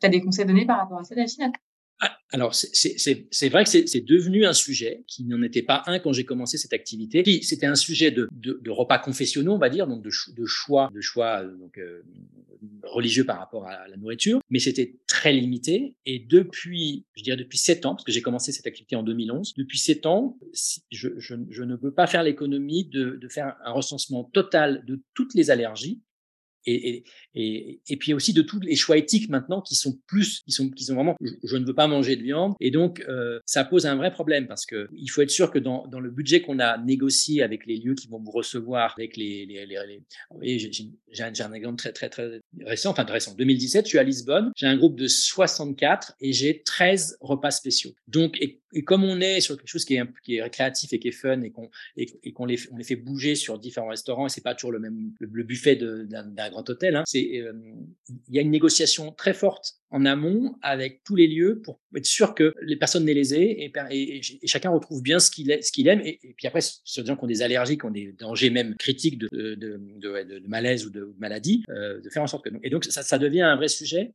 Tu 0.00 0.06
as 0.06 0.10
des 0.10 0.22
conseils 0.22 0.46
donnés 0.46 0.64
par 0.64 0.78
rapport 0.78 1.00
à 1.00 1.04
ça, 1.04 1.16
Delphine? 1.16 1.52
Alors, 2.32 2.54
c'est 2.54 3.48
vrai 3.50 3.64
que 3.64 3.70
c'est 3.70 4.04
devenu 4.04 4.46
un 4.46 4.54
sujet 4.54 5.04
qui 5.06 5.24
n'en 5.24 5.42
était 5.42 5.62
pas 5.62 5.82
un 5.86 5.98
quand 5.98 6.12
j'ai 6.12 6.24
commencé 6.24 6.56
cette 6.56 6.72
activité. 6.72 7.22
C'était 7.42 7.66
un 7.66 7.74
sujet 7.74 8.10
de, 8.10 8.28
de, 8.32 8.58
de, 8.62 8.70
repas 8.70 8.98
confessionnaux, 8.98 9.52
on 9.52 9.58
va 9.58 9.68
dire, 9.68 9.86
donc 9.86 10.02
de, 10.02 10.10
de 10.34 10.46
choix, 10.46 10.90
de 10.94 11.00
choix 11.00 11.42
euh, 11.42 11.54
donc, 11.56 11.78
euh, 11.78 12.02
religieux 12.84 13.24
par 13.24 13.38
rapport 13.38 13.66
à 13.66 13.86
la 13.86 13.96
nourriture, 13.96 14.40
mais 14.48 14.58
c'était 14.58 14.96
très 15.06 15.32
limité. 15.32 15.94
Et 16.06 16.18
depuis, 16.18 17.04
je 17.14 17.22
dirais 17.22 17.36
depuis 17.36 17.58
sept 17.58 17.84
ans, 17.84 17.94
parce 17.94 18.04
que 18.04 18.12
j'ai 18.12 18.22
commencé 18.22 18.50
cette 18.50 18.66
activité 18.66 18.96
en 18.96 19.02
2011, 19.02 19.54
depuis 19.56 19.78
sept 19.78 20.06
ans, 20.06 20.38
je, 20.90 21.08
je, 21.18 21.34
je 21.50 21.62
ne 21.62 21.76
peux 21.76 21.92
pas 21.92 22.06
faire 22.06 22.22
l'économie 22.22 22.86
de, 22.86 23.18
de 23.20 23.28
faire 23.28 23.56
un 23.64 23.72
recensement 23.72 24.24
total 24.24 24.84
de 24.86 25.02
toutes 25.14 25.34
les 25.34 25.50
allergies 25.50 26.00
et, 26.66 27.04
et, 27.34 27.80
et, 27.88 27.96
puis 27.96 28.14
aussi 28.14 28.32
de 28.32 28.42
tous 28.42 28.60
les 28.60 28.76
choix 28.76 28.96
éthiques 28.96 29.28
maintenant 29.28 29.60
qui 29.60 29.74
sont 29.74 29.98
plus, 30.06 30.40
qui 30.44 30.52
sont, 30.52 30.70
qui 30.70 30.84
sont 30.84 30.94
vraiment, 30.94 31.16
je, 31.20 31.56
ne 31.56 31.64
veux 31.64 31.74
pas 31.74 31.86
manger 31.86 32.16
de 32.16 32.22
viande. 32.22 32.54
Et 32.60 32.70
donc, 32.70 33.04
euh, 33.08 33.40
ça 33.46 33.64
pose 33.64 33.86
un 33.86 33.96
vrai 33.96 34.12
problème 34.12 34.46
parce 34.46 34.66
que 34.66 34.88
il 34.92 35.08
faut 35.08 35.22
être 35.22 35.30
sûr 35.30 35.50
que 35.50 35.58
dans, 35.58 35.86
dans 35.88 36.00
le 36.00 36.10
budget 36.10 36.42
qu'on 36.42 36.58
a 36.58 36.78
négocié 36.78 37.42
avec 37.42 37.66
les 37.66 37.78
lieux 37.78 37.94
qui 37.94 38.08
vont 38.08 38.20
vous 38.20 38.30
recevoir, 38.30 38.94
avec 38.96 39.16
les, 39.16 39.46
les, 39.46 39.66
les, 39.66 40.02
les 40.40 40.58
j'ai 40.58 41.22
un, 41.22 41.32
un, 41.40 41.52
exemple 41.52 41.76
très, 41.76 41.92
très, 41.92 42.08
très 42.08 42.40
récent, 42.60 42.90
enfin 42.90 43.04
très 43.04 43.14
récent. 43.14 43.34
2017, 43.34 43.86
je 43.86 43.88
suis 43.88 43.98
à 43.98 44.02
Lisbonne, 44.02 44.52
j'ai 44.56 44.66
un 44.66 44.76
groupe 44.76 44.98
de 44.98 45.06
64 45.06 46.14
et 46.20 46.32
j'ai 46.32 46.62
13 46.62 47.18
repas 47.20 47.50
spéciaux. 47.50 47.92
Donc, 48.08 48.38
et 48.74 48.84
comme 48.84 49.04
on 49.04 49.20
est 49.20 49.40
sur 49.40 49.56
quelque 49.56 49.68
chose 49.68 49.84
qui 49.84 49.96
est, 49.96 50.02
qui 50.22 50.36
est 50.36 50.50
créatif 50.50 50.92
et 50.92 50.98
qui 50.98 51.08
est 51.08 51.12
fun 51.12 51.42
et 51.42 51.50
qu'on 51.50 51.68
et, 51.96 52.32
qu'on 52.32 52.46
les, 52.46 52.58
on 52.72 52.76
les 52.76 52.84
fait 52.84 52.96
bouger 52.96 53.34
sur 53.34 53.58
différents 53.58 53.88
restaurants 53.88 54.26
et 54.26 54.28
c'est 54.28 54.42
pas 54.42 54.54
toujours 54.54 54.72
le 54.72 54.78
même 54.78 55.12
le, 55.18 55.42
buffet 55.42 55.76
d'un 55.76 56.50
grand 56.52 56.68
hôtel, 56.70 56.96
hein, 56.96 57.02
c'est 57.06 57.20
il 57.20 58.34
y 58.34 58.38
a 58.38 58.42
une 58.42 58.50
négociation 58.50 59.12
très 59.12 59.34
forte 59.34 59.74
en 59.90 60.06
amont 60.06 60.56
avec 60.62 61.02
tous 61.04 61.16
les 61.16 61.26
lieux 61.26 61.60
pour 61.62 61.80
être 61.94 62.06
sûr 62.06 62.34
que 62.34 62.54
les 62.62 62.76
personnes 62.76 63.04
n'aient 63.04 63.14
lésées 63.14 63.64
et, 63.64 64.18
et, 64.18 64.22
chacun 64.46 64.70
retrouve 64.70 65.02
bien 65.02 65.18
ce 65.18 65.30
qu'il 65.30 65.88
aime. 65.88 66.00
Et, 66.04 66.18
puis 66.36 66.46
après, 66.46 66.60
sur 66.62 67.02
des 67.02 67.08
gens 67.08 67.16
qui 67.16 67.24
ont 67.24 67.28
des 67.28 67.42
allergies, 67.42 67.76
qui 67.76 67.84
ont 67.84 67.90
des 67.90 68.12
dangers 68.12 68.50
même 68.50 68.74
critiques 68.76 69.18
de, 69.18 70.40
malaise 70.46 70.86
ou 70.86 70.90
de 70.90 71.14
maladie, 71.18 71.64
euh, 71.68 72.00
de 72.00 72.10
faire 72.10 72.22
en 72.22 72.26
sorte 72.26 72.44
que. 72.44 72.50
Et 72.62 72.70
donc, 72.70 72.84
ça, 72.84 73.18
devient 73.18 73.42
un 73.42 73.56
vrai 73.56 73.68
sujet. 73.68 74.14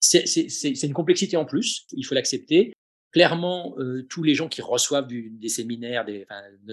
C'est 0.00 0.82
une 0.82 0.92
complexité 0.92 1.36
en 1.36 1.44
plus, 1.44 1.86
il 1.92 2.04
faut 2.04 2.14
l'accepter. 2.14 2.72
Clairement, 3.12 3.76
euh, 3.78 4.04
tous 4.10 4.24
les 4.24 4.34
gens 4.34 4.48
qui 4.48 4.60
reçoivent 4.60 5.06
des 5.06 5.48
séminaires, 5.48 6.04
de 6.04 6.24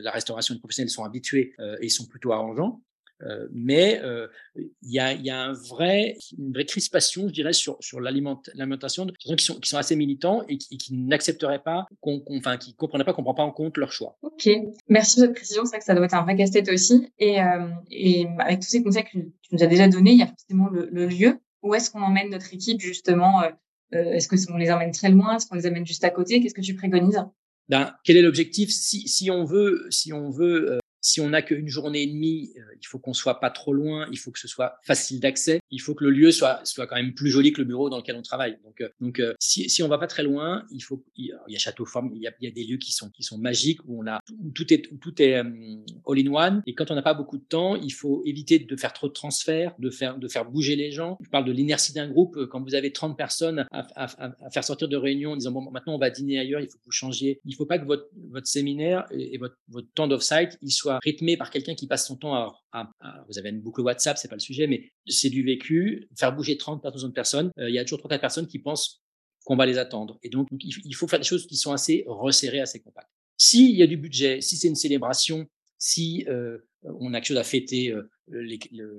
la 0.02 0.12
restauration 0.12 0.58
professionnelle 0.58 0.90
sont 0.90 1.04
habitués 1.04 1.54
euh, 1.60 1.78
et 1.82 1.90
sont 1.90 2.08
plutôt 2.08 2.32
arrangeants. 2.32 2.82
Euh, 3.24 3.48
mais 3.52 4.02
euh, 4.04 4.28
il 4.56 4.92
y, 4.92 5.00
a, 5.00 5.14
y, 5.14 5.30
a, 5.30 5.42
un 5.42 5.54
vrai, 5.54 6.18
une 6.38 6.52
vraie 6.54 6.66
crispation, 6.66 7.28
je 7.28 7.34
dirais, 7.34 7.54
sur, 7.54 7.78
sur 7.80 8.00
l'alimentation 8.00 9.06
de 9.06 9.14
gens 9.26 9.36
qui 9.36 9.46
sont, 9.46 9.60
qui 9.60 9.70
sont 9.70 9.78
assez 9.78 9.96
militants 9.96 10.44
et 10.48 10.58
qui, 10.58 10.78
qui 10.78 10.96
n'accepteraient 10.96 11.62
pas, 11.62 11.86
qu'on, 12.00 12.24
enfin, 12.30 12.58
qui 12.58 12.74
comprendraient 12.74 13.06
pas 13.06 13.14
qu'on 13.14 13.24
prend 13.24 13.34
pas 13.34 13.44
en 13.44 13.52
compte 13.52 13.78
leur 13.78 13.92
choix. 13.92 14.18
Ok, 14.22 14.50
merci 14.88 15.16
pour 15.16 15.26
cette 15.26 15.34
précision. 15.34 15.66
C'est 15.66 15.72
vrai 15.72 15.80
que 15.80 15.86
ça 15.86 15.94
doit 15.96 16.06
être 16.06 16.14
un 16.14 16.24
vrai 16.24 16.36
casse-tête 16.36 16.70
aussi. 16.70 17.12
Et, 17.20 17.42
euh, 17.42 17.70
et 17.90 18.28
avec 18.40 18.62
tous 18.62 18.70
ces 18.70 18.84
conseils 18.84 19.04
que 19.04 19.12
tu 19.12 19.32
nous 19.52 19.64
as 19.64 19.68
déjà 19.68 19.88
donnés, 19.88 20.12
il 20.12 20.20
y 20.20 20.24
a 20.24 20.28
forcément 20.28 20.70
le, 20.70 20.90
le 20.92 21.06
lieu. 21.06 21.40
Où 21.64 21.76
est-ce 21.76 21.92
qu'on 21.92 22.02
emmène 22.02 22.30
notre 22.32 22.54
équipe 22.54 22.82
justement 22.82 23.44
euh, 23.44 23.50
Est-ce 23.92 24.28
qu'on 24.28 24.58
les 24.58 24.72
emmène 24.72 24.92
très 24.92 25.10
loin? 25.10 25.36
Est-ce 25.36 25.48
qu'on 25.48 25.56
les 25.56 25.68
amène 25.68 25.86
juste 25.86 26.04
à 26.04 26.10
côté? 26.10 26.42
Qu'est-ce 26.42 26.56
que 26.56 26.62
tu 26.62 26.76
préconises? 26.76 27.24
Ben, 27.70 27.94
quel 28.04 28.18
est 28.18 28.22
l'objectif? 28.24 28.72
Si, 28.72 29.08
si 29.08 29.30
on 29.30 29.46
veut, 29.46 29.86
si 29.92 30.12
on 30.12 30.32
veut 30.32 30.80
si 31.02 31.20
on 31.20 31.30
n'a 31.30 31.42
qu'une 31.42 31.68
journée 31.68 32.04
et 32.04 32.08
demie, 32.08 32.54
euh, 32.58 32.62
il 32.80 32.86
faut 32.86 33.00
qu'on 33.00 33.14
soit 33.14 33.40
pas 33.40 33.50
trop 33.50 33.74
loin, 33.74 34.08
il 34.12 34.18
faut 34.18 34.32
que 34.32 34.40
ce 34.40 34.48
soit 34.48 34.76
facile 34.84 35.20
d'accès, 35.20 35.60
il 35.72 35.82
faut 35.82 35.96
que 35.96 36.04
le 36.04 36.12
lieu 36.12 36.32
soit 36.32 36.62
soit 36.64 36.88
quand 36.88 36.96
même 36.96 37.14
plus 37.14 37.30
joli 37.30 37.52
que 37.52 37.60
le 37.60 37.66
bureau 37.66 37.90
dans 37.90 37.98
lequel 37.98 38.16
on 38.16 38.22
travaille. 38.22 38.58
Donc 38.64 38.82
euh, 38.82 38.90
donc 39.00 39.20
euh, 39.20 39.34
si 39.40 39.70
si 39.70 39.84
on 39.84 39.88
va 39.88 39.98
pas 39.98 40.08
très 40.08 40.24
loin, 40.24 40.66
il 40.72 40.82
faut 40.82 41.04
il 41.16 41.34
y 41.48 41.56
a 41.56 41.60
Château 41.60 41.86
Forme, 41.86 42.12
il 42.16 42.22
y 42.22 42.28
a, 42.28 42.32
il 42.40 42.46
y 42.46 42.48
a 42.48 42.52
des 42.52 42.64
lieux 42.64 42.78
qui 42.78 42.92
sont 42.92 43.10
qui 43.10 43.24
sont 43.24 43.38
magiques 43.38 43.80
où 43.86 44.02
on 44.02 44.08
a 44.08 44.20
où 44.40 44.52
tout 44.52 44.72
est 44.74 44.84
tout 45.00 45.22
est 45.22 45.36
all 45.36 46.20
in 46.20 46.28
one 46.28 46.64
et 46.68 46.76
quand 46.76 46.92
on 46.92 46.96
n'a 46.96 47.02
pas 47.02 47.14
beaucoup 47.14 47.38
de 47.38 47.44
temps, 47.44 47.76
il 47.76 47.94
faut 47.94 48.22
éviter 48.26 48.60
de 48.60 48.76
faire 48.76 48.94
trop 48.94 49.08
de 49.08 49.14
transferts, 49.14 49.74
de 49.80 49.90
faire 49.90 50.18
de 50.18 50.28
faire 50.28 50.46
bouger 50.46 50.76
les 50.76 50.92
gens. 50.92 51.18
Je 51.22 51.30
parle 51.30 51.46
de 51.46 51.52
l'inertie 51.52 51.94
d'un 51.94 52.10
groupe 52.10 52.46
quand 52.46 52.62
vous 52.62 52.76
avez 52.76 52.92
30 52.92 53.18
personnes 53.18 53.66
à, 53.72 53.88
à, 53.96 54.34
à, 54.46 54.50
faire 54.52 54.64
sortir 54.64 54.88
de 54.88 54.98
réunion 54.98 55.32
en 55.32 55.36
disant 55.36 55.52
bon 55.52 55.70
maintenant 55.72 55.96
on 55.96 56.00
va 56.00 56.10
dîner 56.10 56.40
ailleurs, 56.40 56.62
il 56.62 56.68
faut 56.68 56.78
que 56.78 56.86
vous 56.86 56.92
changiez. 56.92 57.40
Il 57.46 57.56
faut 57.56 57.66
pas 57.66 57.80
que 57.80 57.86
votre 57.86 58.08
votre 58.30 58.48
séminaire 58.48 59.06
et, 59.12 59.38
votre 59.38 59.58
votre 59.70 59.88
temps 59.94 60.08
d'off-site 60.08 60.58
il 60.62 60.72
soit 60.72 60.91
rythmé 61.00 61.38
par 61.38 61.50
quelqu'un 61.50 61.76
qui 61.76 61.88
passe 61.88 62.08
son 62.08 62.18
temps 62.18 62.56
à, 62.72 62.92
vous 63.28 63.38
avez 63.38 63.50
une 63.50 63.62
boucle 63.62 63.82
WhatsApp, 63.82 64.18
c'est 64.18 64.28
pas 64.28 64.36
le 64.36 64.42
sujet, 64.42 64.68
mais 64.68 64.92
c'est 65.08 65.30
du 65.30 65.44
vécu. 65.44 66.08
Faire 66.18 66.34
bouger 66.36 66.58
30 66.58 66.84
de 66.84 67.08
personnes, 67.12 67.52
euh, 67.60 67.70
il 67.70 67.76
y 67.76 67.80
a 67.80 67.84
toujours 67.84 68.00
30 68.00 68.20
personnes 68.20 68.48
qui 68.48 68.60
pensent 68.60 69.02
qu'on 69.46 69.56
va 69.56 69.66
les 69.66 69.78
attendre. 69.78 70.20
Et 70.24 70.30
donc, 70.30 70.48
il 70.52 70.96
faut 70.96 71.08
faire 71.08 71.20
des 71.20 71.26
choses 71.26 71.48
qui 71.48 71.56
sont 71.56 71.72
assez 71.72 72.04
resserrées, 72.08 72.60
assez 72.60 72.80
compactes. 72.80 73.10
S'il 73.38 73.76
y 73.76 73.82
a 73.82 73.88
du 73.88 73.98
budget, 73.98 74.40
si 74.42 74.56
c'est 74.56 74.68
une 74.68 74.76
célébration, 74.76 75.48
si 75.80 76.26
euh, 76.28 76.60
on 76.84 77.14
a 77.14 77.18
quelque 77.18 77.30
chose 77.30 77.38
à 77.38 77.44
fêter, 77.44 77.92
euh, 77.92 78.08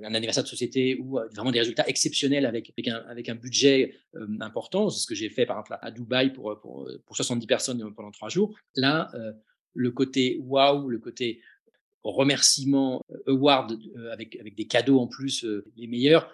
un 0.03 0.13
anniversaire 0.13 0.43
de 0.43 0.49
société 0.49 0.97
ou 0.99 1.17
vraiment 1.33 1.51
des 1.51 1.59
résultats 1.59 1.87
exceptionnels 1.87 2.45
avec, 2.45 2.71
avec, 3.07 3.29
un, 3.29 3.35
budget 3.35 3.95
important, 4.41 4.89
c'est 4.89 5.01
ce 5.01 5.07
que 5.07 5.15
j'ai 5.15 5.29
fait 5.29 5.47
par 5.47 5.57
exemple 5.57 5.79
à 5.81 5.89
Dubaï 5.89 6.31
pour, 6.33 6.59
pour, 6.61 6.87
pour 7.05 7.15
70 7.15 7.47
personnes 7.47 7.93
pendant 7.95 8.11
trois 8.11 8.29
jours. 8.29 8.55
Là, 8.75 9.09
le 9.73 9.91
côté 9.91 10.37
waouh, 10.41 10.89
le 10.89 10.99
côté 10.99 11.41
remerciements, 12.03 13.01
euh, 13.11 13.33
award 13.33 13.79
euh, 13.95 14.11
avec, 14.11 14.35
avec 14.37 14.55
des 14.55 14.65
cadeaux 14.65 14.99
en 14.99 15.07
plus 15.07 15.45
euh, 15.45 15.65
les 15.75 15.87
meilleurs, 15.87 16.29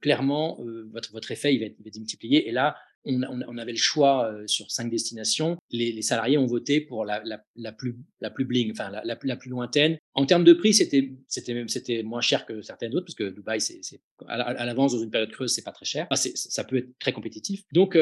clairement, 0.00 0.60
votre, 0.92 1.10
votre 1.10 1.32
effet 1.32 1.52
il 1.52 1.58
va, 1.58 1.66
être, 1.66 1.74
il 1.80 1.82
va 1.82 1.88
être 1.88 1.98
multiplié. 1.98 2.48
Et 2.48 2.52
là, 2.52 2.76
on, 3.04 3.20
on, 3.24 3.58
avait 3.58 3.72
le 3.72 3.78
choix 3.78 4.32
sur 4.46 4.70
cinq 4.70 4.88
destinations. 4.88 5.58
Les, 5.72 5.90
les, 5.90 6.02
salariés 6.02 6.38
ont 6.38 6.46
voté 6.46 6.80
pour 6.80 7.04
la, 7.04 7.20
la, 7.24 7.42
la, 7.56 7.72
plus, 7.72 7.96
la 8.20 8.30
plus 8.30 8.44
bling, 8.44 8.70
enfin 8.70 8.88
la, 8.90 9.02
la, 9.02 9.36
plus 9.36 9.50
lointaine. 9.50 9.98
En 10.14 10.26
termes 10.26 10.44
de 10.44 10.52
prix, 10.52 10.74
c'était 10.74 11.10
c'était 11.26 11.54
même 11.54 11.68
c'était 11.68 12.04
moins 12.04 12.20
cher 12.20 12.46
que 12.46 12.62
certaines 12.62 12.94
autres 12.94 13.06
parce 13.06 13.16
que 13.16 13.30
Dubaï, 13.30 13.60
c'est 13.60 13.80
à 14.28 14.64
l'avance 14.64 14.92
dans 14.92 15.02
une 15.02 15.10
période 15.10 15.32
creuse, 15.32 15.52
c'est 15.52 15.64
pas 15.64 15.72
très 15.72 15.86
cher. 15.86 16.06
Enfin, 16.08 16.30
ça 16.34 16.62
peut 16.62 16.76
être 16.76 16.98
très 17.00 17.12
compétitif. 17.12 17.64
Donc 17.72 17.98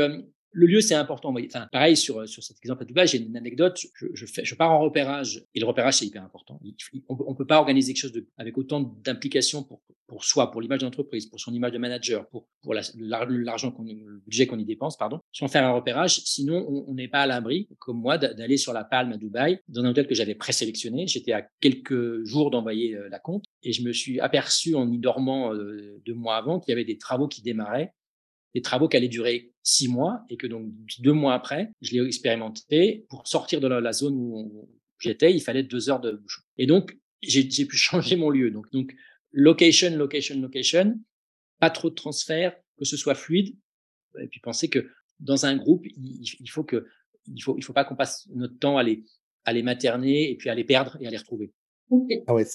le 0.53 0.67
lieu, 0.67 0.81
c'est 0.81 0.95
important. 0.95 1.35
Enfin, 1.47 1.69
pareil, 1.73 1.97
sur, 1.97 2.27
sur 2.29 2.43
cet 2.43 2.57
exemple 2.59 2.83
à 2.83 2.87
Dubaï, 2.87 3.07
j'ai 3.07 3.19
une 3.19 3.37
anecdote. 3.37 3.79
Je, 4.15 4.27
fais, 4.27 4.43
pars 4.57 4.71
en 4.71 4.81
repérage 4.81 5.45
et 5.55 5.61
le 5.61 5.67
repérage, 5.67 5.99
c'est 5.99 6.07
hyper 6.07 6.25
important. 6.25 6.61
on 7.09 7.31
ne 7.31 7.37
peut 7.37 7.47
pas 7.47 7.59
organiser 7.59 7.93
quelque 7.93 8.03
chose 8.03 8.23
avec 8.37 8.57
autant 8.59 8.81
d'implication 8.81 9.63
pour, 9.63 9.83
pour 10.07 10.25
soi, 10.25 10.51
pour 10.51 10.61
l'image 10.61 10.81
d'entreprise, 10.81 11.27
pour 11.27 11.39
son 11.39 11.53
image 11.53 11.73
de 11.73 11.79
manager, 11.79 12.27
pour, 12.29 12.49
pour 12.63 12.75
l'argent, 12.75 13.71
qu'on, 13.71 13.85
le 13.85 14.21
budget 14.25 14.47
qu'on 14.47 14.59
y 14.59 14.65
dépense, 14.65 14.97
pardon, 14.97 15.21
sans 15.33 15.49
faire 15.49 15.65
un 15.65 15.73
repérage. 15.73 16.21
Sinon, 16.25 16.67
on 16.89 16.95
n'est 16.95 17.09
pas 17.09 17.21
à 17.21 17.27
l'abri, 17.27 17.69
comme 17.79 18.01
moi, 18.01 18.19
d'aller 18.19 18.57
sur 18.57 18.73
la 18.73 18.85
Palme 18.85 19.13
à 19.13 19.17
Dubaï, 19.17 19.61
dans 19.69 19.83
un 19.83 19.91
hôtel 19.91 20.07
que 20.07 20.15
j'avais 20.15 20.35
présélectionné. 20.35 21.07
J'étais 21.07 21.33
à 21.33 21.47
quelques 21.61 22.25
jours 22.25 22.51
d'envoyer 22.51 22.97
euh, 22.97 23.09
la 23.11 23.19
compte 23.19 23.45
et 23.63 23.73
je 23.73 23.83
me 23.83 23.93
suis 23.93 24.19
aperçu 24.19 24.75
en 24.75 24.91
y 24.91 24.99
dormant 24.99 25.53
euh, 25.53 26.01
deux 26.07 26.15
mois 26.15 26.37
avant 26.37 26.59
qu'il 26.59 26.73
y 26.73 26.75
avait 26.75 26.85
des 26.85 26.99
travaux 26.99 27.29
qui 27.29 27.43
démarraient 27.43 27.93
des 28.55 28.63
travaux 28.63 28.89
qui 28.89 28.97
allaient 28.97 29.09
durer 29.09 29.53
six 29.63 29.89
mois 29.89 30.25
et 30.31 30.37
que 30.37 30.47
donc 30.47 30.67
deux 31.01 31.13
mois 31.13 31.35
après, 31.35 31.71
je 31.81 31.93
l'ai 31.93 32.07
expérimenté. 32.07 33.07
Pour 33.09 33.27
sortir 33.27 33.61
de 33.61 33.69
la, 33.69 33.93
zone 33.93 34.15
où 34.17 34.69
j'étais, 34.99 35.33
il 35.33 35.41
fallait 35.41 35.63
deux 35.63 35.91
heures 35.91 36.01
de 36.01 36.13
bouchon. 36.13 36.43
Et 36.57 36.67
donc, 36.67 36.97
j'ai 37.23 37.67
pu 37.67 37.77
changer 37.77 38.17
mon 38.17 38.31
lieu. 38.31 38.51
Donc, 38.51 38.71
donc, 38.73 38.95
location, 39.33 39.97
location, 39.97 40.41
location, 40.41 40.99
pas 41.61 41.71
trop 41.71 41.91
de 41.91 41.95
transferts, 41.95 42.57
que 42.79 42.85
ce 42.85 42.97
soit 42.97 43.15
fluide. 43.15 43.55
Et 44.21 44.27
puis 44.29 44.41
penser 44.41 44.69
que 44.69 44.89
dans 45.21 45.47
un 45.47 45.57
groupe, 45.57 45.85
il, 45.87 46.49
faut 46.49 46.65
que, 46.65 46.87
il 47.27 47.43
faut, 47.43 47.57
il 47.59 47.63
faut 47.63 47.73
pas 47.73 47.85
qu'on 47.85 47.97
passe 47.97 48.29
notre 48.35 48.59
temps 48.59 48.79
à 48.79 48.83
les, 48.83 49.05
à 49.45 49.53
les 49.53 49.63
materner 49.63 50.31
et 50.31 50.37
puis 50.37 50.49
à 50.49 50.55
les 50.55 50.65
perdre 50.65 50.97
et 51.01 51.07
à 51.07 51.11
les 51.11 51.17
retrouver. 51.17 51.53
Ah 52.27 52.35
ouais, 52.35 52.47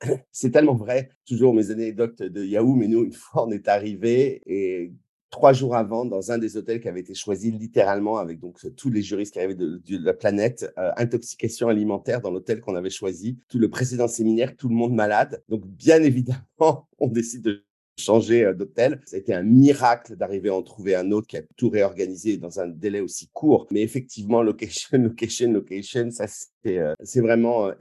c'est 0.32 0.50
tellement 0.50 0.74
vrai. 0.74 1.10
Toujours 1.26 1.54
mes 1.54 1.70
anecdotes 1.70 2.22
de 2.22 2.44
Yahoo, 2.44 2.74
mais 2.74 2.88
nous, 2.88 3.04
une 3.04 3.12
fois, 3.12 3.46
on 3.46 3.50
est 3.50 3.68
arrivé 3.68 4.42
et 4.46 4.92
trois 5.34 5.52
jours 5.52 5.74
avant 5.74 6.04
dans 6.04 6.30
un 6.30 6.38
des 6.38 6.56
hôtels 6.56 6.80
qui 6.80 6.86
avait 6.86 7.00
été 7.00 7.12
choisi 7.12 7.50
littéralement 7.50 8.18
avec 8.18 8.38
donc 8.38 8.56
tous 8.76 8.88
les 8.88 9.02
juristes 9.02 9.32
qui 9.32 9.40
arrivaient 9.40 9.56
de, 9.56 9.80
la 9.98 10.14
planète, 10.14 10.72
euh, 10.78 10.92
intoxication 10.96 11.66
alimentaire 11.66 12.20
dans 12.20 12.30
l'hôtel 12.30 12.60
qu'on 12.60 12.76
avait 12.76 12.88
choisi, 12.88 13.36
tout 13.48 13.58
le 13.58 13.68
précédent 13.68 14.06
séminaire, 14.06 14.54
tout 14.56 14.68
le 14.68 14.76
monde 14.76 14.94
malade. 14.94 15.42
Donc 15.48 15.66
bien 15.66 16.00
évidemment, 16.04 16.88
on 17.00 17.08
décide 17.08 17.42
de 17.42 17.64
changer 17.98 18.44
euh, 18.44 18.54
d'hôtel. 18.54 19.00
Ça 19.06 19.16
a 19.16 19.18
été 19.18 19.34
un 19.34 19.42
miracle 19.42 20.14
d'arriver 20.14 20.50
à 20.50 20.54
en 20.54 20.62
trouver 20.62 20.94
un 20.94 21.10
autre 21.10 21.26
qui 21.26 21.36
a 21.36 21.42
tout 21.56 21.68
réorganisé 21.68 22.36
dans 22.36 22.60
un 22.60 22.68
délai 22.68 23.00
aussi 23.00 23.28
court. 23.32 23.66
Mais 23.72 23.82
effectivement, 23.82 24.40
location, 24.50 24.98
location, 24.98 25.50
location, 25.52 26.12
ça 26.12 26.26
c'est 26.28 26.78
euh, 26.78 26.94
vraiment 27.16 27.72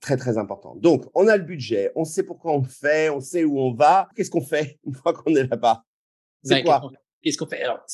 très 0.00 0.16
très 0.16 0.38
important. 0.38 0.76
Donc, 0.76 1.06
on 1.14 1.26
a 1.26 1.36
le 1.36 1.42
budget, 1.42 1.90
on 1.96 2.04
sait 2.04 2.22
pourquoi 2.22 2.52
on 2.52 2.62
fait, 2.62 3.10
on 3.10 3.20
sait 3.20 3.42
où 3.42 3.58
on 3.58 3.74
va. 3.74 4.08
Qu'est-ce 4.14 4.30
qu'on 4.30 4.40
fait 4.40 4.78
une 4.86 4.94
fois 4.94 5.12
qu'on 5.12 5.34
est 5.34 5.48
là-bas? 5.48 5.84
C'est 6.42 6.62
quoi? 6.62 6.90
Qu'est-ce 7.22 7.36
qu'on 7.36 7.46
fait? 7.46 7.62
Alors, 7.62 7.84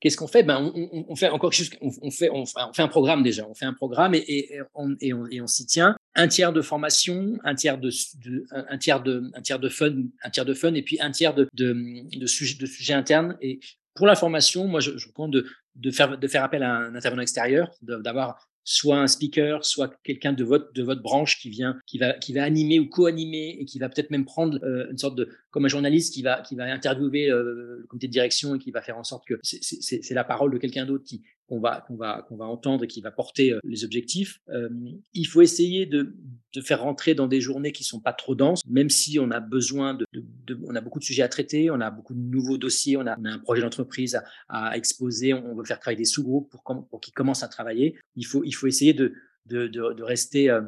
qu'est-ce 0.00 0.16
qu'on 0.16 0.26
fait? 0.26 0.42
Ben, 0.42 0.72
on, 0.74 1.06
on, 1.08 1.14
fait 1.14 1.28
encore 1.28 1.50
quelque 1.50 1.64
chose. 1.64 1.70
On, 2.02 2.10
fait, 2.10 2.28
on, 2.30 2.44
fait 2.44 2.82
un 2.82 2.88
programme 2.88 3.22
déjà. 3.22 3.46
On 3.48 3.54
fait 3.54 3.66
un 3.66 3.72
programme 3.72 4.14
et, 4.14 4.24
et, 4.26 4.60
on, 4.74 4.96
et 5.00 5.12
on, 5.12 5.26
et 5.26 5.40
on 5.40 5.46
s'y 5.46 5.64
tient. 5.64 5.96
Un 6.16 6.28
tiers 6.28 6.52
de 6.52 6.60
formation, 6.62 7.38
un 7.44 7.54
tiers 7.54 7.78
de, 7.78 7.90
de, 8.24 8.46
un 8.50 8.78
tiers 8.78 9.02
de, 9.02 9.30
un 9.34 9.42
tiers 9.42 9.58
de 9.60 9.68
fun, 9.68 9.94
un 10.22 10.30
tiers 10.30 10.44
de 10.44 10.54
fun, 10.54 10.74
et 10.74 10.82
puis 10.82 11.00
un 11.00 11.10
tiers 11.12 11.34
de, 11.34 11.48
de, 11.54 12.18
de 12.18 12.26
sujets 12.26 12.58
de 12.58 12.66
sujets 12.66 12.94
internes. 12.94 13.36
Et 13.40 13.60
pour 13.94 14.06
la 14.06 14.16
formation, 14.16 14.66
moi, 14.66 14.80
je, 14.80 14.96
je 14.98 15.08
compte 15.08 15.30
de, 15.30 15.46
de 15.76 15.90
faire, 15.90 16.18
de 16.18 16.28
faire 16.28 16.42
appel 16.42 16.62
à 16.62 16.74
un 16.74 16.94
intervenant 16.94 17.22
extérieur, 17.22 17.70
d'avoir 17.80 18.48
soit 18.68 18.98
un 18.98 19.06
speaker, 19.06 19.64
soit 19.64 19.96
quelqu'un 20.02 20.32
de 20.32 20.42
votre 20.42 20.72
de 20.72 20.82
votre 20.82 21.00
branche 21.00 21.38
qui 21.40 21.48
vient, 21.48 21.78
qui 21.86 21.98
va 21.98 22.14
qui 22.14 22.32
va 22.32 22.42
animer 22.42 22.80
ou 22.80 22.88
co-animer 22.88 23.56
et 23.60 23.64
qui 23.64 23.78
va 23.78 23.88
peut-être 23.88 24.10
même 24.10 24.24
prendre 24.24 24.58
euh, 24.64 24.90
une 24.90 24.98
sorte 24.98 25.14
de 25.14 25.30
comme 25.50 25.64
un 25.64 25.68
journaliste 25.68 26.12
qui 26.12 26.22
va 26.22 26.42
qui 26.42 26.56
va 26.56 26.64
interviewer 26.64 27.30
euh, 27.30 27.78
le 27.78 27.86
comité 27.88 28.08
de 28.08 28.12
direction 28.12 28.56
et 28.56 28.58
qui 28.58 28.72
va 28.72 28.82
faire 28.82 28.98
en 28.98 29.04
sorte 29.04 29.24
que 29.26 29.38
c'est 29.42 30.14
la 30.14 30.24
parole 30.24 30.52
de 30.52 30.58
quelqu'un 30.58 30.84
d'autre 30.84 31.04
qui 31.04 31.22
qu'on 31.48 31.60
va 31.60 31.84
qu'on 31.86 31.96
va 31.96 32.22
qu'on 32.28 32.36
va 32.36 32.46
entendre 32.46 32.84
et 32.84 32.86
qui 32.86 33.00
va 33.00 33.10
porter 33.10 33.52
euh, 33.52 33.60
les 33.64 33.84
objectifs. 33.84 34.40
Euh, 34.48 34.68
il 35.14 35.26
faut 35.26 35.42
essayer 35.42 35.86
de, 35.86 36.14
de 36.54 36.60
faire 36.60 36.82
rentrer 36.82 37.14
dans 37.14 37.28
des 37.28 37.40
journées 37.40 37.72
qui 37.72 37.84
sont 37.84 38.00
pas 38.00 38.12
trop 38.12 38.34
denses, 38.34 38.62
même 38.66 38.90
si 38.90 39.18
on 39.18 39.30
a 39.30 39.40
besoin 39.40 39.94
de, 39.94 40.06
de, 40.12 40.58
on 40.66 40.74
a 40.74 40.80
beaucoup 40.80 40.98
de 40.98 41.04
sujets 41.04 41.22
à 41.22 41.28
traiter, 41.28 41.70
on 41.70 41.80
a 41.80 41.90
beaucoup 41.90 42.14
de 42.14 42.20
nouveaux 42.20 42.58
dossiers, 42.58 42.96
on 42.96 43.06
a, 43.06 43.18
on 43.18 43.24
a 43.24 43.30
un 43.30 43.38
projet 43.38 43.62
d'entreprise 43.62 44.16
à, 44.16 44.24
à, 44.48 44.76
exposer, 44.76 45.34
on, 45.34 45.54
veut 45.54 45.64
faire 45.64 45.78
travailler 45.78 45.98
des 45.98 46.04
sous-groupes 46.04 46.50
pour 46.50 46.62
pour 46.90 47.00
qu'ils 47.00 47.14
commencent 47.14 47.42
à 47.42 47.48
travailler. 47.48 47.96
Il 48.16 48.26
faut 48.26 48.42
il 48.44 48.52
faut 48.52 48.66
essayer 48.66 48.92
de 48.92 49.14
de, 49.46 49.68
de, 49.68 49.92
de 49.92 50.02
rester 50.02 50.50
euh, 50.50 50.62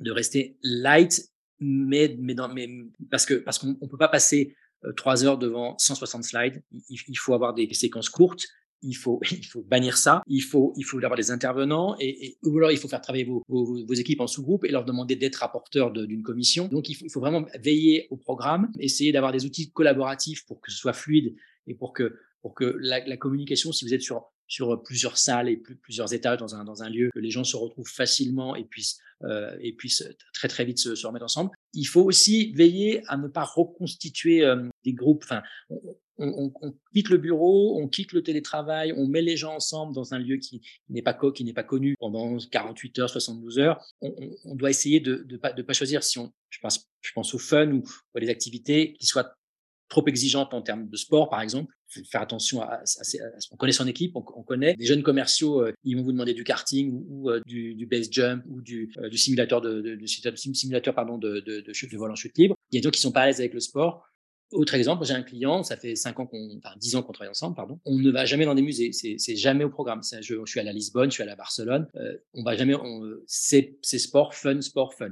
de 0.00 0.10
rester 0.10 0.58
light, 0.62 1.30
mais 1.58 2.16
mais 2.20 2.34
dans 2.34 2.48
mais 2.52 2.68
parce 3.10 3.24
que 3.24 3.34
parce 3.34 3.58
qu'on 3.58 3.76
on 3.80 3.88
peut 3.88 3.98
pas 3.98 4.08
passer 4.08 4.54
trois 4.96 5.24
heures 5.24 5.38
devant 5.38 5.76
160 5.78 6.22
slides. 6.22 6.62
Il 6.88 7.18
faut 7.18 7.34
avoir 7.34 7.52
des 7.52 7.72
séquences 7.74 8.08
courtes 8.08 8.46
il 8.82 8.94
faut, 8.94 9.20
il 9.30 9.44
faut 9.44 9.62
bannir 9.62 9.96
ça, 9.96 10.22
il 10.26 10.40
faut, 10.40 10.72
il 10.76 10.84
faut 10.84 10.98
avoir 10.98 11.16
des 11.16 11.30
intervenants 11.30 11.96
et, 12.00 12.36
ou 12.44 12.56
alors 12.58 12.70
il 12.70 12.78
faut 12.78 12.88
faire 12.88 13.00
travailler 13.00 13.24
vos, 13.24 13.42
vos, 13.48 13.94
équipes 13.94 14.20
en 14.20 14.26
sous-groupe 14.26 14.64
et 14.64 14.70
leur 14.70 14.84
demander 14.84 15.16
d'être 15.16 15.36
rapporteurs 15.36 15.90
d'une 15.92 16.22
commission. 16.22 16.68
Donc 16.68 16.88
il 16.88 16.94
faut, 16.94 17.04
il 17.04 17.10
faut, 17.10 17.20
vraiment 17.20 17.44
veiller 17.60 18.06
au 18.10 18.16
programme, 18.16 18.70
essayer 18.78 19.12
d'avoir 19.12 19.32
des 19.32 19.44
outils 19.44 19.70
collaboratifs 19.70 20.46
pour 20.46 20.60
que 20.60 20.70
ce 20.70 20.76
soit 20.76 20.92
fluide 20.92 21.34
et 21.66 21.74
pour 21.74 21.92
que, 21.92 22.16
pour 22.42 22.54
que 22.54 22.76
la, 22.80 23.04
la 23.06 23.16
communication, 23.16 23.72
si 23.72 23.84
vous 23.84 23.94
êtes 23.94 24.02
sur 24.02 24.30
sur 24.48 24.82
plusieurs 24.82 25.18
salles 25.18 25.48
et 25.48 25.58
plusieurs 25.58 26.12
étages 26.14 26.38
dans 26.38 26.54
un, 26.54 26.64
dans 26.64 26.82
un 26.82 26.88
lieu, 26.88 27.10
que 27.14 27.20
les 27.20 27.30
gens 27.30 27.44
se 27.44 27.56
retrouvent 27.56 27.88
facilement 27.88 28.56
et 28.56 28.64
puissent, 28.64 28.98
euh, 29.22 29.54
et 29.60 29.74
puissent 29.74 30.08
très 30.32 30.48
très 30.48 30.64
vite 30.64 30.78
se, 30.78 30.94
se, 30.94 31.06
remettre 31.06 31.26
ensemble. 31.26 31.50
Il 31.74 31.84
faut 31.84 32.02
aussi 32.02 32.52
veiller 32.54 33.02
à 33.08 33.18
ne 33.18 33.28
pas 33.28 33.44
reconstituer 33.44 34.42
euh, 34.44 34.68
des 34.84 34.94
groupes. 34.94 35.22
Enfin, 35.24 35.42
on, 36.18 36.52
quitte 36.92 37.10
le 37.10 37.18
bureau, 37.18 37.80
on 37.80 37.88
quitte 37.88 38.12
le 38.12 38.22
télétravail, 38.22 38.92
on 38.96 39.06
met 39.06 39.22
les 39.22 39.36
gens 39.36 39.54
ensemble 39.54 39.94
dans 39.94 40.14
un 40.14 40.18
lieu 40.18 40.36
qui, 40.36 40.60
n'est 40.88 41.02
pas 41.02 41.16
qui 41.34 41.44
n'est 41.44 41.52
pas 41.52 41.62
connu 41.62 41.94
pendant 41.98 42.36
48 42.38 42.98
heures, 42.98 43.10
72 43.10 43.58
heures. 43.58 43.80
On, 44.00 44.54
doit 44.54 44.70
essayer 44.70 45.00
de 45.00 45.16
de 45.16 45.36
pas 45.36 45.52
de 45.52 45.62
pas 45.62 45.72
choisir 45.72 46.02
si 46.02 46.18
on 46.18 46.32
je 46.50 46.58
pense 46.60 46.88
je 47.00 47.12
pense 47.12 47.34
au 47.34 47.38
fun 47.38 47.70
ou, 47.72 47.84
à 48.14 48.20
des 48.20 48.28
activités 48.28 48.94
qui 48.94 49.06
soient 49.06 49.34
trop 49.88 50.06
exigeantes 50.06 50.52
en 50.52 50.60
termes 50.60 50.88
de 50.88 50.96
sport 50.96 51.28
par 51.30 51.40
exemple. 51.40 51.72
Faire 52.10 52.20
attention 52.20 52.60
à, 52.60 52.82
on 53.50 53.56
connaît 53.56 53.72
son 53.72 53.86
équipe, 53.86 54.14
on, 54.14 54.42
connaît 54.42 54.74
des 54.74 54.84
jeunes 54.84 55.02
commerciaux, 55.02 55.62
euh, 55.62 55.72
ils 55.84 55.96
vont 55.96 56.02
vous 56.02 56.12
demander 56.12 56.34
du 56.34 56.44
karting 56.44 57.02
ou, 57.08 57.30
euh, 57.30 57.40
du, 57.46 57.86
base 57.86 58.08
jump 58.10 58.44
ou 58.46 58.60
du, 58.60 58.92
euh, 58.98 59.10
simulateur 59.12 59.62
de, 59.62 59.98
simulateur 60.04 60.94
pardon 60.94 61.16
de 61.16 61.72
chute 61.72 61.90
de 61.90 61.96
vol 61.96 62.10
en 62.10 62.14
chute 62.14 62.36
libre. 62.36 62.56
Il 62.70 62.74
y 62.74 62.78
a 62.78 62.80
des 62.82 62.84
gens 62.84 62.90
qui 62.90 63.00
sont 63.00 63.12
pas 63.12 63.22
à 63.22 63.26
l'aise 63.26 63.40
avec 63.40 63.54
le 63.54 63.60
sport. 63.60 64.04
Autre 64.52 64.74
exemple, 64.74 65.04
j'ai 65.04 65.14
un 65.14 65.22
client, 65.22 65.62
ça 65.62 65.76
fait 65.76 65.94
cinq 65.94 66.20
ans 66.20 66.26
qu'on, 66.26 66.56
enfin 66.56 66.74
dix 66.78 66.96
ans 66.96 67.02
qu'on 67.02 67.12
travaille 67.12 67.30
ensemble, 67.30 67.54
pardon. 67.54 67.78
On 67.84 67.98
ne 67.98 68.10
va 68.10 68.24
jamais 68.24 68.46
dans 68.46 68.54
des 68.54 68.62
musées, 68.62 68.92
c'est 68.92 69.36
jamais 69.36 69.64
au 69.64 69.70
programme. 69.70 70.00
Je, 70.02 70.22
je, 70.22 70.44
suis 70.46 70.60
à 70.60 70.62
la 70.62 70.72
Lisbonne, 70.72 71.10
je 71.10 71.14
suis 71.14 71.22
à 71.22 71.26
la 71.26 71.36
Barcelone. 71.36 71.86
Euh, 71.96 72.16
on 72.34 72.42
va 72.42 72.56
jamais. 72.56 72.74
C'est 73.26 73.78
sport 73.82 74.34
fun, 74.34 74.60
sport 74.62 74.94
fun. 74.94 75.10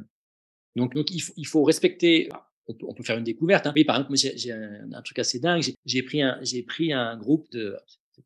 Donc, 0.75 0.95
donc 0.95 1.11
il, 1.11 1.21
faut, 1.21 1.33
il 1.37 1.47
faut 1.47 1.65
respecter. 1.65 2.29
On 2.69 2.95
peut, 2.95 3.05
faire 3.05 3.17
une 3.17 3.25
découverte. 3.25 3.67
Hein. 3.67 3.73
Oui, 3.77 3.85
par 3.85 3.97
exemple, 3.97 4.17
j'ai 4.17 4.53
un, 4.53 4.93
un, 4.93 5.03
truc 5.03 5.19
assez 5.21 5.39
dingue. 5.39 5.63
J'ai 5.85 6.03
pris 6.03 6.23
un, 6.23 6.39
j'ai 6.43 6.63
pris 6.63 6.93
un 6.93 7.17
groupe 7.17 7.49
de 7.53 7.77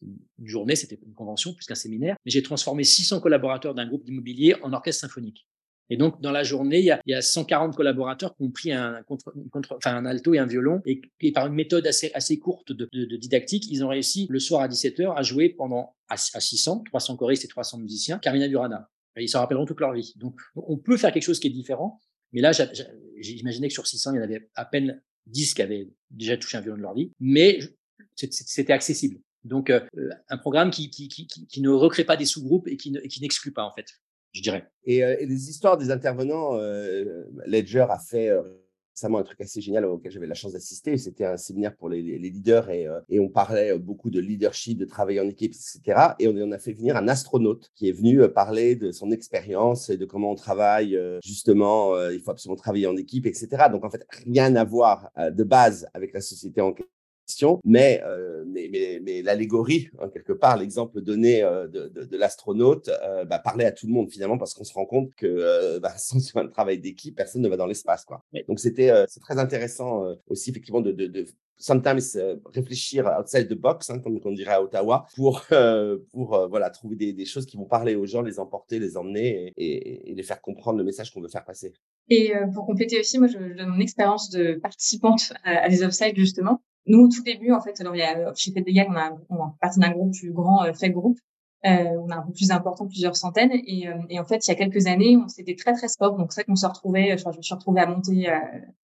une 0.03 0.47
journée, 0.47 0.77
c'était 0.77 0.99
une 1.05 1.15
convention 1.15 1.53
plus 1.53 1.67
qu'un 1.67 1.75
séminaire, 1.75 2.17
mais 2.25 2.31
j'ai 2.31 2.43
transformé 2.43 2.85
600 2.85 3.21
collaborateurs 3.21 3.75
d'un 3.75 3.87
groupe 3.87 4.05
d'immobilier 4.05 4.55
en 4.63 4.73
orchestre 4.73 5.03
symphonique. 5.03 5.47
Et 5.91 5.97
donc, 5.97 6.21
dans 6.21 6.31
la 6.31 6.45
journée, 6.45 6.79
il 6.79 6.85
y 6.85 6.91
a, 6.93 7.01
il 7.05 7.11
y 7.11 7.15
a 7.15 7.21
140 7.21 7.75
collaborateurs 7.75 8.37
qui 8.37 8.43
ont 8.45 8.51
pris 8.51 8.73
un, 8.73 9.03
contre, 9.03 9.35
contre, 9.51 9.75
enfin, 9.77 9.97
un 9.97 10.07
alto 10.07 10.33
et 10.33 10.39
un 10.39 10.47
violon. 10.47 10.81
Et, 10.87 11.33
par 11.33 11.49
une 11.49 11.55
méthode 11.55 11.85
assez, 11.87 12.13
assez 12.15 12.39
courte 12.39 12.73
de, 12.73 12.89
de, 12.93 13.05
de, 13.05 13.17
didactique, 13.17 13.67
ils 13.69 13.85
ont 13.85 13.89
réussi 13.89 14.29
le 14.31 14.39
soir 14.39 14.63
à 14.63 14.69
17h 14.69 15.13
à 15.17 15.23
jouer 15.23 15.49
pendant 15.49 15.97
à, 16.09 16.17
600, 16.17 16.85
300 16.87 17.17
choristes 17.17 17.45
et 17.45 17.49
300 17.49 17.79
musiciens, 17.79 18.19
Carmina 18.19 18.47
Burana. 18.47 18.89
Ils 19.17 19.29
s'en 19.29 19.41
rappelleront 19.41 19.67
toute 19.67 19.81
leur 19.81 19.93
vie. 19.93 20.15
Donc, 20.17 20.41
on 20.55 20.79
peut 20.79 20.97
faire 20.97 21.13
quelque 21.13 21.25
chose 21.25 21.41
qui 21.41 21.49
est 21.49 21.51
différent. 21.51 22.01
Mais 22.33 22.41
là, 22.41 22.53
j'imaginais 23.19 23.67
que 23.67 23.75
sur 23.75 23.87
600, 23.87 24.13
il 24.13 24.17
y 24.17 24.21
en 24.21 24.23
avait 24.23 24.49
à 24.55 24.65
peine 24.65 25.03
10 25.27 25.55
qui 25.55 25.63
avaient 25.63 25.89
déjà 26.11 26.37
touché 26.37 26.57
un 26.57 26.61
violon 26.61 26.77
de 26.77 26.83
leur 26.83 26.95
vie. 26.95 27.13
Mais 27.19 27.59
c'était 28.15 28.73
accessible. 28.73 29.19
Donc, 29.43 29.71
euh, 29.71 29.81
un 30.29 30.39
programme 30.39 30.71
qui, 30.71 30.91
qui, 30.91 31.09
qui, 31.09 31.61
ne 31.61 31.71
recrée 31.71 32.05
pas 32.05 32.17
des 32.17 32.27
sous-groupes 32.27 32.69
et 32.69 32.77
qui 32.77 32.93
n'exclut 33.21 33.53
pas, 33.53 33.65
en 33.65 33.73
fait 33.73 33.87
je 34.33 34.43
dirais. 34.43 34.67
Et, 34.85 35.05
euh, 35.05 35.17
les 35.21 35.51
histoires 35.51 35.77
des 35.77 35.91
intervenants, 35.91 36.57
euh, 36.57 37.25
Ledger 37.47 37.87
a 37.89 37.99
fait 37.99 38.29
euh, 38.29 38.43
récemment 38.95 39.19
un 39.19 39.23
truc 39.23 39.41
assez 39.41 39.61
génial 39.61 39.85
auquel 39.85 40.11
j'avais 40.13 40.27
la 40.27 40.35
chance 40.35 40.53
d'assister. 40.53 40.97
C'était 40.99 41.25
un 41.25 41.37
séminaire 41.37 41.77
pour 41.77 41.89
les, 41.89 42.03
les 42.03 42.19
leaders 42.19 42.71
et, 42.71 42.87
euh, 42.87 43.01
et, 43.09 43.21
on 43.21 43.29
parlait 43.29 43.79
beaucoup 43.79 44.11
de 44.11 44.21
leadership, 44.21 44.79
de 44.79 44.85
travailler 44.85 45.21
en 45.21 45.29
équipe, 45.29 45.53
etc. 45.53 46.15
Et 46.19 46.29
on, 46.29 46.37
on, 46.37 46.53
a 46.53 46.59
fait 46.59 46.73
venir 46.73 46.97
un 46.97 47.09
astronaute 47.09 47.71
qui 47.75 47.89
est 47.89 47.93
venu 47.93 48.27
parler 48.29 48.77
de 48.77 48.93
son 48.93 49.11
expérience 49.11 49.91
et 49.91 49.97
de 49.97 50.05
comment 50.05 50.33
on 50.33 50.37
travaille. 50.37 50.99
justement, 51.23 51.99
il 52.11 52.21
faut 52.21 52.31
absolument 52.31 52.57
travailler 52.57 52.87
en 52.87 52.97
équipe, 52.97 53.27
etc. 53.27 53.49
Donc 53.71 53.85
en 53.85 53.91
fait, 53.91 54.07
rien 54.27 54.55
à 54.57 54.65
voir 54.65 55.11
de 55.19 55.45
base 55.45 55.89
avec 55.95 56.13
la 56.13 56.21
société 56.21 56.61
en 56.61 56.73
mais, 57.65 58.03
euh, 58.05 58.45
mais, 58.47 58.69
mais, 58.71 59.01
mais 59.03 59.23
l'allégorie, 59.23 59.91
hein, 60.01 60.09
quelque 60.13 60.33
part, 60.33 60.57
l'exemple 60.57 61.01
donné 61.01 61.43
euh, 61.43 61.67
de, 61.69 61.89
de, 61.89 62.05
de 62.05 62.17
l'astronaute 62.17 62.89
euh, 62.89 63.25
bah, 63.25 63.39
parlait 63.39 63.65
à 63.65 63.73
tout 63.73 63.87
le 63.87 63.93
monde 63.93 64.11
finalement 64.11 64.39
parce 64.39 64.55
qu'on 64.55 64.65
se 64.65 64.73
rend 64.73 64.87
compte 64.87 65.15
que 65.15 65.27
euh, 65.27 65.81
bah, 65.81 65.93
sans 65.99 66.19
un 66.37 66.49
travail 66.49 66.79
d'équipe, 66.79 67.17
personne 67.17 67.43
ne 67.43 67.49
va 67.49 67.57
dans 67.57 67.67
l'espace. 67.67 68.05
quoi. 68.05 68.23
Donc 68.49 68.61
c'était 68.61 68.91
c'est 69.09 69.21
très 69.21 69.39
intéressant 69.39 70.05
aussi 70.29 70.51
effectivement 70.51 70.81
de, 70.81 70.93
de, 70.93 71.07
de 71.07 71.27
sometimes 71.57 72.01
réfléchir 72.55 73.07
outside 73.19 73.49
the 73.49 73.55
box, 73.55 73.91
hein, 73.91 73.99
comme 73.99 74.19
on 74.25 74.33
dirait 74.33 74.55
à 74.55 74.63
Ottawa, 74.63 75.07
pour, 75.15 75.43
pour 76.13 76.49
voilà, 76.49 76.71
trouver 76.71 76.97
des, 76.97 77.13
des, 77.13 77.27
choses 77.27 77.47
qui 77.47 77.57
vont 77.57 77.67
parler 77.67 77.95
aux 77.95 78.07
gens, 78.07 78.23
les 78.23 78.39
emporter, 78.39 78.79
les 78.79 78.97
emmener 78.97 79.53
et, 79.57 80.11
et, 80.11 80.15
les 80.15 80.23
faire 80.23 80.41
comprendre 80.41 80.79
le 80.79 80.85
message 80.85 81.13
qu'on 81.13 81.21
veut 81.21 81.29
faire 81.29 81.45
passer. 81.45 81.73
Et 82.09 82.33
pour 82.55 82.67
compléter 82.67 82.99
aussi, 82.99 83.19
moi, 83.19 83.29
je, 83.29 83.39
donne 83.39 83.69
mon 83.69 83.81
expérience 83.81 84.31
de 84.31 84.55
participante 84.55 85.33
à, 85.45 85.65
à 85.65 85.69
des 85.69 85.83
offsites, 85.83 86.17
justement. 86.17 86.63
Nous, 86.87 86.99
au 87.05 87.09
tout 87.09 87.23
début, 87.23 87.53
en 87.53 87.61
fait, 87.61 87.81
alors 87.81 87.95
il 87.95 87.99
y 87.99 88.03
a, 88.03 88.35
chez 88.35 88.53
Fedega, 88.53 88.87
on 88.89 88.97
a, 88.97 89.17
on 89.29 89.37
a 89.37 89.55
partie 89.61 89.81
d'un 89.81 89.91
groupe 89.91 90.13
plus 90.13 90.33
grand, 90.33 90.65
euh, 90.65 90.73
fait 90.73 90.91
groupe. 90.91 91.19
Euh, 91.67 91.69
on 92.01 92.09
a 92.09 92.17
un 92.17 92.23
peu 92.23 92.33
plus 92.33 92.51
important, 92.51 92.87
plusieurs 92.87 93.17
centaines. 93.17 93.53
Et, 93.53 93.89
euh, 93.89 93.99
et 94.09 94.19
en 94.19 94.25
fait, 94.25 94.47
il 94.47 94.51
y 94.51 94.53
a 94.53 94.57
quelques 94.57 94.87
années, 94.87 95.17
on 95.17 95.29
s'était 95.29 95.57
très 95.57 95.75
très 95.75 95.89
sport. 95.89 96.17
Donc 96.17 96.33
c'est 96.33 96.41
vrai 96.41 96.45
qu'on 96.47 96.57
se 96.57 96.67
retrouvait, 96.67 97.17
je, 97.19 97.25
je 97.31 97.37
me 97.37 97.43
suis 97.43 97.55
retrouvée 97.55 97.81
à 97.81 97.87
monter 97.87 98.31
euh, 98.31 98.39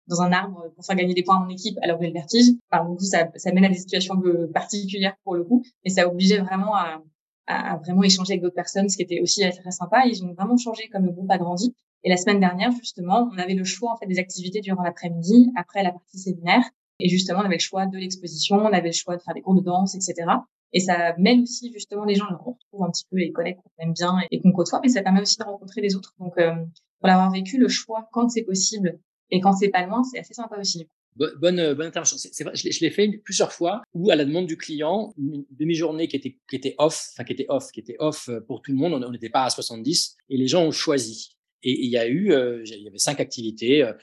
dans 0.08 0.22
un 0.22 0.32
arbre 0.32 0.70
pour 0.76 0.86
faire 0.86 0.96
gagner 0.96 1.14
des 1.14 1.24
points 1.24 1.38
en 1.38 1.50
équipe 1.50 1.78
alors 1.82 2.00
que 2.00 2.06
le 2.06 2.12
vertige. 2.12 2.48
Enfin, 2.72 2.90
du 2.90 2.96
coup, 2.96 3.04
ça, 3.04 3.30
ça 3.36 3.52
mène 3.52 3.66
à 3.66 3.70
des 3.70 3.76
situations 3.76 4.20
peu 4.20 4.50
particulières 4.50 5.16
pour 5.24 5.36
le 5.36 5.44
coup, 5.44 5.64
et 5.84 5.90
ça 5.90 6.08
obligeait 6.08 6.40
vraiment 6.40 6.76
à, 6.76 7.02
à, 7.48 7.78
vraiment 7.78 8.04
échanger 8.04 8.34
avec 8.34 8.44
d'autres 8.44 8.56
personnes, 8.56 8.90
ce 8.90 8.98
qui 8.98 9.04
était 9.04 9.22
aussi 9.22 9.42
très 9.42 9.72
sympa. 9.72 10.06
Ils 10.06 10.24
ont 10.24 10.34
vraiment 10.34 10.58
changé 10.58 10.88
comme 10.90 11.06
le 11.06 11.12
groupe 11.12 11.32
a 11.32 11.38
grandi. 11.38 11.76
Et 12.06 12.10
la 12.10 12.18
semaine 12.18 12.40
dernière, 12.40 12.72
justement, 12.72 13.30
on 13.34 13.38
avait 13.38 13.54
le 13.54 13.64
choix 13.64 13.94
en 13.94 13.98
fait 13.98 14.08
des 14.08 14.20
activités 14.20 14.60
durant 14.60 14.84
l'après-midi 14.84 15.52
après 15.56 15.84
la 15.84 15.92
partie 15.92 16.18
séminaire. 16.18 16.64
Et 17.04 17.10
justement, 17.10 17.42
on 17.42 17.46
avait 17.46 17.56
le 17.56 17.60
choix 17.60 17.86
de 17.86 17.98
l'exposition, 17.98 18.56
on 18.56 18.72
avait 18.72 18.88
le 18.88 18.94
choix 18.94 19.18
de 19.18 19.22
faire 19.22 19.34
des 19.34 19.42
cours 19.42 19.56
de 19.56 19.62
danse, 19.62 19.94
etc. 19.94 20.26
Et 20.72 20.80
ça 20.80 21.14
mène 21.18 21.42
aussi 21.42 21.70
justement 21.74 22.06
les 22.06 22.16
gens, 22.16 22.26
on 22.32 22.38
retrouve 22.38 22.84
un 22.88 22.92
petit 22.92 23.04
peu 23.12 23.18
les 23.18 23.34
collègues 23.34 23.58
qu'on 23.58 23.84
aime 23.84 23.92
bien 23.92 24.20
et 24.32 24.40
qu'on 24.40 24.54
côtoie, 24.54 24.80
mais 24.82 24.88
ça 24.88 25.04
permet 25.04 25.20
aussi 25.20 25.38
de 25.38 25.44
rencontrer 25.44 25.82
les 25.82 25.98
autres. 25.98 26.16
Donc, 26.18 26.38
euh, 26.38 26.56
pour 27.00 27.08
l'avoir 27.10 27.30
vécu, 27.30 27.58
le 27.58 27.68
choix 27.68 28.08
quand 28.14 28.30
c'est 28.30 28.44
possible 28.44 29.00
et 29.32 29.42
quand 29.42 29.52
c'est 29.52 29.68
pas 29.68 29.86
loin, 29.86 30.02
c'est 30.04 30.18
assez 30.18 30.34
sympa 30.34 30.58
aussi. 30.58 30.88
Bonne, 31.18 31.36
bonne, 31.40 31.82
intervention. 31.82 32.18
C'est 32.18 32.44
vrai, 32.46 32.56
je 32.56 32.80
l'ai 32.80 32.90
fait 32.90 33.08
plusieurs 33.24 33.52
fois 33.52 33.84
où, 33.94 34.10
à 34.10 34.16
la 34.16 34.24
demande 34.24 34.48
du 34.48 34.58
client, 34.58 35.14
une 35.18 35.46
demi-journée 35.52 36.08
qui 36.08 36.16
était, 36.16 36.40
qui 36.50 36.56
était 36.56 36.74
off, 36.78 37.10
enfin 37.14 37.26
qui 37.26 37.34
était 37.34 37.46
off, 37.50 37.70
qui 37.72 37.82
était 37.82 37.98
off 38.00 38.30
pour 38.48 38.62
tout 38.62 38.72
le 38.72 38.78
monde. 38.78 38.94
On 38.94 39.12
n'était 39.12 39.30
pas 39.30 39.44
à 39.44 39.50
70 39.50 40.16
et 40.30 40.38
les 40.38 40.48
gens 40.48 40.64
ont 40.64 40.72
choisi. 40.72 41.36
Et 41.64 41.86
il 41.86 41.90
y 41.90 41.98
a 41.98 42.08
eu, 42.08 42.32
euh, 42.32 42.62
il 42.66 42.84
y 42.84 42.88
avait 42.88 42.98
cinq 42.98 43.20
activités. 43.20 43.84
Euh, 43.84 43.94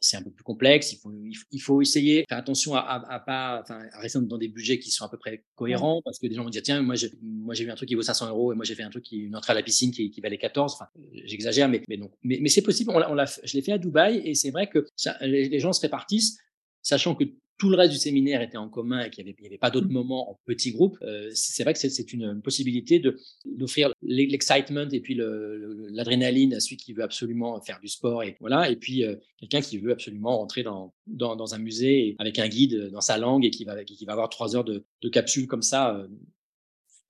c'est 0.00 0.16
un 0.16 0.22
peu 0.22 0.30
plus 0.30 0.42
complexe. 0.42 0.92
Il 0.92 0.98
faut, 0.98 1.12
il 1.52 1.58
faut 1.60 1.82
essayer, 1.82 2.24
faire 2.28 2.38
attention 2.38 2.74
à, 2.74 2.80
à, 2.80 3.14
à 3.14 3.20
pas, 3.20 3.60
enfin, 3.62 3.82
à 3.92 4.00
rester 4.00 4.18
dans 4.20 4.38
des 4.38 4.48
budgets 4.48 4.78
qui 4.78 4.90
sont 4.90 5.04
à 5.04 5.08
peu 5.08 5.18
près 5.18 5.44
cohérents, 5.54 6.00
parce 6.04 6.18
que 6.18 6.26
des 6.26 6.34
gens 6.34 6.44
vont 6.44 6.50
dire 6.50 6.62
tiens, 6.62 6.80
moi 6.80 6.94
j'ai, 6.94 7.10
moi 7.22 7.54
j'ai 7.54 7.64
vu 7.64 7.70
un 7.70 7.74
truc 7.74 7.88
qui 7.88 7.94
vaut 7.94 8.02
500 8.02 8.28
euros 8.30 8.52
et 8.52 8.56
moi 8.56 8.64
j'ai 8.64 8.74
fait 8.74 8.82
un 8.82 8.90
truc 8.90 9.04
qui 9.04 9.18
une 9.18 9.36
entrée 9.36 9.52
à 9.52 9.54
la 9.54 9.62
piscine 9.62 9.90
qui, 9.92 10.10
qui 10.10 10.20
valait 10.20 10.38
14. 10.38 10.74
Enfin, 10.74 10.86
j'exagère, 11.24 11.68
mais 11.68 11.82
mais 11.88 11.96
non. 11.96 12.10
Mais, 12.22 12.38
mais 12.40 12.48
c'est 12.48 12.62
possible. 12.62 12.90
On, 12.90 12.96
on 12.96 13.14
l'a, 13.14 13.26
je 13.44 13.54
l'ai 13.54 13.62
fait 13.62 13.72
à 13.72 13.78
Dubaï 13.78 14.22
et 14.24 14.34
c'est 14.34 14.50
vrai 14.50 14.68
que 14.68 14.86
ça, 14.96 15.16
les, 15.20 15.48
les 15.48 15.58
gens 15.58 15.72
se 15.72 15.80
répartissent, 15.80 16.38
sachant 16.82 17.14
que 17.14 17.24
tout 17.60 17.68
le 17.68 17.76
reste 17.76 17.92
du 17.92 17.98
séminaire 17.98 18.40
était 18.40 18.56
en 18.56 18.70
commun 18.70 19.04
et 19.04 19.10
qu'il 19.10 19.22
n'y 19.22 19.30
avait, 19.30 19.46
avait, 19.46 19.58
pas 19.58 19.70
d'autres 19.70 19.88
mmh. 19.88 19.92
moments 19.92 20.30
en 20.30 20.40
petits 20.46 20.72
groupes, 20.72 20.96
euh, 21.02 21.30
c'est 21.34 21.62
vrai 21.62 21.74
que 21.74 21.78
c'est 21.78 22.12
une, 22.12 22.24
une, 22.24 22.42
possibilité 22.42 23.02
d'offrir 23.44 23.92
l'excitement 24.02 24.88
et 24.90 25.00
puis 25.00 25.14
l'adrénaline 25.14 26.54
à 26.54 26.60
celui 26.60 26.78
qui 26.78 26.94
veut 26.94 27.02
absolument 27.02 27.60
faire 27.60 27.78
du 27.80 27.88
sport 27.88 28.22
et 28.22 28.34
voilà, 28.40 28.70
et 28.70 28.76
puis 28.76 29.04
euh, 29.04 29.14
quelqu'un 29.38 29.60
qui 29.60 29.76
veut 29.76 29.92
absolument 29.92 30.38
rentrer 30.38 30.62
dans, 30.62 30.94
dans, 31.06 31.36
dans, 31.36 31.54
un 31.54 31.58
musée 31.58 32.16
avec 32.18 32.38
un 32.38 32.48
guide 32.48 32.88
dans 32.90 33.02
sa 33.02 33.18
langue 33.18 33.44
et 33.44 33.50
qui 33.50 33.64
va, 33.64 33.84
qui 33.84 34.04
va 34.06 34.12
avoir 34.12 34.30
trois 34.30 34.56
heures 34.56 34.64
de, 34.64 34.86
de 35.02 35.08
capsule 35.10 35.46
comme 35.46 35.62
ça 35.62 35.94
euh, 35.94 36.08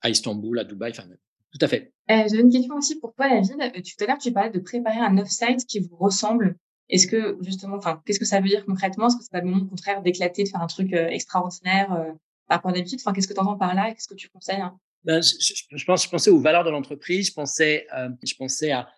à 0.00 0.10
Istanbul, 0.10 0.58
à 0.58 0.64
Dubaï, 0.64 0.90
enfin 0.90 1.06
tout 1.52 1.64
à 1.64 1.68
fait. 1.68 1.92
Euh, 2.10 2.24
J'ai 2.30 2.40
une 2.40 2.50
question 2.50 2.76
aussi 2.76 2.98
pour 2.98 3.14
toi, 3.14 3.28
David. 3.28 3.72
Tout 3.72 4.04
à 4.04 4.06
l'heure, 4.06 4.18
tu 4.18 4.32
parlais 4.32 4.50
de 4.50 4.60
préparer 4.60 4.98
un 4.98 5.18
off-site 5.18 5.66
qui 5.66 5.80
vous 5.80 5.96
ressemble. 5.96 6.56
Est-ce 6.90 7.06
que 7.06 7.38
justement, 7.40 7.76
enfin, 7.76 8.02
qu'est-ce 8.04 8.18
que 8.18 8.24
ça 8.24 8.40
veut 8.40 8.48
dire 8.48 8.64
concrètement? 8.66 9.06
Est-ce 9.06 9.16
que 9.16 9.22
c'est 9.22 9.32
pas 9.32 9.40
le 9.40 9.50
au 9.50 9.64
contraire 9.66 10.02
d'éclater, 10.02 10.44
de 10.44 10.48
faire 10.48 10.62
un 10.62 10.66
truc 10.66 10.92
euh, 10.92 11.08
extraordinaire 11.08 11.92
euh, 11.92 12.12
par 12.46 12.58
rapport 12.58 12.72
à 12.72 12.74
d'habitude? 12.74 12.98
Enfin, 13.00 13.12
qu'est-ce 13.12 13.28
que 13.28 13.34
tu 13.34 13.40
entends 13.40 13.56
par 13.56 13.74
là 13.74 13.92
Qu'est-ce 13.92 14.08
que 14.08 14.14
tu 14.14 14.28
conseilles 14.28 14.60
hein? 14.60 14.76
Ben, 15.04 15.22
je, 15.22 15.84
pense, 15.86 16.04
je 16.04 16.10
pensais 16.10 16.30
aux 16.30 16.40
valeurs 16.40 16.64
de 16.64 16.70
l'entreprise. 16.70 17.28
Je 17.28 17.32
pensais, 17.32 17.86
euh, 17.96 18.10
je 18.22 18.34
pensais 18.34 18.70
à 18.72 18.88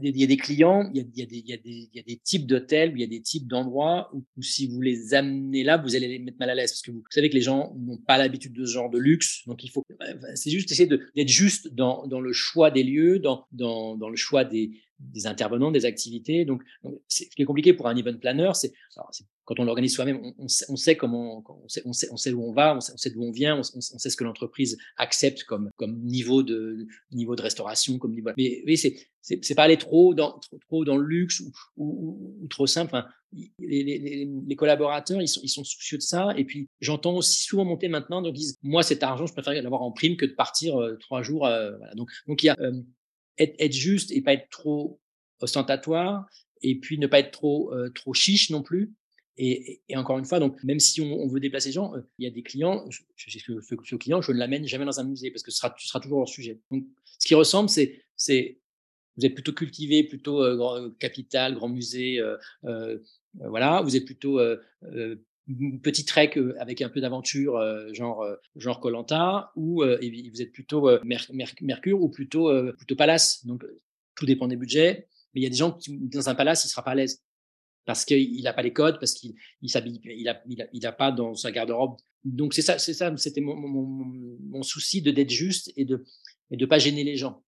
il 0.00 0.18
y 0.18 0.24
a 0.24 0.26
des 0.26 0.36
clients, 0.36 0.90
il 0.94 1.06
y 1.14 1.22
a, 1.22 2.02
des, 2.02 2.20
types 2.24 2.46
d'hôtels, 2.46 2.92
il 2.94 3.00
y 3.00 3.04
a 3.04 3.06
des 3.06 3.20
types 3.20 3.46
d'endroits 3.46 4.10
où, 4.14 4.42
si 4.42 4.66
vous 4.66 4.80
les 4.80 5.14
amenez 5.14 5.64
là, 5.64 5.76
vous 5.76 5.94
allez 5.94 6.08
les 6.08 6.18
mettre 6.18 6.38
mal 6.38 6.50
à 6.50 6.54
l'aise 6.54 6.72
parce 6.72 6.82
que 6.82 6.90
vous, 6.90 7.04
savez 7.10 7.28
que 7.28 7.34
les 7.34 7.42
gens 7.42 7.74
n'ont 7.78 7.98
pas 7.98 8.16
l'habitude 8.16 8.54
de 8.54 8.64
ce 8.64 8.72
genre 8.72 8.90
de 8.90 8.98
luxe. 8.98 9.42
Donc 9.46 9.62
il 9.64 9.70
faut, 9.70 9.84
c'est 10.34 10.50
juste 10.50 10.72
essayer 10.72 10.88
d'être 10.88 11.28
juste 11.28 11.72
dans, 11.74 12.06
le 12.06 12.32
choix 12.32 12.70
des 12.70 12.82
lieux, 12.82 13.18
dans, 13.18 13.46
dans 13.52 14.08
le 14.08 14.16
choix 14.16 14.44
des, 14.44 14.70
des 15.12 15.26
intervenants, 15.26 15.70
des 15.70 15.84
activités. 15.84 16.44
Donc, 16.44 16.62
ce 17.08 17.24
qui 17.24 17.42
est 17.42 17.44
compliqué 17.44 17.72
pour 17.72 17.88
un 17.88 17.96
event 17.96 18.16
planner, 18.16 18.50
c'est 18.54 18.72
quand 19.44 19.58
on 19.58 19.64
l'organise 19.64 19.94
soi-même, 19.94 20.20
on, 20.38 20.48
sait, 20.76 20.96
comment, 20.96 21.44
on 21.64 21.68
sait, 21.68 21.82
on 21.84 21.92
on 22.10 22.32
où 22.34 22.48
on 22.48 22.52
va, 22.52 22.76
on 22.76 22.80
sait, 22.80 23.10
d'où 23.10 23.22
on 23.22 23.32
vient, 23.32 23.58
on, 23.58 23.62
sait 23.62 24.10
ce 24.10 24.16
que 24.16 24.24
l'entreprise 24.24 24.78
accepte 24.96 25.44
comme, 25.44 25.70
niveau 26.02 26.42
de 26.42 26.86
niveau 27.10 27.36
de 27.36 27.42
restauration, 27.42 27.98
comme 27.98 28.12
niveau. 28.12 28.30
Mais 28.36 28.62
oui, 28.66 28.76
c'est 28.76 28.94
c'est 29.22 29.54
pas 29.54 29.62
aller 29.64 29.76
trop 29.76 30.14
dans 30.14 30.40
trop, 30.68 30.84
dans 30.84 30.96
le 30.96 31.06
luxe 31.06 31.42
ou, 31.76 32.46
trop 32.50 32.66
simple. 32.66 32.90
Enfin, 32.94 33.06
les, 33.58 34.56
collaborateurs, 34.56 35.22
ils 35.22 35.28
sont, 35.28 35.40
ils 35.42 35.48
sont 35.48 35.64
soucieux 35.64 35.98
de 35.98 36.02
ça. 36.02 36.34
Et 36.36 36.44
puis, 36.44 36.68
j'entends 36.80 37.16
aussi 37.16 37.44
souvent 37.44 37.64
monter 37.64 37.88
maintenant, 37.88 38.20
donc 38.20 38.34
ils 38.34 38.40
disent, 38.40 38.58
moi, 38.62 38.82
cet 38.82 39.02
argent, 39.02 39.26
je 39.26 39.32
préfère 39.32 39.54
l'avoir 39.62 39.82
en 39.82 39.92
prime 39.92 40.16
que 40.16 40.26
de 40.26 40.32
partir 40.32 40.80
euh, 40.80 40.96
trois 40.96 41.22
jours. 41.22 41.46
Euh. 41.46 41.72
Donc, 41.94 42.10
donc 42.26 42.42
il 42.42 42.46
y 42.46 42.50
a 42.50 42.56
euh, 42.60 42.72
être, 43.38 43.72
juste 43.72 44.10
et 44.12 44.20
pas 44.20 44.34
être 44.34 44.48
trop 44.50 45.00
ostentatoire, 45.40 46.26
et 46.62 46.78
puis 46.78 46.98
ne 46.98 47.06
pas 47.06 47.18
être 47.18 47.32
trop 47.32 47.72
trop 47.94 48.14
chiche 48.14 48.50
non 48.50 48.62
plus. 48.62 48.92
Et, 49.38 49.80
encore 49.94 50.18
une 50.18 50.24
fois, 50.24 50.38
donc 50.38 50.62
même 50.62 50.78
si 50.78 51.00
on, 51.00 51.26
veut 51.26 51.40
déplacer 51.40 51.70
les 51.70 51.72
gens, 51.72 51.94
il 52.18 52.24
y 52.24 52.26
a 52.26 52.30
des 52.30 52.42
clients, 52.42 52.84
je, 52.90 53.00
je, 53.16 53.38
ce, 53.38 53.60
ce, 53.82 53.96
client, 53.96 54.20
je 54.20 54.30
ne 54.30 54.38
l'amène 54.38 54.66
jamais 54.66 54.84
dans 54.84 55.00
un 55.00 55.04
musée 55.04 55.30
parce 55.30 55.42
que 55.42 55.50
ce 55.50 55.56
sera, 55.56 55.74
sera 55.78 56.00
toujours 56.00 56.18
leur 56.18 56.28
sujet. 56.28 56.60
Donc, 56.70 56.84
ce 57.18 57.26
qui 57.26 57.34
ressemble, 57.34 57.70
c'est, 57.70 58.04
c'est 58.14 58.58
vous 59.16 59.26
êtes 59.26 59.34
plutôt 59.34 59.52
cultivé, 59.52 60.04
plutôt 60.04 60.42
euh, 60.42 60.56
grand, 60.56 60.90
capital, 60.98 61.54
grand 61.54 61.68
musée, 61.68 62.20
voilà. 63.34 63.80
Vous 63.82 63.96
êtes 63.96 64.04
plutôt 64.04 64.38
petit 65.82 66.04
trek 66.04 66.34
avec 66.58 66.82
un 66.82 66.88
peu 66.88 67.00
d'aventure, 67.00 67.60
genre 67.92 68.24
genre 68.56 68.80
Colanta, 68.80 69.52
ou 69.56 69.82
vous 69.82 70.42
êtes 70.42 70.52
plutôt 70.52 70.88
Mercure 71.04 72.00
ou 72.00 72.08
plutôt 72.08 72.50
plutôt 72.76 72.96
Palace. 72.96 73.44
Donc 73.46 73.64
tout 74.14 74.26
dépend 74.26 74.48
des 74.48 74.56
budgets. 74.56 75.08
Mais 75.34 75.40
il 75.40 75.44
y 75.44 75.46
a 75.46 75.50
des 75.50 75.56
gens 75.56 75.72
qui 75.72 75.96
dans 75.98 76.28
un 76.28 76.34
palace, 76.34 76.64
il 76.64 76.68
sera 76.68 76.82
pas 76.82 76.90
à 76.92 76.94
l'aise 76.94 77.22
parce 77.84 78.04
qu'il 78.04 78.42
n'a 78.42 78.52
pas 78.52 78.62
les 78.62 78.72
codes, 78.72 78.98
parce 79.00 79.14
qu'il 79.14 79.34
il 79.60 79.68
s'habille, 79.68 80.00
il 80.04 80.28
a, 80.28 80.40
il 80.46 80.62
a, 80.62 80.66
il 80.72 80.86
a 80.86 80.92
pas 80.92 81.10
dans 81.10 81.34
sa 81.34 81.50
garde-robe. 81.50 81.96
Donc 82.24 82.54
c'est 82.54 82.62
ça, 82.62 82.78
c'est 82.78 82.94
ça, 82.94 83.12
c'était 83.16 83.40
mon, 83.40 83.56
mon, 83.56 84.38
mon, 84.40 84.62
souci 84.62 85.02
de 85.02 85.10
d'être 85.10 85.30
juste 85.30 85.72
et 85.76 85.84
de 85.84 86.04
et 86.50 86.56
de 86.56 86.66
pas 86.66 86.78
gêner 86.78 87.02
les 87.02 87.16
gens 87.16 87.42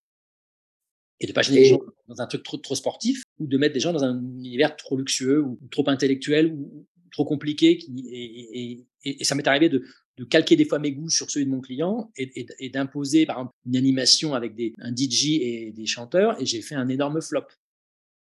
et 1.21 1.27
de 1.27 1.33
pas 1.33 1.43
gêner 1.43 1.61
les 1.61 1.69
gens 1.69 1.81
dans 2.09 2.21
un 2.21 2.27
truc 2.27 2.43
trop 2.43 2.57
trop 2.57 2.75
sportif 2.75 3.23
ou 3.39 3.47
de 3.47 3.57
mettre 3.57 3.75
des 3.75 3.81
gens 3.81 3.93
dans 3.93 4.03
un 4.03 4.19
univers 4.19 4.75
trop 4.77 4.97
luxueux 4.97 5.41
ou 5.41 5.61
trop 5.71 5.89
intellectuel 5.89 6.53
ou 6.53 6.87
trop 7.15 7.25
compliqué. 7.25 7.79
Et, 8.11 8.85
ça 9.23 9.35
m'est 9.35 9.47
arrivé 9.47 9.69
de, 9.69 9.85
de 10.19 10.25
calquer 10.25 10.57
des 10.57 10.65
fois 10.65 10.79
mes 10.79 10.93
goûts 10.93 11.11
sur 11.11 11.31
ceux 11.31 11.45
de 11.45 11.51
mon 11.51 11.61
client 11.61 12.11
et, 12.17 12.71
d'imposer 12.71 13.27
par 13.27 13.37
exemple 13.37 13.53
une 13.67 13.77
animation 13.77 14.35
avec 14.35 14.55
des, 14.55 14.73
un 14.79 14.95
DJ 14.95 15.39
et 15.41 15.73
des 15.73 15.87
chanteurs 15.87 16.41
et 16.41 16.47
j'ai 16.47 16.63
fait 16.63 16.75
un 16.75 16.89
énorme 16.89 17.21
flop. 17.21 17.47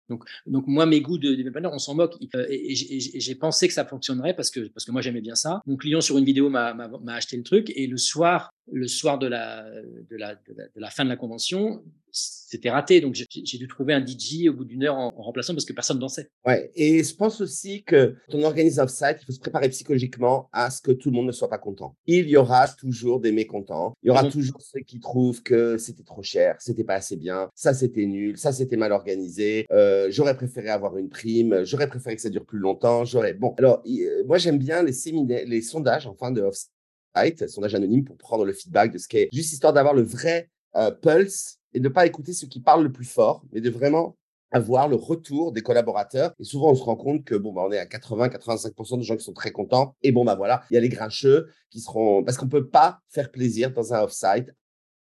Donc, 0.08 0.24
donc 0.46 0.68
moi, 0.68 0.86
mes 0.86 1.02
goûts 1.02 1.18
de 1.18 1.34
developer, 1.34 1.68
on 1.74 1.80
s'en 1.80 1.96
moque. 1.96 2.16
Euh, 2.36 2.46
et, 2.48 2.76
j'ai 2.76 3.34
pensé 3.34 3.68
que 3.68 3.74
ça 3.74 3.86
fonctionnerait 3.86 4.36
parce 4.36 4.52
que, 4.52 4.68
parce 4.68 4.86
que 4.86 4.92
moi, 4.92 5.02
j'aimais 5.02 5.22
bien 5.22 5.34
ça. 5.34 5.62
Mon 5.66 5.78
client, 5.78 6.00
sur 6.00 6.20
une 6.20 6.26
vidéo, 6.26 6.48
m'a 6.48 6.76
acheté 7.08 7.38
le 7.38 7.42
truc. 7.44 7.72
Et 7.76 7.88
le 7.88 7.98
soir, 7.98 8.52
le 8.72 8.88
soir 8.88 9.18
de 9.18 9.26
la, 9.26 9.66
de 10.12 10.16
la, 10.16 10.36
de 10.36 10.80
la, 10.80 10.90
fin 10.92 11.06
de 11.06 11.10
la 11.10 11.16
convention, 11.16 11.84
c'était 12.16 12.70
raté. 12.70 13.02
Donc, 13.02 13.16
j'ai 13.16 13.58
dû 13.58 13.68
trouver 13.68 13.94
un 13.94 14.06
DJ 14.06 14.48
au 14.48 14.54
bout 14.54 14.66
d'une 14.66 14.84
heure 14.84 14.96
en, 14.96 15.10
remplaçant 15.10 15.54
parce 15.54 15.66
que 15.66 15.74
personne 15.74 16.00
dansait. 16.00 16.30
Ouais. 16.46 16.72
Et 16.76 17.04
je 17.04 17.16
pense 17.16 17.42
aussi 17.42 17.84
que 17.84 18.16
quand 18.30 18.38
on 18.38 18.44
organise 18.44 18.80
off-site, 18.80 19.18
il 19.22 19.26
faut 19.26 19.32
se 19.34 19.40
préparer 19.40 19.70
psychologiquement 19.70 20.50
à 20.54 20.70
ce 20.70 20.82
que 20.82 20.92
tout 20.92 21.10
le 21.10 21.16
monde 21.16 21.28
ne 21.28 21.32
soit 21.32 21.50
pas 21.50 21.58
content. 21.58 21.96
Il 22.06 22.30
y 22.30 22.38
aura 22.38 22.68
toujours 22.68 23.20
des 23.20 23.32
mécontents. 23.32 23.94
Il 24.04 24.08
y 24.08 24.10
aura 24.10 24.30
toujours 24.30 24.62
ceux 24.62 24.82
qui 24.82 25.00
trouvent 25.00 25.44
que 25.44 25.78
c'était 25.78 26.04
trop 26.04 26.24
cher, 26.24 26.56
c'était 26.60 26.84
pas 26.84 26.96
assez 26.96 27.18
bien, 27.18 27.50
ça 27.56 27.74
c'était 27.74 28.06
nul, 28.06 28.38
ça 28.38 28.52
c'était 28.52 28.78
mal 28.78 28.92
organisé. 28.92 29.66
Euh, 29.72 30.08
j'aurais 30.10 30.36
préféré 30.36 30.70
avoir 30.70 30.98
une 30.98 31.10
prime, 31.10 31.64
j'aurais 31.66 31.88
préféré 31.88 32.16
que 32.16 32.22
ça 32.22 32.30
dure 32.30 32.46
plus 32.46 32.60
longtemps. 32.60 33.06
J'aurais. 33.06 33.34
Bon, 33.34 33.54
alors 33.58 33.84
euh, 33.88 34.24
moi 34.26 34.38
j'aime 34.38 34.58
bien 34.58 34.84
les 34.84 34.94
séminaires, 34.94 35.44
les 35.46 35.62
sondages 35.62 36.08
en 36.08 36.16
fin 36.16 36.32
de 36.32 36.42
off 36.42 36.58
sondage 37.48 37.76
anonyme 37.76 38.04
pour 38.04 38.18
prendre 38.18 38.46
le 38.46 38.54
feedback 38.54 38.92
de 38.92 38.98
ce 38.98 39.08
qui 39.08 39.18
est 39.18 39.30
juste 39.32 39.54
histoire 39.54 39.74
d'avoir 39.74 39.94
le 39.94 40.02
vrai 40.02 40.50
euh, 40.76 40.92
pulse 40.92 41.60
et 41.76 41.80
de 41.80 41.88
ne 41.90 41.94
pas 41.94 42.06
écouter 42.08 42.34
ceux 42.34 42.48
qui 42.48 42.62
parlent 42.62 42.84
le 42.84 42.92
plus 42.92 43.06
fort, 43.06 43.44
mais 43.52 43.62
de 43.62 43.70
vraiment 43.70 44.16
avoir 44.52 44.88
le 44.88 44.96
retour 44.96 45.52
des 45.52 45.62
collaborateurs. 45.62 46.34
Et 46.40 46.46
souvent, 46.46 46.72
on 46.72 46.76
se 46.76 46.84
rend 46.84 46.96
compte 46.96 47.26
que 47.26 47.36
bon, 47.36 47.52
bah, 47.52 47.64
on 47.68 47.72
est 47.72 47.78
à 47.78 47.86
80-85% 47.86 48.98
de 48.98 49.04
gens 49.04 49.18
qui 49.18 49.26
sont 49.26 49.34
très 49.34 49.52
contents. 49.52 49.96
Et 50.02 50.14
bon, 50.14 50.24
bah 50.24 50.36
voilà, 50.36 50.64
il 50.72 50.76
y 50.76 50.78
a 50.78 50.80
les 50.80 50.88
grincheux 50.88 51.50
qui 51.70 51.82
seront 51.82 52.24
parce 52.24 52.38
qu'on 52.38 52.48
peut 52.48 52.70
pas 52.70 53.00
faire 53.10 53.30
plaisir 53.30 53.74
dans 53.74 53.94
un 53.94 54.04
off-site 54.04 54.54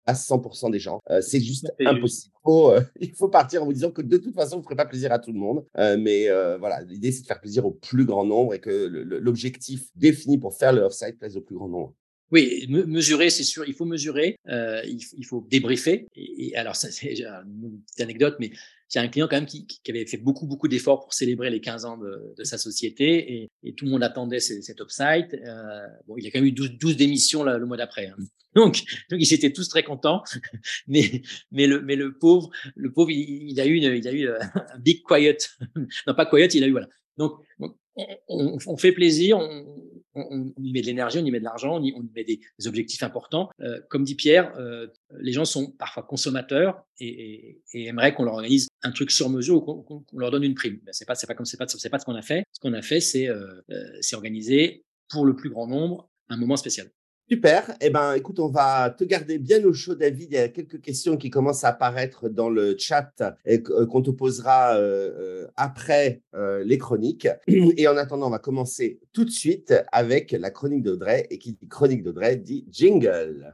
à 0.07 0.13
100% 0.13 0.71
des 0.71 0.79
gens. 0.79 0.99
Euh, 1.11 1.21
c'est 1.21 1.39
juste 1.39 1.71
impossible. 1.79 2.33
Il 2.35 2.41
faut, 2.43 2.71
euh, 2.71 2.81
il 2.99 3.13
faut, 3.13 3.29
partir 3.29 3.61
en 3.61 3.65
vous 3.65 3.73
disant 3.73 3.91
que 3.91 4.01
de 4.01 4.17
toute 4.17 4.33
façon, 4.33 4.55
vous 4.55 4.61
ne 4.61 4.65
ferez 4.65 4.75
pas 4.75 4.87
plaisir 4.87 5.11
à 5.11 5.19
tout 5.19 5.31
le 5.31 5.39
monde. 5.39 5.63
mais 5.77 6.27
voilà, 6.57 6.81
l'idée, 6.81 7.11
c'est 7.11 7.21
de 7.21 7.27
faire 7.27 7.39
plaisir 7.39 7.67
au 7.67 7.71
plus 7.71 8.05
grand 8.05 8.25
nombre 8.25 8.55
et 8.55 8.59
que 8.59 8.87
l'objectif 9.19 9.89
défini 9.95 10.39
pour 10.39 10.55
faire 10.55 10.73
le 10.73 10.81
off-site 10.81 11.19
plaise 11.19 11.37
au 11.37 11.41
plus 11.41 11.55
grand 11.55 11.67
nombre. 11.67 11.93
Oui, 12.33 12.65
mesurer, 12.67 13.29
c'est 13.29 13.43
sûr, 13.43 13.63
il 13.67 13.75
faut 13.75 13.85
mesurer, 13.85 14.37
euh, 14.49 14.81
il, 14.85 15.23
faut 15.23 15.45
débriefer. 15.47 16.07
Et, 16.15 16.55
alors, 16.55 16.75
ça, 16.75 16.89
c'est 16.89 17.13
une 17.13 17.79
petite 17.85 18.01
anecdote, 18.01 18.37
mais 18.39 18.49
j'ai 18.91 18.99
un 18.99 19.07
client 19.07 19.27
quand 19.29 19.35
même 19.35 19.45
qui, 19.45 19.67
qui, 19.67 19.79
avait 19.91 20.07
fait 20.07 20.17
beaucoup, 20.17 20.47
beaucoup 20.47 20.67
d'efforts 20.67 21.01
pour 21.01 21.13
célébrer 21.13 21.51
les 21.51 21.61
15 21.61 21.85
ans 21.85 21.95
de, 21.95 22.33
de 22.35 22.43
sa 22.43 22.57
société 22.57 23.33
et, 23.35 23.51
et, 23.61 23.75
tout 23.75 23.85
le 23.85 23.91
monde 23.91 24.01
attendait 24.01 24.39
cet 24.39 24.79
upside. 24.79 25.39
Euh, 25.45 25.85
bon, 26.07 26.15
il 26.17 26.23
y 26.23 26.27
a 26.27 26.31
quand 26.31 26.39
même 26.39 26.47
eu 26.47 26.53
12, 26.53 26.71
12 26.79 26.97
démissions 26.97 27.43
là, 27.43 27.59
le 27.59 27.67
mois 27.67 27.77
d'après. 27.77 28.07
Hein. 28.07 28.15
Donc, 28.55 28.83
donc, 29.09 29.19
ils 29.19 29.33
étaient 29.33 29.51
tous 29.51 29.67
très 29.67 29.81
contents, 29.81 30.21
mais, 30.87 31.23
mais, 31.51 31.65
le, 31.65 31.81
mais 31.81 31.95
le 31.95 32.17
pauvre, 32.19 32.51
le 32.75 32.91
pauvre, 32.91 33.09
il, 33.09 33.49
il 33.49 33.59
a 33.59 33.65
eu, 33.65 33.73
une, 33.73 33.95
il 33.95 34.07
a 34.07 34.11
eu 34.11 34.27
euh, 34.27 34.39
un 34.55 34.77
big 34.77 35.01
quiet. 35.01 35.37
non, 36.07 36.13
pas 36.13 36.27
quiet, 36.27 36.47
il 36.53 36.63
a 36.63 36.67
eu, 36.67 36.71
voilà. 36.71 36.87
Donc, 37.17 37.33
on, 37.57 38.57
on, 38.67 38.77
fait 38.77 38.91
plaisir, 38.91 39.39
on, 39.39 39.83
on, 40.15 40.53
y 40.57 40.73
met 40.73 40.81
de 40.81 40.85
l'énergie, 40.87 41.19
on 41.19 41.25
y 41.25 41.31
met 41.31 41.39
de 41.39 41.43
l'argent, 41.43 41.77
on, 41.77 41.83
y, 41.83 41.93
met 42.15 42.23
des, 42.23 42.39
objectifs 42.65 43.03
importants. 43.03 43.49
Euh, 43.61 43.79
comme 43.89 44.03
dit 44.03 44.15
Pierre, 44.15 44.53
euh, 44.57 44.87
les 45.19 45.31
gens 45.31 45.45
sont 45.45 45.71
parfois 45.71 46.03
consommateurs 46.03 46.85
et, 46.99 47.61
et, 47.73 47.85
aimeraient 47.85 48.13
qu'on 48.13 48.23
leur 48.23 48.35
organise 48.35 48.67
un 48.83 48.91
truc 48.91 49.11
sur 49.11 49.29
mesure 49.29 49.67
ou 49.67 49.81
qu'on 49.81 50.03
leur 50.17 50.31
donne 50.31 50.43
une 50.43 50.55
prime. 50.55 50.79
Ben, 50.83 50.91
c'est 50.93 51.05
pas, 51.05 51.15
c'est 51.15 51.27
pas 51.27 51.35
comme 51.35 51.45
c'est 51.45 51.57
pas, 51.57 51.67
c'est 51.67 51.89
pas 51.89 51.99
ce 51.99 52.05
qu'on 52.05 52.15
a 52.15 52.21
fait. 52.21 52.43
Ce 52.51 52.59
qu'on 52.59 52.73
a 52.73 52.81
fait, 52.81 52.99
c'est, 52.99 53.27
euh, 53.27 53.61
c'est 54.01 54.15
organiser 54.15 54.83
pour 55.09 55.25
le 55.25 55.35
plus 55.35 55.49
grand 55.49 55.67
nombre 55.67 56.09
un 56.29 56.37
moment 56.37 56.57
spécial. 56.57 56.89
Super. 57.29 57.75
Eh 57.79 57.89
ben, 57.89 58.15
écoute, 58.15 58.39
on 58.39 58.49
va 58.49 58.89
te 58.89 59.05
garder 59.05 59.37
bien 59.37 59.63
au 59.63 59.73
chaud, 59.73 59.95
David. 59.95 60.31
Il 60.31 60.35
y 60.35 60.37
a 60.37 60.49
quelques 60.49 60.81
questions 60.81 61.15
qui 61.15 61.29
commencent 61.29 61.63
à 61.63 61.69
apparaître 61.69 62.27
dans 62.27 62.49
le 62.49 62.75
chat 62.77 63.11
et 63.45 63.63
euh, 63.69 63.85
qu'on 63.85 64.01
te 64.01 64.11
posera 64.11 64.75
euh, 64.75 65.11
euh, 65.17 65.47
après 65.55 66.21
les 66.33 66.77
chroniques. 66.77 67.27
Et 67.47 67.87
en 67.87 67.95
attendant, 67.97 68.27
on 68.27 68.31
va 68.31 68.39
commencer 68.39 68.99
tout 69.13 69.23
de 69.23 69.29
suite 69.29 69.73
avec 69.91 70.31
la 70.31 70.51
chronique 70.51 70.83
d'Audrey. 70.83 71.27
Et 71.29 71.37
qui 71.37 71.53
dit 71.53 71.67
chronique 71.67 72.03
d'Audrey 72.03 72.35
dit 72.35 72.65
jingle. 72.69 73.51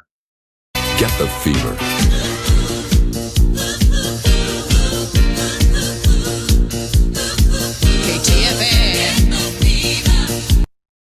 Get 0.97 1.07
the 1.19 1.27
fever. 1.41 1.75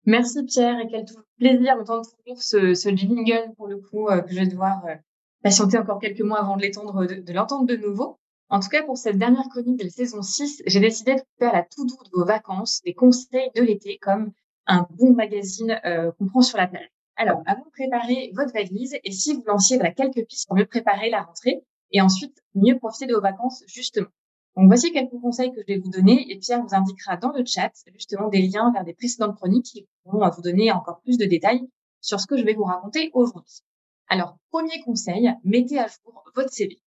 Merci 0.08 0.42
Pierre 0.44 0.80
et 0.80 0.88
quel 0.88 1.04
plaisir 1.36 1.76
d'entendre 1.76 2.08
toujours 2.24 2.42
ce, 2.42 2.72
ce 2.72 2.88
jingle 2.88 3.52
pour 3.58 3.66
le 3.66 3.76
coup 3.76 4.08
euh, 4.08 4.22
que 4.22 4.30
je 4.30 4.40
vais 4.40 4.46
devoir 4.46 4.82
euh, 4.86 4.94
patienter 5.42 5.76
encore 5.76 5.98
quelques 5.98 6.22
mois 6.22 6.40
avant 6.40 6.56
de 6.56 6.62
l'étendre, 6.62 7.04
de, 7.04 7.32
l'entendre 7.34 7.66
de 7.66 7.76
nouveau. 7.76 8.18
En 8.48 8.58
tout 8.58 8.70
cas, 8.70 8.82
pour 8.82 8.96
cette 8.96 9.18
dernière 9.18 9.46
chronique 9.50 9.78
de 9.78 9.84
la 9.84 9.90
saison 9.90 10.22
6, 10.22 10.62
j'ai 10.64 10.80
décidé 10.80 11.16
de 11.16 11.20
faire 11.38 11.52
la 11.52 11.62
tout 11.62 11.84
doux 11.84 12.02
de 12.06 12.10
vos 12.14 12.24
vacances, 12.24 12.80
des 12.86 12.94
conseils 12.94 13.50
de 13.54 13.60
l'été 13.60 13.98
comme 14.00 14.32
un 14.66 14.86
bon 14.92 15.12
magazine 15.12 15.78
euh, 15.84 16.10
qu'on 16.12 16.24
prend 16.24 16.40
sur 16.40 16.56
la 16.56 16.68
plage. 16.68 16.88
Alors, 17.16 17.42
avant 17.44 17.66
de 17.66 17.70
préparer 17.70 18.32
votre 18.34 18.54
valise, 18.54 18.96
et 19.04 19.12
si 19.12 19.34
vous 19.34 19.44
lanciez 19.46 19.76
voilà, 19.76 19.92
quelques 19.92 20.24
pistes 20.26 20.48
pour 20.48 20.56
mieux 20.56 20.64
préparer 20.64 21.10
la 21.10 21.20
rentrée 21.20 21.62
et 21.92 22.00
ensuite 22.00 22.34
mieux 22.54 22.78
profiter 22.78 23.04
de 23.04 23.14
vos 23.14 23.20
vacances 23.20 23.62
justement. 23.66 24.08
Donc 24.56 24.66
voici 24.66 24.92
quelques 24.92 25.20
conseils 25.20 25.52
que 25.52 25.60
je 25.60 25.66
vais 25.66 25.78
vous 25.78 25.90
donner 25.90 26.30
et 26.30 26.38
Pierre 26.38 26.62
vous 26.62 26.74
indiquera 26.74 27.16
dans 27.16 27.30
le 27.30 27.44
chat 27.44 27.70
justement 27.94 28.28
des 28.28 28.42
liens 28.42 28.72
vers 28.72 28.84
des 28.84 28.94
précédentes 28.94 29.36
chroniques 29.36 29.66
qui 29.66 29.88
vont 30.04 30.28
vous 30.28 30.42
donner 30.42 30.72
encore 30.72 31.00
plus 31.02 31.16
de 31.16 31.26
détails 31.26 31.68
sur 32.00 32.20
ce 32.20 32.26
que 32.26 32.36
je 32.36 32.44
vais 32.44 32.54
vous 32.54 32.64
raconter 32.64 33.10
aujourd'hui. 33.14 33.62
Alors, 34.08 34.38
premier 34.50 34.80
conseil, 34.84 35.30
mettez 35.44 35.78
à 35.78 35.86
jour 35.86 36.24
votre 36.34 36.52
CV. 36.52 36.80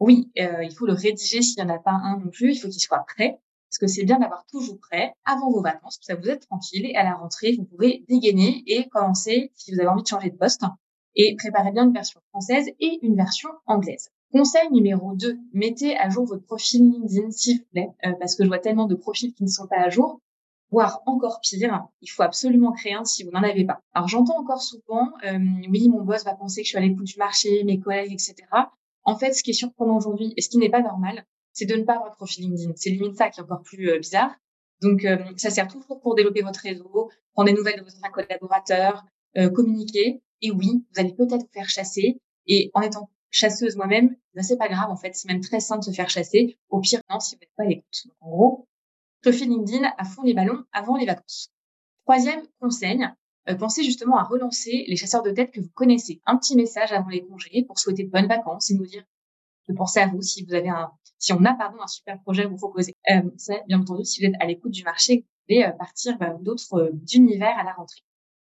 Oui, 0.00 0.30
euh, 0.38 0.62
il 0.62 0.72
faut 0.72 0.86
le 0.86 0.92
rédiger 0.92 1.42
s'il 1.42 1.64
n'y 1.64 1.70
en 1.70 1.74
a 1.74 1.78
pas 1.78 1.90
un 1.90 2.18
non 2.18 2.30
plus, 2.30 2.54
il 2.54 2.58
faut 2.58 2.68
qu'il 2.68 2.80
soit 2.80 3.04
prêt, 3.16 3.40
parce 3.68 3.78
que 3.78 3.88
c'est 3.88 4.04
bien 4.04 4.20
d'avoir 4.20 4.46
toujours 4.46 4.78
prêt 4.78 5.12
avant 5.24 5.50
vos 5.50 5.60
vacances, 5.60 5.98
ça 6.00 6.14
vous 6.14 6.28
êtes 6.28 6.46
tranquille, 6.46 6.86
et 6.86 6.94
à 6.94 7.02
la 7.02 7.14
rentrée, 7.14 7.56
vous 7.58 7.64
pouvez 7.64 8.04
dégainer 8.08 8.62
et 8.66 8.88
commencer 8.88 9.50
si 9.54 9.74
vous 9.74 9.80
avez 9.80 9.88
envie 9.88 10.02
de 10.02 10.08
changer 10.08 10.30
de 10.30 10.36
poste, 10.36 10.62
et 11.16 11.34
préparer 11.36 11.72
bien 11.72 11.84
une 11.84 11.92
version 11.92 12.20
française 12.30 12.68
et 12.78 12.98
une 13.02 13.16
version 13.16 13.50
anglaise. 13.66 14.10
Conseil 14.32 14.70
numéro 14.70 15.14
2, 15.14 15.38
mettez 15.52 15.96
à 15.96 16.10
jour 16.10 16.26
votre 16.26 16.44
profil 16.44 16.82
LinkedIn 16.82 17.30
s'il 17.30 17.58
vous 17.58 17.64
plaît, 17.72 17.88
euh, 18.04 18.12
parce 18.20 18.34
que 18.34 18.44
je 18.44 18.48
vois 18.48 18.58
tellement 18.58 18.86
de 18.86 18.94
profils 18.94 19.32
qui 19.32 19.42
ne 19.42 19.48
sont 19.48 19.66
pas 19.66 19.78
à 19.78 19.88
jour, 19.88 20.20
voire 20.70 21.02
encore 21.06 21.40
pire, 21.40 21.86
il 22.02 22.08
faut 22.08 22.22
absolument 22.22 22.72
créer 22.72 22.92
un 22.92 23.04
si 23.04 23.24
vous 23.24 23.30
n'en 23.30 23.42
avez 23.42 23.64
pas. 23.64 23.80
Alors 23.94 24.08
j'entends 24.08 24.38
encore 24.38 24.60
souvent, 24.60 25.12
euh, 25.24 25.38
oui, 25.70 25.88
mon 25.88 26.02
boss 26.02 26.24
va 26.24 26.34
penser 26.34 26.60
que 26.60 26.66
je 26.66 26.70
suis 26.70 26.78
à 26.78 26.82
l'écoute 26.82 27.06
du 27.06 27.16
marché, 27.16 27.64
mes 27.64 27.80
collègues, 27.80 28.12
etc. 28.12 28.34
En 29.04 29.16
fait, 29.16 29.32
ce 29.32 29.42
qui 29.42 29.50
est 29.50 29.54
surprenant 29.54 29.96
aujourd'hui 29.96 30.34
et 30.36 30.42
ce 30.42 30.50
qui 30.50 30.58
n'est 30.58 30.68
pas 30.68 30.82
normal, 30.82 31.24
c'est 31.54 31.64
de 31.64 31.74
ne 31.74 31.82
pas 31.82 31.94
avoir 31.94 32.10
de 32.10 32.16
profil 32.16 32.44
LinkedIn. 32.44 32.72
C'est 32.76 32.90
limite 32.90 33.16
ça 33.16 33.30
qui 33.30 33.40
est 33.40 33.42
encore 33.42 33.62
plus 33.62 33.90
euh, 33.90 33.98
bizarre. 33.98 34.34
Donc, 34.80 35.04
euh, 35.04 35.16
ça 35.36 35.50
sert 35.50 35.66
toujours 35.66 36.00
pour 36.00 36.14
développer 36.14 36.42
votre 36.42 36.60
réseau, 36.60 37.10
prendre 37.32 37.50
des 37.50 37.56
nouvelles 37.56 37.80
de 37.80 37.84
vos 37.84 38.10
collaborateurs, 38.12 39.04
euh, 39.36 39.50
communiquer. 39.50 40.22
Et 40.40 40.50
oui, 40.50 40.84
vous 40.92 41.00
allez 41.00 41.14
peut-être 41.14 41.42
vous 41.42 41.52
faire 41.52 41.68
chasser. 41.68 42.20
Et 42.46 42.70
en 42.74 42.82
étant 42.82 43.10
chasseuse 43.30 43.76
moi-même, 43.76 44.16
ben, 44.34 44.42
c'est 44.42 44.56
pas 44.56 44.68
grave 44.68 44.90
en 44.90 44.96
fait. 44.96 45.14
C'est 45.14 45.28
même 45.28 45.40
très 45.40 45.60
simple 45.60 45.80
de 45.80 45.90
se 45.90 45.92
faire 45.92 46.10
chasser. 46.10 46.58
Au 46.68 46.80
pire, 46.80 47.00
non, 47.10 47.20
si 47.20 47.34
vous 47.34 47.40
n'êtes 47.40 47.54
pas 47.56 47.64
à 47.64 47.66
l'écoute. 47.66 48.06
En 48.20 48.30
gros, 48.30 48.68
profil 49.22 49.48
LinkedIn 49.48 49.90
à 49.96 50.04
fond 50.04 50.22
les 50.22 50.34
ballons 50.34 50.64
avant 50.72 50.96
les 50.96 51.06
vacances. 51.06 51.50
Troisième 52.04 52.42
conseil, 52.60 53.00
pensez 53.58 53.82
justement 53.82 54.18
à 54.18 54.24
relancer 54.24 54.84
les 54.88 54.96
chasseurs 54.96 55.22
de 55.22 55.30
tête 55.30 55.50
que 55.50 55.60
vous 55.60 55.70
connaissez. 55.74 56.20
Un 56.26 56.36
petit 56.36 56.56
message 56.56 56.92
avant 56.92 57.08
les 57.08 57.24
congés 57.24 57.64
pour 57.66 57.78
souhaiter 57.78 58.04
de 58.04 58.10
bonnes 58.10 58.28
vacances 58.28 58.70
et 58.70 58.74
nous 58.74 58.86
dire 58.86 59.04
de 59.68 59.74
penser 59.74 60.00
à 60.00 60.06
vous 60.06 60.22
si 60.22 60.44
vous 60.44 60.54
avez 60.54 60.68
un, 60.68 60.90
si 61.18 61.32
on 61.32 61.44
a 61.44 61.54
pardon 61.54 61.80
un 61.82 61.86
super 61.86 62.20
projet 62.22 62.44
à 62.44 62.48
vous 62.48 62.56
proposer. 62.56 62.94
Euh, 63.10 63.22
c'est 63.36 63.62
bien 63.66 63.80
entendu 63.80 64.04
si 64.04 64.20
vous 64.20 64.28
êtes 64.28 64.40
à 64.40 64.46
l'écoute 64.46 64.72
du 64.72 64.82
marché, 64.82 65.16
vous 65.16 65.24
pouvez 65.46 65.66
euh, 65.66 65.72
partir 65.72 66.16
vers 66.18 66.38
d'autres 66.38 66.74
euh, 66.74 66.90
univers 67.14 67.56
à 67.58 67.64
la 67.64 67.72
rentrée. 67.72 68.00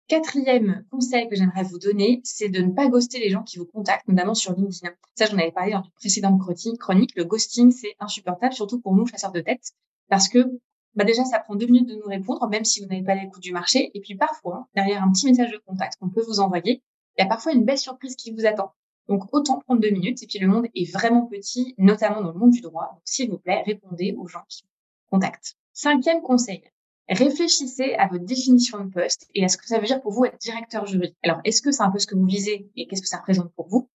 Quatrième 0.09 0.85
conseil 0.90 1.29
que 1.29 1.35
j'aimerais 1.35 1.64
vous 1.64 1.79
donner, 1.79 2.21
c'est 2.23 2.49
de 2.49 2.61
ne 2.61 2.73
pas 2.73 2.87
ghoster 2.88 3.19
les 3.19 3.31
gens 3.31 3.42
qui 3.42 3.59
vous 3.59 3.66
contactent, 3.66 4.07
notamment 4.07 4.35
sur 4.35 4.53
LinkedIn. 4.53 4.95
Ça, 5.16 5.27
j'en 5.27 5.38
avais 5.38 5.51
parlé 5.51 5.73
dans 5.73 5.83
une 5.83 5.90
précédente 5.92 6.40
chronique. 6.79 7.16
Le 7.16 7.25
ghosting, 7.25 7.73
c'est 7.73 7.97
insupportable, 7.99 8.55
surtout 8.55 8.81
pour 8.81 8.95
nous, 8.95 9.07
chasseurs 9.07 9.33
de 9.33 9.40
tête, 9.40 9.73
parce 10.09 10.29
que 10.29 10.61
bah 10.95 11.05
déjà, 11.05 11.25
ça 11.25 11.40
prend 11.40 11.57
deux 11.57 11.66
minutes 11.66 11.88
de 11.88 11.97
nous 11.97 12.07
répondre, 12.07 12.49
même 12.49 12.64
si 12.64 12.81
vous 12.81 12.87
n'avez 12.87 13.03
pas 13.03 13.14
l'écoute 13.14 13.42
du 13.42 13.53
marché. 13.53 13.90
Et 13.95 14.01
puis 14.01 14.14
parfois, 14.14 14.69
derrière 14.75 15.03
un 15.03 15.11
petit 15.11 15.27
message 15.27 15.51
de 15.51 15.59
contact 15.66 15.99
qu'on 16.01 16.09
peut 16.09 16.23
vous 16.23 16.40
envoyer, 16.40 16.83
il 17.19 17.23
y 17.23 17.25
a 17.25 17.29
parfois 17.29 17.53
une 17.53 17.64
belle 17.64 17.79
surprise 17.79 18.16
qui 18.16 18.31
vous 18.31 18.47
attend. 18.47 18.73
Donc, 19.09 19.23
autant 19.33 19.59
prendre 19.59 19.81
deux 19.81 19.90
minutes. 19.90 20.23
Et 20.23 20.27
puis, 20.27 20.38
le 20.38 20.49
monde 20.49 20.66
est 20.75 20.90
vraiment 20.90 21.27
petit, 21.27 21.75
notamment 21.79 22.23
dans 22.23 22.33
le 22.33 22.38
monde 22.38 22.51
du 22.51 22.61
droit. 22.61 22.90
Donc, 22.92 23.03
s'il 23.05 23.31
vous 23.31 23.38
plaît, 23.38 23.62
répondez 23.64 24.14
aux 24.19 24.27
gens 24.27 24.45
qui 24.49 24.62
vous 24.64 25.11
contactent. 25.11 25.57
Cinquième 25.73 26.23
conseil. 26.23 26.62
Réfléchissez 27.09 27.95
à 27.95 28.09
votre 28.09 28.25
définition 28.25 28.85
de 28.85 28.90
poste 28.90 29.29
et 29.35 29.45
à 29.45 29.49
ce 29.49 29.57
que 29.57 29.66
ça 29.66 29.79
veut 29.79 29.87
dire 29.87 30.01
pour 30.03 30.12
vous 30.12 30.25
être 30.25 30.38
directeur 30.38 30.87
juridique. 30.87 31.16
Alors, 31.23 31.40
est-ce 31.45 31.62
que 31.62 31.71
c'est 31.71 31.83
un 31.83 31.90
peu 31.90 31.99
ce 31.99 32.07
que 32.07 32.16
vous 32.16 32.27
visez 32.27 32.69
et 32.75 32.87
qu'est-ce 32.87 33.03
que 33.03 33.09
ça 33.09 33.19
représente 33.19 33.53
pour 33.55 33.69
vous? 33.69 33.88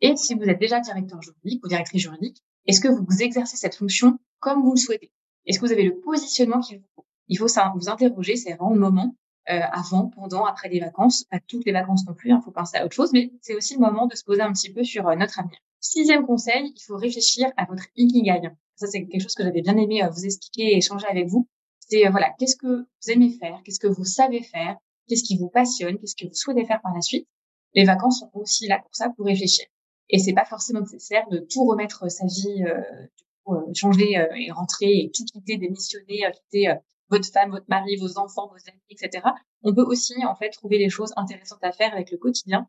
Et 0.00 0.16
si 0.16 0.34
vous 0.34 0.44
êtes 0.44 0.58
déjà 0.58 0.80
directeur 0.80 1.20
juridique 1.20 1.64
ou 1.64 1.68
directrice 1.68 2.02
juridique, 2.02 2.42
est-ce 2.66 2.80
que 2.80 2.88
vous 2.88 3.22
exercez 3.22 3.56
cette 3.56 3.74
fonction 3.74 4.18
comme 4.40 4.62
vous 4.62 4.72
le 4.72 4.78
souhaitez? 4.78 5.10
Est-ce 5.46 5.60
que 5.60 5.66
vous 5.66 5.72
avez 5.72 5.84
le 5.84 6.00
positionnement 6.00 6.60
qu'il 6.60 6.78
vous 6.78 6.86
faut? 6.94 7.06
Il 7.28 7.38
faut 7.38 7.48
ça, 7.48 7.72
vous 7.76 7.88
interroger, 7.88 8.36
c'est 8.36 8.54
vraiment 8.54 8.72
le 8.72 8.80
moment 8.80 9.16
euh, 9.48 9.60
avant, 9.72 10.08
pendant, 10.08 10.44
après 10.44 10.68
les 10.68 10.80
vacances. 10.80 11.24
Pas 11.30 11.40
toutes 11.46 11.64
les 11.66 11.72
vacances 11.72 12.06
non 12.06 12.14
plus, 12.14 12.30
il 12.30 12.32
hein, 12.32 12.40
faut 12.44 12.50
penser 12.50 12.78
à 12.78 12.84
autre 12.84 12.94
chose, 12.94 13.10
mais 13.12 13.32
c'est 13.40 13.54
aussi 13.54 13.74
le 13.74 13.80
moment 13.80 14.06
de 14.06 14.14
se 14.16 14.24
poser 14.24 14.42
un 14.42 14.52
petit 14.52 14.72
peu 14.72 14.82
sur 14.82 15.06
euh, 15.08 15.14
notre 15.14 15.38
avenir. 15.38 15.58
Sixième 15.80 16.26
conseil, 16.26 16.72
il 16.74 16.82
faut 16.82 16.96
réfléchir 16.96 17.48
à 17.56 17.64
votre 17.66 17.84
ikigai. 17.96 18.50
Ça, 18.74 18.86
c'est 18.86 19.06
quelque 19.06 19.22
chose 19.22 19.34
que 19.34 19.44
j'avais 19.44 19.62
bien 19.62 19.76
aimé 19.76 20.02
euh, 20.02 20.08
vous 20.08 20.24
expliquer 20.24 20.72
et 20.72 20.76
échanger 20.78 21.06
avec 21.06 21.28
vous. 21.28 21.48
C'est 21.88 22.08
voilà, 22.08 22.32
qu'est-ce 22.38 22.56
que 22.56 22.66
vous 22.66 23.10
aimez 23.10 23.30
faire, 23.30 23.60
qu'est-ce 23.64 23.80
que 23.80 23.86
vous 23.86 24.04
savez 24.04 24.42
faire, 24.42 24.76
qu'est-ce 25.08 25.22
qui 25.22 25.36
vous 25.38 25.48
passionne, 25.48 25.98
qu'est-ce 25.98 26.16
que 26.16 26.26
vous 26.26 26.34
souhaitez 26.34 26.64
faire 26.64 26.80
par 26.82 26.94
la 26.94 27.00
suite. 27.00 27.28
Les 27.74 27.84
vacances 27.84 28.20
sont 28.20 28.30
aussi 28.34 28.66
là 28.66 28.78
pour 28.80 28.94
ça, 28.94 29.10
pour 29.16 29.26
réfléchir. 29.26 29.66
Et 30.08 30.18
c'est 30.18 30.32
pas 30.32 30.44
forcément 30.44 30.80
nécessaire 30.80 31.28
de 31.30 31.38
tout 31.38 31.64
remettre 31.64 32.10
sa 32.10 32.26
vie, 32.26 32.64
euh, 32.64 33.72
changer 33.74 34.18
et 34.36 34.50
rentrer 34.50 34.90
et 34.90 35.10
tout 35.14 35.24
quitter, 35.24 35.56
démissionner, 35.56 36.22
quitter 36.32 36.74
votre 37.08 37.28
femme, 37.30 37.50
votre 37.50 37.66
mari, 37.68 37.96
vos 37.96 38.18
enfants, 38.18 38.48
vos 38.48 38.70
amis, 38.70 38.82
etc. 38.90 39.24
On 39.62 39.74
peut 39.74 39.84
aussi 39.84 40.14
en 40.24 40.34
fait 40.34 40.50
trouver 40.50 40.78
des 40.78 40.88
choses 40.88 41.12
intéressantes 41.16 41.62
à 41.62 41.72
faire 41.72 41.92
avec 41.92 42.10
le 42.10 42.18
quotidien 42.18 42.68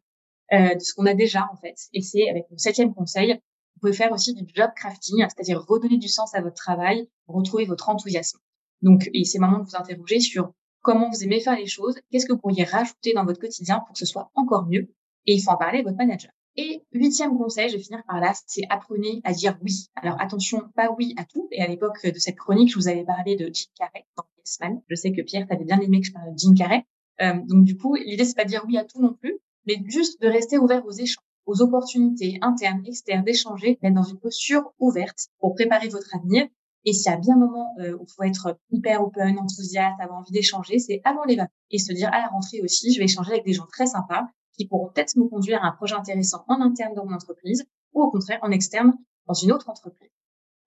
euh, 0.53 0.75
de 0.75 0.79
ce 0.79 0.93
qu'on 0.93 1.05
a 1.05 1.13
déjà 1.13 1.47
en 1.51 1.57
fait. 1.57 1.75
Et 1.93 2.01
c'est 2.01 2.29
avec 2.29 2.49
mon 2.51 2.57
septième 2.57 2.93
conseil, 2.93 3.33
vous 3.33 3.81
pouvez 3.81 3.93
faire 3.93 4.11
aussi 4.11 4.33
du 4.33 4.45
job 4.53 4.71
crafting, 4.75 5.17
c'est-à-dire 5.19 5.63
redonner 5.67 5.97
du 5.97 6.07
sens 6.07 6.33
à 6.33 6.41
votre 6.41 6.55
travail, 6.55 7.09
retrouver 7.27 7.65
votre 7.65 7.89
enthousiasme. 7.89 8.39
Donc, 8.81 9.09
et 9.13 9.23
c'est 9.23 9.39
moment 9.39 9.59
de 9.59 9.63
vous 9.63 9.75
interroger 9.75 10.19
sur 10.19 10.51
comment 10.81 11.09
vous 11.09 11.23
aimez 11.23 11.39
faire 11.39 11.57
les 11.57 11.65
choses, 11.65 11.99
qu'est-ce 12.11 12.25
que 12.25 12.33
vous 12.33 12.39
pourriez 12.39 12.63
rajouter 12.63 13.13
dans 13.13 13.25
votre 13.25 13.39
quotidien 13.39 13.79
pour 13.79 13.93
que 13.93 13.99
ce 13.99 14.05
soit 14.05 14.31
encore 14.35 14.67
mieux? 14.67 14.93
Et 15.25 15.33
il 15.33 15.41
faut 15.41 15.51
en 15.51 15.57
parler 15.57 15.79
à 15.79 15.83
votre 15.83 15.97
manager. 15.97 16.31
Et 16.55 16.81
huitième 16.91 17.37
conseil, 17.37 17.69
je 17.69 17.77
vais 17.77 17.83
finir 17.83 18.03
par 18.07 18.19
là, 18.19 18.33
c'est 18.47 18.63
apprenez 18.69 19.21
à 19.23 19.31
dire 19.31 19.57
oui. 19.61 19.89
Alors 19.95 20.19
attention, 20.19 20.63
pas 20.75 20.91
oui 20.97 21.13
à 21.17 21.23
tout. 21.23 21.47
Et 21.51 21.61
à 21.61 21.67
l'époque 21.67 22.03
de 22.03 22.17
cette 22.17 22.35
chronique, 22.35 22.71
je 22.71 22.75
vous 22.75 22.87
avais 22.87 23.03
parlé 23.03 23.35
de 23.35 23.49
Jim 23.53 23.67
Carrey 23.77 24.05
dans 24.17 24.23
Yes 24.39 24.59
Je 24.89 24.95
sais 24.95 25.11
que 25.11 25.21
Pierre, 25.21 25.45
t'avais 25.47 25.65
bien 25.65 25.79
aimé 25.79 26.01
que 26.01 26.07
je 26.07 26.13
parle 26.13 26.33
de 26.33 26.37
Jim 26.37 26.55
Carrey. 26.55 26.83
Euh, 27.21 27.33
donc 27.45 27.63
du 27.63 27.77
coup, 27.77 27.95
l'idée 27.95 28.25
c'est 28.25 28.35
pas 28.35 28.43
de 28.43 28.49
dire 28.49 28.63
oui 28.65 28.77
à 28.77 28.85
tout 28.85 29.01
non 29.01 29.13
plus, 29.13 29.37
mais 29.67 29.77
juste 29.85 30.21
de 30.21 30.27
rester 30.27 30.57
ouvert 30.57 30.83
aux 30.85 30.91
échanges, 30.91 31.23
aux 31.45 31.61
opportunités 31.61 32.39
internes, 32.41 32.83
externes, 32.85 33.23
d'échanger, 33.23 33.77
d'être 33.81 33.93
dans 33.93 34.03
une 34.03 34.19
posture 34.19 34.73
ouverte 34.79 35.27
pour 35.39 35.53
préparer 35.53 35.89
votre 35.89 36.15
avenir. 36.15 36.47
Et 36.87 36.93
s'il 36.93 37.11
y 37.11 37.13
a 37.13 37.17
bien 37.17 37.35
un 37.35 37.39
moment 37.39 37.75
euh, 37.81 37.97
où 37.97 38.05
il 38.07 38.09
faut 38.09 38.23
être 38.23 38.57
hyper 38.71 39.03
open, 39.03 39.37
enthousiaste, 39.39 39.99
avoir 39.99 40.19
envie 40.19 40.31
d'échanger, 40.31 40.79
c'est 40.79 41.01
avant 41.03 41.25
les 41.25 41.35
vacances. 41.35 41.53
Et 41.69 41.79
se 41.79 41.91
dire 41.91 42.07
à 42.13 42.19
la 42.21 42.27
rentrée 42.27 42.61
aussi, 42.61 42.93
je 42.93 42.99
vais 42.99 43.03
échanger 43.03 43.33
avec 43.33 43.43
des 43.43 43.51
gens 43.51 43.65
très 43.65 43.87
sympas 43.87 44.25
qui 44.53 44.69
pourront 44.69 44.87
peut-être 44.87 45.17
me 45.17 45.27
conduire 45.27 45.61
à 45.61 45.67
un 45.67 45.71
projet 45.73 45.95
intéressant 45.95 46.45
en 46.47 46.61
interne 46.61 46.93
dans 46.95 47.05
mon 47.05 47.13
entreprise 47.13 47.65
ou 47.91 48.01
au 48.01 48.09
contraire 48.09 48.39
en 48.41 48.51
externe 48.51 48.93
dans 49.25 49.33
une 49.33 49.51
autre 49.51 49.69
entreprise. 49.69 50.09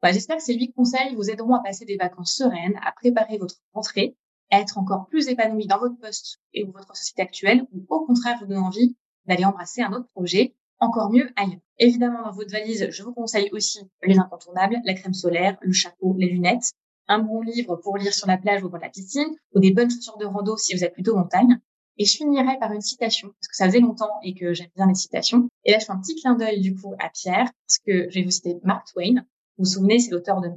Bah, 0.03 0.13
J'espère 0.13 0.37
que 0.37 0.43
ces 0.43 0.53
huit 0.53 0.75
conseils 0.75 1.15
vous 1.15 1.31
aideront 1.31 1.55
à 1.55 1.63
passer 1.63 1.87
des 1.87 1.97
vacances 1.97 2.35
sereines, 2.35 2.79
à 2.85 2.93
préparer 2.93 3.39
votre 3.39 3.55
rentrée, 3.73 4.15
à 4.51 4.61
être 4.61 4.77
encore 4.77 5.07
plus 5.07 5.27
épanoui 5.29 5.67
dans 5.67 5.79
votre 5.79 5.97
poste 5.97 6.39
et 6.53 6.65
ou 6.65 6.73
votre 6.73 6.95
société 6.95 7.23
actuelle, 7.23 7.67
ou 7.73 7.87
au 7.89 8.05
contraire 8.05 8.37
vous 8.41 8.47
donne 8.47 8.59
envie 8.59 8.95
d'aller 9.25 9.47
embrasser 9.47 9.81
un 9.81 9.93
autre 9.95 10.09
projet, 10.15 10.55
encore 10.81 11.11
mieux 11.11 11.31
ailleurs. 11.37 11.61
Évidemment, 11.79 12.23
dans 12.25 12.33
votre 12.33 12.51
valise, 12.51 12.89
je 12.91 13.03
vous 13.03 13.13
conseille 13.13 13.49
aussi 13.53 13.81
les 14.03 14.19
incontournables, 14.19 14.77
la 14.85 14.95
crème 14.95 15.15
solaire, 15.15 15.57
le 15.61 15.73
chapeau, 15.73 16.15
les 16.19 16.29
lunettes, 16.29 16.73
un 17.09 17.19
bon 17.19 17.41
livre 17.41 17.77
pour 17.77 17.97
lire 17.97 18.15
sur 18.15 18.27
la 18.27 18.39
plage 18.39 18.63
ou 18.63 18.69
dans 18.69 18.79
la 18.79 18.89
piscine, 18.89 19.35
ou 19.55 19.61
des 19.61 19.73
bonnes 19.73 19.91
chaussures 19.91 20.19
de 20.19 20.27
rando 20.27 20.57
si 20.57 20.75
vous 20.75 20.85
êtes 20.85 20.93
plutôt 20.93 21.17
montagne, 21.17 21.61
et 22.01 22.07
je 22.07 22.17
finirai 22.17 22.59
par 22.59 22.73
une 22.73 22.81
citation, 22.81 23.29
parce 23.29 23.49
que 23.49 23.57
ça 23.57 23.67
faisait 23.67 23.81
longtemps 23.81 24.21
et 24.23 24.35
que 24.35 24.55
j'aime 24.55 24.71
bien 24.75 24.87
les 24.87 24.95
citations. 24.95 25.49
Et 25.65 25.73
là, 25.73 25.79
je 25.79 25.85
fais 25.85 25.93
un 25.93 26.01
petit 26.01 26.15
clin 26.15 26.35
d'œil, 26.35 26.61
du 26.61 26.75
coup, 26.75 26.95
à 26.99 27.11
Pierre, 27.11 27.51
parce 27.67 27.79
que 27.85 28.09
je 28.09 28.19
vais 28.19 28.25
vous 28.25 28.31
citer 28.31 28.57
Mark 28.65 28.87
Twain. 28.91 29.17
Vous 29.59 29.65
vous 29.65 29.71
souvenez, 29.71 29.99
c'est 29.99 30.11
l'auteur 30.11 30.41
de 30.41 30.49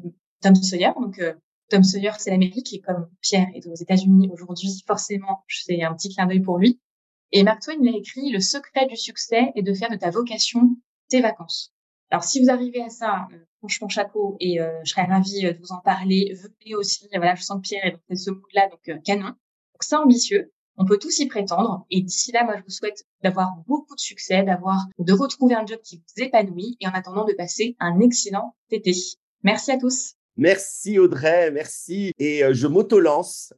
Tom 0.41 0.55
Sawyer. 0.55 0.91
Donc, 0.95 1.19
euh, 1.19 1.33
Tom 1.69 1.83
Sawyer, 1.83 2.11
c'est 2.17 2.29
l'Amérique, 2.31 2.73
et 2.73 2.79
comme 2.79 3.09
Pierre 3.19 3.47
est 3.55 3.67
aux 3.67 3.75
États-Unis 3.75 4.29
aujourd'hui, 4.31 4.69
forcément, 4.87 5.43
c'est 5.49 5.83
un 5.83 5.93
petit 5.93 6.15
clin 6.15 6.27
d'œil 6.27 6.39
pour 6.39 6.59
lui. 6.59 6.79
Et 7.35 7.43
Mark 7.43 7.63
Twain 7.63 7.77
l'a 7.81 7.97
écrit, 7.97 8.29
le 8.29 8.39
secret 8.39 8.85
du 8.85 8.95
succès 8.95 9.51
est 9.55 9.63
de 9.63 9.73
faire 9.73 9.89
de 9.89 9.95
ta 9.95 10.11
vocation 10.11 10.77
tes 11.09 11.19
vacances. 11.19 11.73
Alors, 12.11 12.23
si 12.23 12.39
vous 12.39 12.51
arrivez 12.51 12.83
à 12.83 12.89
ça, 12.89 13.27
euh, 13.33 13.37
franchement, 13.57 13.89
chapeau, 13.89 14.37
et 14.39 14.61
euh, 14.61 14.69
je 14.83 14.91
serais 14.91 15.05
ravie 15.05 15.41
de 15.41 15.57
vous 15.59 15.71
en 15.71 15.79
parler. 15.79 16.31
Venez 16.35 16.75
aussi, 16.75 17.09
voilà, 17.15 17.33
je 17.33 17.41
sens 17.41 17.57
que 17.57 17.67
Pierre 17.67 17.85
est 17.87 17.97
dans 18.07 18.15
ce 18.15 18.29
mood-là, 18.29 18.69
donc 18.69 19.03
canon. 19.03 19.25
Donc, 19.25 19.81
c'est 19.81 19.95
ambitieux. 19.95 20.53
On 20.77 20.85
peut 20.85 20.99
tous 20.99 21.17
y 21.19 21.25
prétendre. 21.25 21.87
Et 21.89 22.01
d'ici 22.01 22.31
là, 22.31 22.43
moi, 22.43 22.53
je 22.57 22.61
vous 22.61 22.69
souhaite 22.69 23.03
d'avoir 23.23 23.51
beaucoup 23.67 23.95
de 23.95 23.99
succès, 23.99 24.43
d'avoir, 24.43 24.85
de 24.99 25.13
retrouver 25.13 25.55
un 25.55 25.65
job 25.65 25.79
qui 25.83 25.97
vous 25.97 26.23
épanouit 26.23 26.77
et 26.81 26.87
en 26.87 26.91
attendant 26.91 27.25
de 27.25 27.33
passer 27.33 27.75
un 27.79 27.99
excellent 27.99 28.55
été. 28.69 28.93
Merci 29.41 29.71
à 29.71 29.79
tous. 29.79 30.13
Merci 30.35 30.99
Audrey, 30.99 31.51
merci. 31.51 32.11
Et 32.19 32.43
euh, 32.43 32.53
je 32.53 32.67
m'auto-lance, 32.67 33.53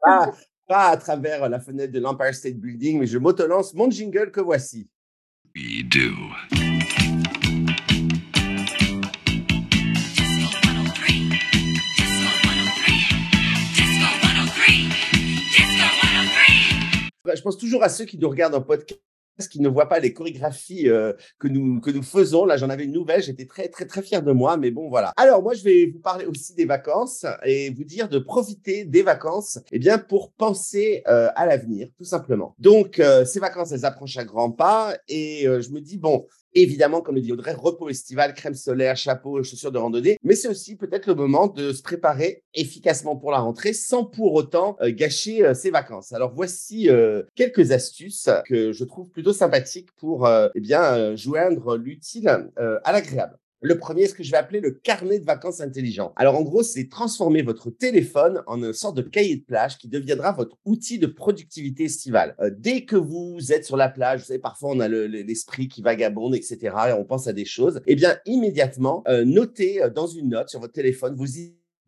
pas, 0.00 0.32
pas, 0.72 0.88
à 0.88 0.96
travers 0.96 1.50
la 1.50 1.60
fenêtre 1.60 1.92
de 1.92 2.00
l'Empire 2.00 2.34
State 2.34 2.56
Building, 2.56 3.00
mais 3.00 3.06
je 3.06 3.18
m'auto-lance 3.18 3.74
mon 3.74 3.90
jingle 3.90 4.30
que 4.30 4.40
voici. 4.40 4.88
We 5.54 5.84
do. 5.84 6.14
Bah, 17.22 17.34
je 17.36 17.42
pense 17.42 17.58
toujours 17.58 17.82
à 17.82 17.90
ceux 17.90 18.06
qui 18.06 18.16
nous 18.16 18.30
regardent 18.30 18.54
en 18.54 18.62
podcast 18.62 18.98
qui 19.48 19.60
ne 19.60 19.68
voient 19.68 19.88
pas 19.88 19.98
les 19.98 20.12
chorégraphies 20.12 20.88
euh, 20.88 21.12
que 21.38 21.48
nous 21.48 21.80
que 21.80 21.90
nous 21.90 22.02
faisons. 22.02 22.44
Là, 22.44 22.56
j'en 22.56 22.70
avais 22.70 22.84
une 22.84 22.92
nouvelle. 22.92 23.22
J'étais 23.22 23.46
très 23.46 23.68
très 23.68 23.86
très 23.86 24.02
fier 24.02 24.22
de 24.22 24.32
moi, 24.32 24.56
mais 24.56 24.70
bon 24.70 24.88
voilà. 24.88 25.12
Alors 25.16 25.42
moi, 25.42 25.54
je 25.54 25.62
vais 25.62 25.86
vous 25.86 26.00
parler 26.00 26.26
aussi 26.26 26.54
des 26.54 26.64
vacances 26.64 27.26
et 27.44 27.70
vous 27.70 27.84
dire 27.84 28.08
de 28.08 28.18
profiter 28.18 28.84
des 28.84 29.02
vacances, 29.02 29.58
eh 29.70 29.78
bien 29.78 29.98
pour 29.98 30.32
penser 30.32 31.02
euh, 31.08 31.28
à 31.34 31.46
l'avenir, 31.46 31.88
tout 31.96 32.04
simplement. 32.04 32.54
Donc 32.58 32.98
euh, 32.98 33.24
ces 33.24 33.40
vacances, 33.40 33.72
elles 33.72 33.84
approchent 33.84 34.16
à 34.16 34.24
grands 34.24 34.50
pas 34.50 34.96
et 35.08 35.44
je 35.44 35.70
me 35.70 35.80
dis 35.80 35.98
bon, 35.98 36.26
Évidemment, 36.54 37.00
comme 37.00 37.14
le 37.14 37.20
dit 37.20 37.32
Audrey, 37.32 37.52
repos 37.52 37.88
estival, 37.88 38.34
crème 38.34 38.54
solaire, 38.54 38.96
chapeau, 38.96 39.42
chaussures 39.42 39.72
de 39.72 39.78
randonnée, 39.78 40.18
mais 40.22 40.34
c'est 40.34 40.48
aussi 40.48 40.76
peut-être 40.76 41.06
le 41.06 41.14
moment 41.14 41.46
de 41.46 41.72
se 41.72 41.82
préparer 41.82 42.44
efficacement 42.54 43.16
pour 43.16 43.30
la 43.30 43.38
rentrée 43.38 43.72
sans 43.72 44.04
pour 44.04 44.34
autant 44.34 44.76
euh, 44.82 44.90
gâcher 44.92 45.44
euh, 45.44 45.54
ses 45.54 45.70
vacances. 45.70 46.12
Alors 46.12 46.32
voici 46.34 46.90
euh, 46.90 47.22
quelques 47.34 47.72
astuces 47.72 48.28
que 48.46 48.72
je 48.72 48.84
trouve 48.84 49.08
plutôt 49.08 49.32
sympathiques 49.32 49.92
pour 49.96 50.28
eh 50.54 50.60
bien 50.60 51.16
joindre 51.16 51.76
l'utile 51.76 52.28
à 52.28 52.92
l'agréable. 52.92 53.38
Le 53.64 53.78
premier, 53.78 54.08
ce 54.08 54.14
que 54.14 54.24
je 54.24 54.32
vais 54.32 54.36
appeler 54.36 54.60
le 54.60 54.72
carnet 54.72 55.20
de 55.20 55.24
vacances 55.24 55.60
intelligent. 55.60 56.12
Alors 56.16 56.36
en 56.36 56.42
gros, 56.42 56.64
c'est 56.64 56.88
transformer 56.88 57.42
votre 57.42 57.70
téléphone 57.70 58.42
en 58.48 58.60
une 58.62 58.72
sorte 58.72 58.96
de 58.96 59.02
cahier 59.02 59.36
de 59.36 59.44
plage 59.44 59.78
qui 59.78 59.88
deviendra 59.88 60.32
votre 60.32 60.56
outil 60.64 60.98
de 60.98 61.06
productivité 61.06 61.84
estivale. 61.84 62.34
Euh, 62.40 62.50
dès 62.56 62.84
que 62.84 62.96
vous 62.96 63.52
êtes 63.52 63.64
sur 63.64 63.76
la 63.76 63.88
plage, 63.88 64.20
vous 64.20 64.26
savez, 64.26 64.40
parfois 64.40 64.70
on 64.72 64.80
a 64.80 64.88
l'esprit 64.88 65.68
qui 65.68 65.80
vagabonde, 65.80 66.34
etc. 66.34 66.58
Et 66.88 66.92
on 66.92 67.04
pense 67.04 67.28
à 67.28 67.32
des 67.32 67.44
choses. 67.44 67.80
Eh 67.86 67.94
bien, 67.94 68.18
immédiatement, 68.26 69.04
euh, 69.06 69.24
notez 69.24 69.80
euh, 69.80 69.90
dans 69.90 70.08
une 70.08 70.30
note 70.30 70.48
sur 70.48 70.58
votre 70.58 70.72
téléphone 70.72 71.14
vos 71.14 71.24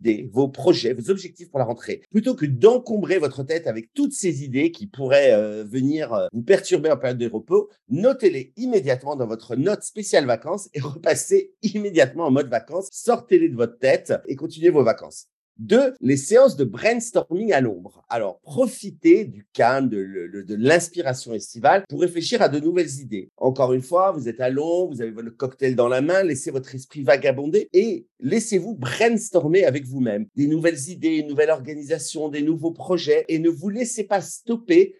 idées, 0.00 0.28
vos 0.32 0.48
projets, 0.48 0.92
vos 0.92 1.10
objectifs 1.10 1.50
pour 1.50 1.58
la 1.58 1.64
rentrée. 1.64 2.02
Plutôt 2.10 2.34
que 2.34 2.46
d'encombrer 2.46 3.18
votre 3.18 3.42
tête 3.42 3.66
avec 3.66 3.92
toutes 3.94 4.12
ces 4.12 4.44
idées 4.44 4.70
qui 4.70 4.86
pourraient 4.86 5.32
euh, 5.32 5.64
venir 5.64 6.12
euh, 6.12 6.26
vous 6.32 6.42
perturber 6.42 6.90
en 6.90 6.96
période 6.96 7.18
de 7.18 7.28
repos, 7.28 7.70
notez-les 7.88 8.52
immédiatement 8.56 9.16
dans 9.16 9.26
votre 9.26 9.56
note 9.56 9.82
spéciale 9.82 10.26
vacances 10.26 10.68
et 10.74 10.80
repassez 10.80 11.54
immédiatement 11.62 12.26
en 12.26 12.30
mode 12.30 12.48
vacances. 12.48 12.88
Sortez-les 12.92 13.48
de 13.48 13.56
votre 13.56 13.78
tête 13.78 14.12
et 14.26 14.36
continuez 14.36 14.70
vos 14.70 14.84
vacances. 14.84 15.26
Deux, 15.58 15.94
les 16.00 16.16
séances 16.16 16.56
de 16.56 16.64
brainstorming 16.64 17.52
à 17.52 17.60
l'ombre. 17.60 18.04
Alors, 18.08 18.40
profitez 18.40 19.24
du 19.24 19.46
calme, 19.52 19.88
de, 19.88 20.54
l'inspiration 20.56 21.32
estivale 21.32 21.84
pour 21.88 22.00
réfléchir 22.00 22.42
à 22.42 22.48
de 22.48 22.58
nouvelles 22.58 23.00
idées. 23.00 23.30
Encore 23.36 23.72
une 23.72 23.82
fois, 23.82 24.10
vous 24.10 24.28
êtes 24.28 24.40
à 24.40 24.50
l'ombre, 24.50 24.94
vous 24.94 25.02
avez 25.02 25.12
votre 25.12 25.36
cocktail 25.36 25.76
dans 25.76 25.88
la 25.88 26.00
main, 26.00 26.24
laissez 26.24 26.50
votre 26.50 26.74
esprit 26.74 27.02
vagabonder 27.02 27.68
et 27.72 28.06
laissez-vous 28.18 28.74
brainstormer 28.74 29.64
avec 29.64 29.84
vous-même 29.84 30.26
des 30.34 30.48
nouvelles 30.48 30.88
idées, 30.88 31.18
une 31.18 31.28
nouvelle 31.28 31.50
organisation, 31.50 32.28
des 32.28 32.42
nouveaux 32.42 32.72
projets 32.72 33.24
et 33.28 33.38
ne 33.38 33.48
vous 33.48 33.68
laissez 33.68 34.04
pas 34.04 34.20
stopper 34.20 34.96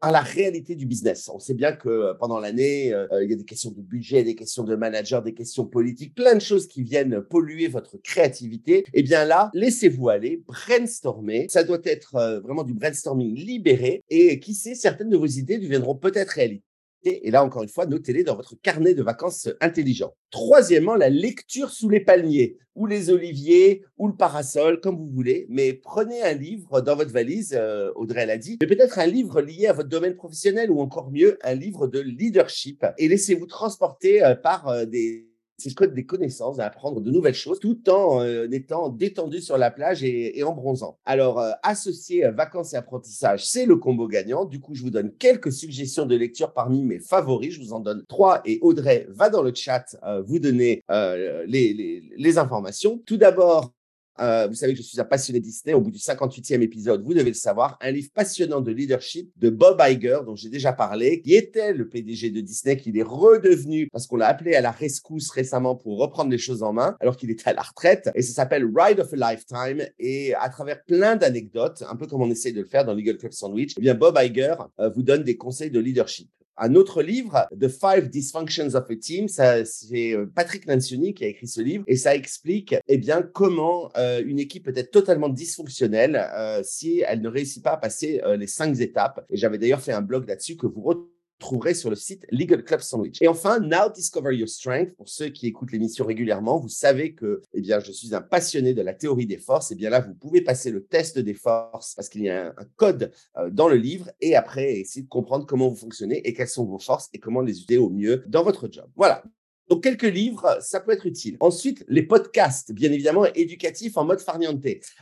à 0.00 0.10
la 0.10 0.20
réalité 0.20 0.74
du 0.74 0.86
business. 0.86 1.30
On 1.32 1.38
sait 1.38 1.54
bien 1.54 1.72
que 1.72 1.88
euh, 1.88 2.14
pendant 2.14 2.38
l'année, 2.38 2.92
euh, 2.92 3.06
il 3.22 3.30
y 3.30 3.32
a 3.32 3.36
des 3.36 3.44
questions 3.44 3.70
de 3.70 3.80
budget, 3.80 4.22
des 4.22 4.34
questions 4.34 4.62
de 4.62 4.76
manager, 4.76 5.22
des 5.22 5.34
questions 5.34 5.64
politiques, 5.64 6.14
plein 6.14 6.34
de 6.34 6.40
choses 6.40 6.68
qui 6.68 6.82
viennent 6.82 7.22
polluer 7.22 7.68
votre 7.68 7.96
créativité. 7.98 8.84
Eh 8.92 9.02
bien 9.02 9.24
là, 9.24 9.50
laissez-vous 9.54 10.08
aller, 10.08 10.42
brainstormer. 10.46 11.46
Ça 11.48 11.64
doit 11.64 11.80
être 11.84 12.16
euh, 12.16 12.40
vraiment 12.40 12.64
du 12.64 12.74
brainstorming 12.74 13.34
libéré 13.34 14.02
et 14.10 14.40
qui 14.40 14.54
sait, 14.54 14.74
certaines 14.74 15.08
de 15.10 15.16
vos 15.16 15.26
idées 15.26 15.58
deviendront 15.58 15.94
peut-être 15.94 16.30
réalité. 16.30 16.64
Et 17.04 17.30
là, 17.30 17.44
encore 17.44 17.62
une 17.62 17.68
fois, 17.68 17.86
notez-les 17.86 18.24
dans 18.24 18.36
votre 18.36 18.54
carnet 18.60 18.94
de 18.94 19.02
vacances 19.02 19.48
intelligent. 19.60 20.14
Troisièmement, 20.30 20.94
la 20.94 21.10
lecture 21.10 21.70
sous 21.70 21.88
les 21.88 22.00
palmiers, 22.00 22.56
ou 22.74 22.86
les 22.86 23.10
oliviers, 23.10 23.84
ou 23.98 24.08
le 24.08 24.16
parasol, 24.16 24.80
comme 24.80 24.96
vous 24.96 25.10
voulez. 25.10 25.46
Mais 25.48 25.72
prenez 25.72 26.22
un 26.22 26.34
livre 26.34 26.80
dans 26.80 26.96
votre 26.96 27.12
valise, 27.12 27.54
euh, 27.56 27.92
Audrey 27.94 28.26
l'a 28.26 28.38
dit, 28.38 28.58
mais 28.60 28.66
peut-être 28.66 28.98
un 28.98 29.06
livre 29.06 29.40
lié 29.40 29.66
à 29.66 29.72
votre 29.72 29.88
domaine 29.88 30.16
professionnel, 30.16 30.70
ou 30.70 30.80
encore 30.80 31.10
mieux, 31.10 31.38
un 31.42 31.54
livre 31.54 31.86
de 31.86 32.00
leadership. 32.00 32.84
Et 32.98 33.08
laissez-vous 33.08 33.46
transporter 33.46 34.24
euh, 34.24 34.34
par 34.34 34.68
euh, 34.68 34.84
des 34.86 35.26
c'est 35.56 35.94
des 35.94 36.04
connaissances, 36.04 36.56
d'apprendre 36.56 37.00
de 37.00 37.10
nouvelles 37.10 37.34
choses, 37.34 37.60
tout 37.60 37.88
en 37.88 38.22
euh, 38.22 38.48
étant 38.50 38.88
détendu 38.88 39.40
sur 39.40 39.56
la 39.56 39.70
plage 39.70 40.02
et, 40.02 40.42
en 40.42 40.52
bronzant. 40.52 40.98
Alors, 41.04 41.40
euh, 41.40 41.52
associer 41.62 42.24
euh, 42.24 42.32
vacances 42.32 42.74
et 42.74 42.76
apprentissage, 42.76 43.46
c'est 43.46 43.66
le 43.66 43.76
combo 43.76 44.08
gagnant. 44.08 44.44
Du 44.44 44.60
coup, 44.60 44.74
je 44.74 44.82
vous 44.82 44.90
donne 44.90 45.12
quelques 45.12 45.52
suggestions 45.52 46.06
de 46.06 46.16
lecture 46.16 46.52
parmi 46.52 46.82
mes 46.82 46.98
favoris. 46.98 47.54
Je 47.54 47.60
vous 47.60 47.72
en 47.72 47.80
donne 47.80 48.04
trois 48.08 48.42
et 48.44 48.58
Audrey 48.62 49.06
va 49.10 49.30
dans 49.30 49.42
le 49.42 49.54
chat 49.54 49.96
vous 50.26 50.38
donner 50.38 50.82
les 50.88 52.38
informations. 52.38 53.00
Tout 53.06 53.16
d'abord, 53.16 53.72
euh, 54.20 54.46
vous 54.46 54.54
savez 54.54 54.72
que 54.72 54.78
je 54.78 54.82
suis 54.82 55.00
un 55.00 55.04
passionné 55.04 55.40
Disney. 55.40 55.74
Au 55.74 55.80
bout 55.80 55.90
du 55.90 55.98
58e 55.98 56.60
épisode, 56.62 57.02
vous 57.04 57.14
devez 57.14 57.30
le 57.30 57.34
savoir, 57.34 57.76
un 57.80 57.90
livre 57.90 58.10
passionnant 58.14 58.60
de 58.60 58.70
leadership 58.70 59.30
de 59.36 59.50
Bob 59.50 59.80
Iger, 59.80 60.20
dont 60.24 60.36
j'ai 60.36 60.48
déjà 60.48 60.72
parlé, 60.72 61.20
qui 61.22 61.34
était 61.34 61.72
le 61.72 61.88
PDG 61.88 62.30
de 62.30 62.40
Disney, 62.40 62.76
qu'il 62.76 62.96
est 62.98 63.02
redevenu 63.02 63.88
parce 63.92 64.06
qu'on 64.06 64.16
l'a 64.16 64.28
appelé 64.28 64.54
à 64.54 64.60
la 64.60 64.70
rescousse 64.70 65.30
récemment 65.30 65.74
pour 65.74 65.98
reprendre 65.98 66.30
les 66.30 66.38
choses 66.38 66.62
en 66.62 66.72
main, 66.72 66.96
alors 67.00 67.16
qu'il 67.16 67.30
était 67.30 67.48
à 67.48 67.54
la 67.54 67.62
retraite. 67.62 68.10
Et 68.14 68.22
ça 68.22 68.32
s'appelle 68.32 68.70
Ride 68.74 69.00
of 69.00 69.12
a 69.12 69.32
Lifetime. 69.32 69.86
Et 69.98 70.34
à 70.34 70.48
travers 70.48 70.84
plein 70.84 71.16
d'anecdotes, 71.16 71.82
un 71.88 71.96
peu 71.96 72.06
comme 72.06 72.22
on 72.22 72.30
essaye 72.30 72.52
de 72.52 72.60
le 72.60 72.66
faire 72.66 72.84
dans 72.84 72.94
Legal 72.94 73.16
Club 73.16 73.32
Sandwich, 73.32 73.74
eh 73.76 73.80
bien 73.80 73.94
Bob 73.94 74.18
Iger 74.20 74.54
euh, 74.80 74.90
vous 74.90 75.02
donne 75.02 75.24
des 75.24 75.36
conseils 75.36 75.70
de 75.70 75.80
leadership 75.80 76.28
un 76.56 76.74
autre 76.74 77.02
livre, 77.02 77.46
The 77.58 77.68
Five 77.68 78.08
Dysfunctions 78.10 78.74
of 78.74 78.90
a 78.90 78.96
Team. 78.96 79.28
Ça, 79.28 79.64
c'est 79.64 80.12
euh, 80.12 80.26
Patrick 80.26 80.66
Nancioni 80.66 81.14
qui 81.14 81.24
a 81.24 81.28
écrit 81.28 81.48
ce 81.48 81.60
livre 81.60 81.84
et 81.86 81.96
ça 81.96 82.14
explique, 82.14 82.74
eh 82.88 82.98
bien, 82.98 83.22
comment 83.22 83.90
euh, 83.96 84.22
une 84.24 84.38
équipe 84.38 84.64
peut 84.64 84.72
être 84.76 84.90
totalement 84.90 85.28
dysfonctionnelle 85.28 86.16
euh, 86.34 86.62
si 86.62 87.02
elle 87.06 87.20
ne 87.20 87.28
réussit 87.28 87.62
pas 87.62 87.72
à 87.72 87.76
passer 87.76 88.20
les 88.38 88.46
cinq 88.46 88.80
étapes. 88.80 89.24
Et 89.30 89.36
j'avais 89.36 89.58
d'ailleurs 89.58 89.80
fait 89.80 89.92
un 89.92 90.02
blog 90.02 90.28
là-dessus 90.28 90.56
que 90.56 90.66
vous 90.66 90.82
retrouvez 90.82 91.13
trouverez 91.38 91.74
sur 91.74 91.90
le 91.90 91.96
site 91.96 92.26
Legal 92.30 92.64
Club 92.64 92.80
Sandwich. 92.80 93.20
Et 93.20 93.28
enfin, 93.28 93.60
Now 93.60 93.90
Discover 93.94 94.34
Your 94.34 94.48
Strength. 94.48 94.94
Pour 94.96 95.08
ceux 95.08 95.28
qui 95.28 95.46
écoutent 95.46 95.72
l'émission 95.72 96.04
régulièrement, 96.04 96.58
vous 96.58 96.68
savez 96.68 97.14
que, 97.14 97.42
eh 97.52 97.60
bien, 97.60 97.80
je 97.80 97.92
suis 97.92 98.14
un 98.14 98.20
passionné 98.20 98.74
de 98.74 98.82
la 98.82 98.94
théorie 98.94 99.26
des 99.26 99.38
forces. 99.38 99.70
Et 99.70 99.74
eh 99.74 99.76
bien 99.76 99.90
là, 99.90 100.00
vous 100.00 100.14
pouvez 100.14 100.40
passer 100.40 100.70
le 100.70 100.84
test 100.84 101.18
des 101.18 101.34
forces 101.34 101.94
parce 101.94 102.08
qu'il 102.08 102.22
y 102.22 102.30
a 102.30 102.48
un, 102.48 102.64
code 102.76 103.12
euh, 103.36 103.50
dans 103.50 103.68
le 103.68 103.76
livre 103.76 104.10
et 104.20 104.34
après 104.34 104.80
essayer 104.80 105.02
de 105.02 105.08
comprendre 105.08 105.46
comment 105.46 105.68
vous 105.68 105.76
fonctionnez 105.76 106.26
et 106.26 106.32
quelles 106.34 106.48
sont 106.48 106.64
vos 106.64 106.78
forces 106.78 107.08
et 107.12 107.18
comment 107.18 107.40
les 107.40 107.60
utiliser 107.60 107.78
au 107.78 107.90
mieux 107.90 108.24
dans 108.26 108.42
votre 108.42 108.68
job. 108.70 108.88
Voilà. 108.96 109.22
Donc, 109.68 109.82
quelques 109.82 110.02
livres, 110.02 110.58
ça 110.60 110.80
peut 110.80 110.92
être 110.92 111.06
utile. 111.06 111.36
Ensuite, 111.40 111.84
les 111.88 112.02
podcasts, 112.02 112.72
bien 112.72 112.92
évidemment, 112.92 113.24
éducatifs 113.34 113.96
en 113.96 114.04
mode 114.04 114.20
farniente. 114.20 114.54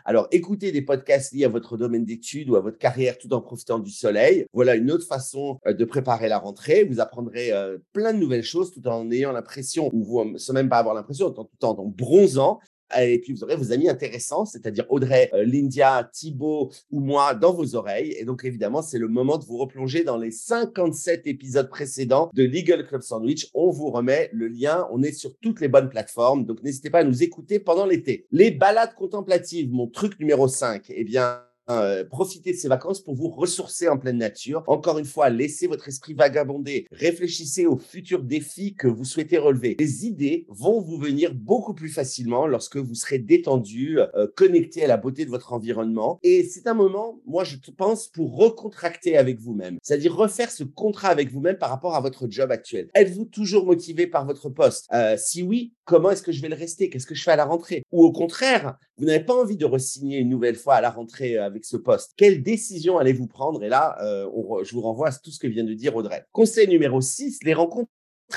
Alors, 0.04 0.28
écoutez 0.30 0.72
des 0.72 0.82
podcasts 0.82 1.32
liés 1.32 1.44
à 1.44 1.48
votre 1.48 1.76
domaine 1.76 2.04
d'études 2.04 2.48
ou 2.48 2.56
à 2.56 2.60
votre 2.60 2.78
carrière 2.78 3.18
tout 3.18 3.32
en 3.32 3.40
profitant 3.40 3.78
du 3.78 3.90
soleil. 3.90 4.46
Voilà 4.52 4.74
une 4.74 4.90
autre 4.90 5.06
façon 5.06 5.58
euh, 5.66 5.72
de 5.72 5.84
préparer 5.84 6.28
la 6.28 6.38
rentrée. 6.38 6.84
Vous 6.84 7.00
apprendrez 7.00 7.52
euh, 7.52 7.78
plein 7.92 8.12
de 8.12 8.18
nouvelles 8.18 8.42
choses 8.42 8.72
tout 8.72 8.86
en 8.86 9.10
ayant 9.10 9.32
l'impression, 9.32 9.90
ou 9.92 10.04
vous, 10.04 10.38
sans 10.38 10.52
même 10.52 10.68
pas 10.68 10.78
avoir 10.78 10.94
l'impression, 10.94 11.30
tout 11.30 11.64
en 11.64 11.74
bronzant, 11.86 12.60
et 13.00 13.18
puis 13.18 13.32
vous 13.32 13.44
aurez 13.44 13.56
vos 13.56 13.72
amis 13.72 13.88
intéressants, 13.88 14.44
c'est-à-dire 14.44 14.86
Audrey, 14.90 15.30
euh, 15.32 15.44
Lindia, 15.44 16.08
Thibaut 16.12 16.70
ou 16.90 17.00
moi 17.00 17.34
dans 17.34 17.52
vos 17.52 17.74
oreilles. 17.74 18.14
Et 18.18 18.24
donc 18.24 18.44
évidemment, 18.44 18.82
c'est 18.82 18.98
le 18.98 19.08
moment 19.08 19.38
de 19.38 19.44
vous 19.44 19.58
replonger 19.58 20.04
dans 20.04 20.16
les 20.16 20.30
57 20.30 21.26
épisodes 21.26 21.68
précédents 21.68 22.30
de 22.34 22.44
Legal 22.44 22.86
Club 22.86 23.02
Sandwich. 23.02 23.50
On 23.54 23.70
vous 23.70 23.90
remet 23.90 24.30
le 24.32 24.48
lien, 24.48 24.86
on 24.90 25.02
est 25.02 25.12
sur 25.12 25.36
toutes 25.38 25.60
les 25.60 25.68
bonnes 25.68 25.88
plateformes, 25.88 26.44
donc 26.44 26.62
n'hésitez 26.62 26.90
pas 26.90 27.00
à 27.00 27.04
nous 27.04 27.22
écouter 27.22 27.58
pendant 27.58 27.86
l'été. 27.86 28.26
Les 28.30 28.50
balades 28.50 28.94
contemplatives, 28.94 29.70
mon 29.70 29.86
truc 29.86 30.18
numéro 30.18 30.48
5, 30.48 30.86
eh 30.88 31.04
bien 31.04 31.40
euh, 31.70 32.04
profitez 32.04 32.52
de 32.52 32.56
ces 32.56 32.68
vacances 32.68 33.00
pour 33.00 33.14
vous 33.14 33.28
ressourcer 33.28 33.88
en 33.88 33.98
pleine 33.98 34.18
nature. 34.18 34.62
Encore 34.66 34.98
une 34.98 35.04
fois, 35.04 35.30
laissez 35.30 35.66
votre 35.66 35.88
esprit 35.88 36.14
vagabonder. 36.14 36.86
Réfléchissez 36.90 37.66
aux 37.66 37.76
futurs 37.76 38.22
défis 38.22 38.74
que 38.74 38.88
vous 38.88 39.04
souhaitez 39.04 39.38
relever. 39.38 39.76
Les 39.78 40.06
idées 40.06 40.46
vont 40.48 40.80
vous 40.80 40.98
venir 40.98 41.34
beaucoup 41.34 41.74
plus 41.74 41.88
facilement 41.88 42.46
lorsque 42.46 42.76
vous 42.76 42.94
serez 42.94 43.18
détendu, 43.18 43.98
euh, 44.00 44.26
connecté 44.36 44.84
à 44.84 44.88
la 44.88 44.96
beauté 44.96 45.24
de 45.24 45.30
votre 45.30 45.52
environnement. 45.52 46.18
Et 46.22 46.44
c'est 46.44 46.66
un 46.66 46.74
moment, 46.74 47.20
moi, 47.26 47.44
je 47.44 47.56
pense, 47.76 48.08
pour 48.08 48.36
recontracter 48.36 49.16
avec 49.16 49.38
vous-même. 49.38 49.78
C'est-à-dire 49.82 50.14
refaire 50.14 50.50
ce 50.50 50.64
contrat 50.64 51.08
avec 51.08 51.30
vous-même 51.30 51.58
par 51.58 51.70
rapport 51.70 51.94
à 51.94 52.00
votre 52.00 52.26
job 52.28 52.50
actuel. 52.50 52.88
Êtes-vous 52.94 53.24
toujours 53.26 53.66
motivé 53.66 54.06
par 54.06 54.26
votre 54.26 54.48
poste? 54.48 54.86
Euh, 54.92 55.16
Si 55.16 55.42
oui, 55.42 55.72
comment 55.84 56.10
est-ce 56.10 56.22
que 56.22 56.32
je 56.32 56.42
vais 56.42 56.48
le 56.48 56.54
rester? 56.54 56.90
Qu'est-ce 56.90 57.06
que 57.06 57.14
je 57.14 57.22
fais 57.22 57.30
à 57.30 57.36
la 57.36 57.44
rentrée? 57.44 57.82
Ou 57.92 58.04
au 58.04 58.12
contraire, 58.12 58.76
vous 58.98 59.04
n'avez 59.04 59.24
pas 59.24 59.34
envie 59.34 59.56
de 59.56 59.64
re-signer 59.64 60.18
une 60.18 60.28
nouvelle 60.28 60.56
fois 60.56 60.74
à 60.74 60.80
la 60.80 60.90
rentrée 60.90 61.36
ce 61.62 61.76
poste. 61.76 62.12
Quelle 62.16 62.42
décision 62.42 62.98
allez-vous 62.98 63.26
prendre? 63.26 63.62
Et 63.62 63.68
là, 63.68 63.96
euh, 64.02 64.28
je 64.64 64.72
vous 64.74 64.80
renvoie 64.80 65.08
à 65.08 65.12
tout 65.12 65.30
ce 65.30 65.38
que 65.38 65.46
vient 65.46 65.64
de 65.64 65.74
dire 65.74 65.96
Audrey. 65.96 66.24
Conseil 66.32 66.68
numéro 66.68 67.00
6, 67.00 67.40
les 67.44 67.54
rencontres 67.54 67.90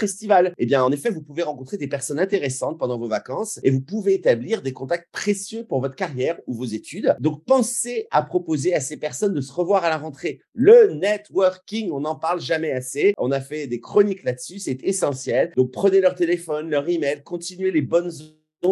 estivales. 0.04 0.54
Eh 0.58 0.66
bien, 0.66 0.84
en 0.84 0.92
effet, 0.92 1.10
vous 1.10 1.22
pouvez 1.22 1.44
rencontrer 1.44 1.78
des 1.78 1.88
personnes 1.88 2.20
intéressantes 2.20 2.78
pendant 2.78 2.98
vos 2.98 3.08
vacances 3.08 3.60
et 3.64 3.72
vous 3.72 3.82
pouvez 3.82 4.14
établir 4.14 4.62
des 4.62 4.74
contacts 4.74 5.10
précieux 5.12 5.66
pour 5.66 5.82
votre 5.82 5.96
carrière 5.96 6.40
ou 6.48 6.54
vos 6.54 6.66
études. 6.66 7.16
Donc, 7.20 7.44
pensez 7.46 8.08
à 8.12 8.22
proposer 8.22 8.74
à 8.74 8.82
ces 8.82 8.98
personnes 8.98 9.34
de 9.34 9.42
se 9.42 9.54
revoir 9.54 9.84
à 9.84 9.90
la 9.90 9.98
rentrée. 9.98 10.42
Le 10.54 10.94
networking, 10.94 11.92
on 11.92 12.02
n'en 12.02 12.16
parle 12.16 12.42
jamais 12.42 12.72
assez. 12.72 13.14
On 13.18 13.32
a 13.32 13.42
fait 13.42 13.68
des 13.68 13.80
chroniques 13.80 14.24
là-dessus, 14.24 14.60
c'est 14.60 14.84
essentiel. 14.84 15.52
Donc, 15.56 15.72
prenez 15.72 16.02
leur 16.02 16.16
téléphone, 16.16 16.70
leur 16.70 16.88
email, 16.90 17.24
continuez 17.24 17.72
les 17.72 17.82
bonnes 17.82 18.12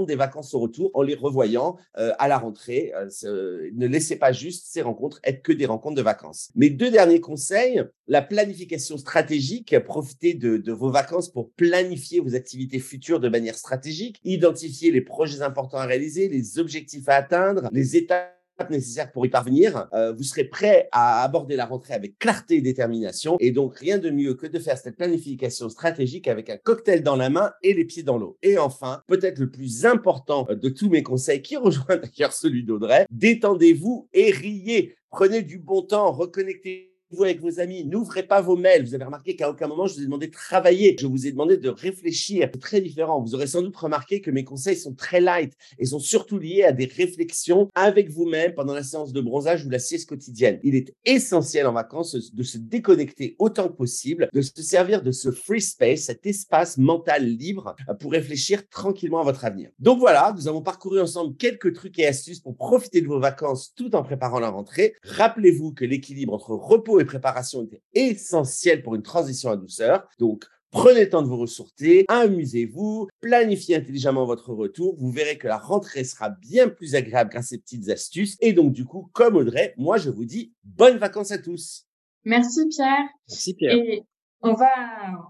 des 0.01 0.15
vacances 0.15 0.53
au 0.53 0.59
retour 0.59 0.91
en 0.93 1.01
les 1.01 1.15
revoyant 1.15 1.77
euh, 1.97 2.11
à 2.19 2.27
la 2.27 2.37
rentrée. 2.37 2.91
Euh, 2.95 3.69
ne 3.73 3.87
laissez 3.87 4.15
pas 4.17 4.31
juste 4.31 4.67
ces 4.67 4.81
rencontres 4.81 5.19
être 5.23 5.41
que 5.41 5.51
des 5.51 5.65
rencontres 5.65 5.95
de 5.95 6.01
vacances. 6.01 6.49
Mes 6.55 6.69
deux 6.69 6.91
derniers 6.91 7.21
conseils, 7.21 7.83
la 8.07 8.21
planification 8.21 8.97
stratégique. 8.97 9.75
Profitez 9.85 10.33
de, 10.33 10.57
de 10.57 10.71
vos 10.71 10.89
vacances 10.89 11.29
pour 11.29 11.51
planifier 11.51 12.19
vos 12.19 12.35
activités 12.35 12.79
futures 12.79 13.19
de 13.19 13.29
manière 13.29 13.55
stratégique. 13.55 14.19
Identifier 14.23 14.91
les 14.91 15.01
projets 15.01 15.41
importants 15.41 15.77
à 15.77 15.85
réaliser, 15.85 16.29
les 16.29 16.59
objectifs 16.59 17.07
à 17.07 17.15
atteindre, 17.15 17.69
les 17.71 17.95
étapes 17.95 18.42
nécessaires 18.69 19.11
pour 19.11 19.25
y 19.25 19.29
parvenir. 19.29 19.87
Euh, 19.93 20.13
vous 20.13 20.23
serez 20.23 20.45
prêt 20.45 20.87
à 20.91 21.23
aborder 21.23 21.55
la 21.55 21.65
rentrée 21.65 21.93
avec 21.93 22.17
clarté 22.19 22.55
et 22.55 22.61
détermination. 22.61 23.37
Et 23.39 23.51
donc, 23.51 23.77
rien 23.77 23.97
de 23.97 24.09
mieux 24.09 24.33
que 24.33 24.47
de 24.47 24.59
faire 24.59 24.77
cette 24.77 24.95
planification 24.95 25.69
stratégique 25.69 26.27
avec 26.27 26.49
un 26.49 26.57
cocktail 26.57 27.03
dans 27.03 27.15
la 27.15 27.29
main 27.29 27.51
et 27.61 27.73
les 27.73 27.85
pieds 27.85 28.03
dans 28.03 28.17
l'eau. 28.17 28.37
Et 28.41 28.57
enfin, 28.57 29.01
peut-être 29.07 29.39
le 29.39 29.49
plus 29.49 29.85
important 29.85 30.47
de 30.49 30.69
tous 30.69 30.89
mes 30.89 31.03
conseils, 31.03 31.41
qui 31.41 31.57
rejoint 31.63 31.97
d'ailleurs 31.97 32.33
celui 32.33 32.63
d'Audrey, 32.63 33.05
détendez-vous 33.11 34.07
et 34.13 34.31
riez. 34.31 34.95
Prenez 35.09 35.41
du 35.43 35.59
bon 35.59 35.83
temps, 35.83 36.11
reconnectez 36.11 36.92
vous 37.13 37.23
avec 37.23 37.41
vos 37.41 37.59
amis, 37.59 37.85
n'ouvrez 37.85 38.23
pas 38.23 38.41
vos 38.41 38.55
mails. 38.55 38.83
Vous 38.85 38.95
avez 38.95 39.05
remarqué 39.05 39.35
qu'à 39.35 39.49
aucun 39.49 39.67
moment, 39.67 39.87
je 39.87 39.95
vous 39.95 40.01
ai 40.01 40.05
demandé 40.05 40.27
de 40.27 40.31
travailler. 40.31 40.95
Je 40.99 41.07
vous 41.07 41.27
ai 41.27 41.31
demandé 41.31 41.57
de 41.57 41.69
réfléchir. 41.69 42.49
C'est 42.53 42.59
très 42.59 42.81
différent. 42.81 43.21
Vous 43.21 43.35
aurez 43.35 43.47
sans 43.47 43.61
doute 43.61 43.75
remarqué 43.75 44.21
que 44.21 44.31
mes 44.31 44.43
conseils 44.43 44.77
sont 44.77 44.93
très 44.93 45.21
light 45.21 45.53
et 45.79 45.85
sont 45.85 45.99
surtout 45.99 46.39
liés 46.39 46.63
à 46.63 46.71
des 46.71 46.85
réflexions 46.85 47.69
avec 47.75 48.09
vous-même 48.09 48.53
pendant 48.53 48.73
la 48.73 48.83
séance 48.83 49.13
de 49.13 49.21
bronzage 49.21 49.65
ou 49.65 49.69
la 49.69 49.79
sieste 49.79 50.09
quotidienne. 50.09 50.59
Il 50.63 50.75
est 50.75 50.93
essentiel 51.05 51.67
en 51.67 51.73
vacances 51.73 52.33
de 52.33 52.43
se 52.43 52.57
déconnecter 52.57 53.35
autant 53.39 53.67
que 53.67 53.73
possible, 53.73 54.29
de 54.33 54.41
se 54.41 54.61
servir 54.61 55.01
de 55.01 55.11
ce 55.11 55.31
free 55.31 55.61
space, 55.61 56.01
cet 56.01 56.25
espace 56.25 56.77
mental 56.77 57.25
libre 57.25 57.75
pour 57.99 58.11
réfléchir 58.11 58.67
tranquillement 58.69 59.21
à 59.21 59.23
votre 59.23 59.45
avenir. 59.45 59.69
Donc 59.79 59.99
voilà, 59.99 60.33
nous 60.35 60.47
avons 60.47 60.61
parcouru 60.61 60.99
ensemble 60.99 61.35
quelques 61.37 61.73
trucs 61.73 61.97
et 61.99 62.07
astuces 62.07 62.39
pour 62.39 62.55
profiter 62.55 63.01
de 63.01 63.07
vos 63.07 63.19
vacances 63.19 63.73
tout 63.75 63.95
en 63.95 64.03
préparant 64.03 64.39
la 64.39 64.49
rentrée. 64.49 64.95
Rappelez-vous 65.03 65.73
que 65.73 65.85
l'équilibre 65.85 66.33
entre 66.33 66.51
repos 66.51 66.99
et 66.99 67.02
préparation 67.05 67.63
était 67.63 67.81
essentiel 67.93 68.83
pour 68.83 68.95
une 68.95 69.03
transition 69.03 69.49
à 69.49 69.57
douceur. 69.57 70.07
Donc, 70.19 70.45
Prenez 70.73 71.01
le 71.01 71.09
temps 71.09 71.21
de 71.21 71.27
vous 71.27 71.37
ressourcer, 71.37 72.03
amusez-vous, 72.07 73.07
planifiez 73.21 73.75
intelligemment 73.75 74.25
votre 74.25 74.51
retour. 74.53 74.95
Vous 74.97 75.11
verrez 75.11 75.37
que 75.37 75.47
la 75.47 75.59
rentrée 75.59 76.03
sera 76.03 76.31
bien 76.31 76.67
plus 76.67 76.95
agréable 76.95 77.29
grâce 77.29 77.45
à 77.45 77.49
ces 77.49 77.57
petites 77.59 77.89
astuces. 77.89 78.37
Et 78.41 78.53
donc, 78.53 78.73
du 78.73 78.83
coup, 78.83 79.07
comme 79.13 79.35
Audrey, 79.35 79.75
moi, 79.77 79.99
je 79.99 80.09
vous 80.09 80.25
dis 80.25 80.51
bonnes 80.63 80.97
vacances 80.97 81.29
à 81.29 81.37
tous. 81.37 81.85
Merci 82.25 82.67
Pierre. 82.69 83.07
Merci 83.29 83.53
Pierre. 83.53 83.75
Et 83.75 84.03
on 84.41 84.53
va 84.53 84.71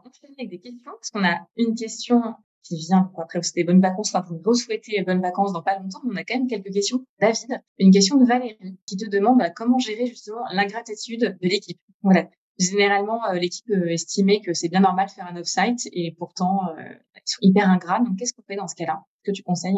enchaîner 0.05 0.35
avec 0.39 0.49
des 0.49 0.59
questions 0.61 0.91
parce 0.93 1.09
qu'on 1.09 1.25
a 1.25 1.45
une 1.57 1.75
question 1.75 2.21
qui 2.63 2.77
vient 2.77 3.11
après 3.17 3.39
vous 3.39 3.43
souhaiter 3.43 3.63
bonnes 3.63 3.81
vacances, 3.81 4.13
enfin 4.13 4.25
pour 4.25 4.41
vous 4.41 4.53
souhaiter 4.53 5.01
bonnes 5.03 5.21
vacances 5.21 5.53
dans 5.53 5.61
pas 5.61 5.77
longtemps, 5.77 6.01
on 6.05 6.15
a 6.15 6.23
quand 6.23 6.35
même 6.35 6.47
quelques 6.47 6.71
questions. 6.71 7.05
David, 7.19 7.61
une 7.77 7.91
question 7.91 8.17
de 8.17 8.25
Valérie 8.25 8.57
qui 8.87 8.97
te 8.97 9.09
demande 9.09 9.39
bah, 9.39 9.49
comment 9.49 9.79
gérer 9.79 10.05
justement 10.07 10.43
l'ingratitude 10.53 11.37
de 11.41 11.47
l'équipe? 11.47 11.79
Voilà. 12.01 12.29
Généralement, 12.59 13.25
euh, 13.29 13.33
l'équipe 13.33 13.69
euh, 13.71 13.91
estimait 13.91 14.39
que 14.39 14.53
c'est 14.53 14.69
bien 14.69 14.81
normal 14.81 15.07
de 15.07 15.11
faire 15.11 15.27
un 15.27 15.35
off-site 15.37 15.89
et 15.91 16.15
pourtant, 16.17 16.69
euh, 16.77 16.83
ils 17.15 17.21
sont 17.25 17.39
hyper 17.41 17.67
ingrats. 17.67 17.99
Donc, 17.99 18.17
qu'est-ce 18.17 18.33
qu'on 18.33 18.43
fait 18.43 18.55
dans 18.55 18.67
ce 18.67 18.75
cas-là? 18.75 19.03
Que 19.23 19.31
tu 19.31 19.41
conseilles? 19.41 19.75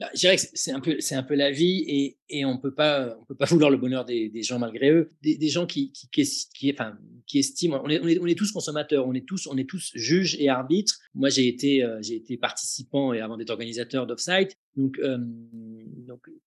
Bah, 0.00 0.08
je 0.14 0.20
dirais 0.20 0.36
que 0.36 0.42
c'est 0.54 0.72
un 0.72 0.80
peu, 0.80 0.96
c'est 0.98 1.14
un 1.14 1.22
peu 1.22 1.34
la 1.34 1.50
vie 1.50 1.84
et, 1.86 2.18
et 2.30 2.44
on 2.46 2.56
peut 2.58 2.74
pas, 2.74 3.16
on 3.20 3.24
peut 3.26 3.36
pas 3.36 3.44
vouloir 3.44 3.70
le 3.70 3.76
bonheur 3.76 4.04
des, 4.06 4.30
des 4.30 4.42
gens 4.42 4.58
malgré 4.58 4.90
eux. 4.90 5.10
Des, 5.22 5.36
des 5.36 5.48
gens 5.48 5.66
qui, 5.66 5.92
qui, 5.92 6.08
qui, 6.54 6.72
enfin, 6.72 6.98
qui 7.26 7.38
estiment, 7.38 7.82
on 7.84 7.88
est, 7.90 8.00
on 8.00 8.08
est, 8.08 8.18
on 8.18 8.26
est 8.26 8.34
tous 8.34 8.50
consommateurs, 8.50 9.06
on 9.06 9.12
est 9.12 9.26
tous, 9.26 9.46
on 9.46 9.56
est 9.58 9.68
tous 9.68 9.92
juges 9.94 10.36
et 10.40 10.48
arbitres. 10.48 10.98
Moi, 11.14 11.28
j'ai 11.28 11.46
été, 11.46 11.86
j'ai 12.00 12.16
été 12.16 12.36
participant 12.38 13.12
et 13.12 13.20
avant 13.20 13.36
d'être 13.36 13.50
organisateur 13.50 14.06
d'offsite. 14.06 14.56
Donc, 14.76 14.98
euh, 14.98 15.18
donc 15.18 16.26
euh, 16.28 16.40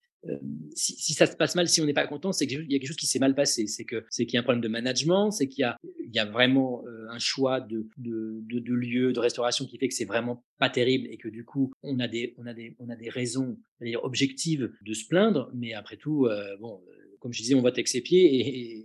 si, 0.74 0.94
si, 0.96 1.14
ça 1.14 1.26
se 1.26 1.36
passe 1.36 1.54
mal, 1.54 1.68
si 1.68 1.80
on 1.80 1.86
n'est 1.86 1.94
pas 1.94 2.06
content, 2.06 2.32
c'est 2.32 2.46
qu'il 2.46 2.70
y 2.70 2.74
a 2.74 2.78
quelque 2.78 2.88
chose 2.88 2.96
qui 2.96 3.06
s'est 3.06 3.18
mal 3.18 3.34
passé. 3.34 3.66
C'est 3.66 3.84
que 3.84 4.04
c'est 4.10 4.26
qu'il 4.26 4.34
y 4.34 4.36
a 4.38 4.40
un 4.40 4.42
problème 4.42 4.62
de 4.62 4.68
management, 4.68 5.30
c'est 5.30 5.48
qu'il 5.48 5.62
y 5.62 5.64
a, 5.64 5.76
il 5.84 6.14
y 6.14 6.18
a 6.18 6.24
vraiment 6.24 6.84
euh, 6.86 7.08
un 7.10 7.18
choix 7.18 7.60
de, 7.60 7.86
de, 7.98 8.40
de, 8.48 8.58
de 8.58 8.74
lieu, 8.74 9.12
de 9.12 9.20
restauration 9.20 9.66
qui 9.66 9.78
fait 9.78 9.88
que 9.88 9.94
c'est 9.94 10.04
vraiment 10.04 10.44
pas 10.58 10.70
terrible 10.70 11.08
et 11.10 11.16
que 11.16 11.28
du 11.28 11.44
coup 11.44 11.72
on 11.82 11.98
a 12.00 12.08
des 12.08 12.34
on 12.38 12.46
a 12.46 12.54
des 12.54 12.76
on 12.78 12.88
a 12.88 12.96
des 12.96 13.10
raisons 13.10 13.58
objectives 14.02 14.70
de 14.84 14.94
se 14.94 15.06
plaindre. 15.06 15.50
Mais 15.54 15.74
après 15.74 15.96
tout, 15.96 16.26
euh, 16.26 16.56
bon 16.60 16.80
comme 17.24 17.32
je 17.32 17.40
disais, 17.40 17.54
on 17.54 17.62
vote 17.62 17.72
avec 17.72 17.88
ses 17.88 18.02
pieds 18.02 18.34
et, 18.34 18.84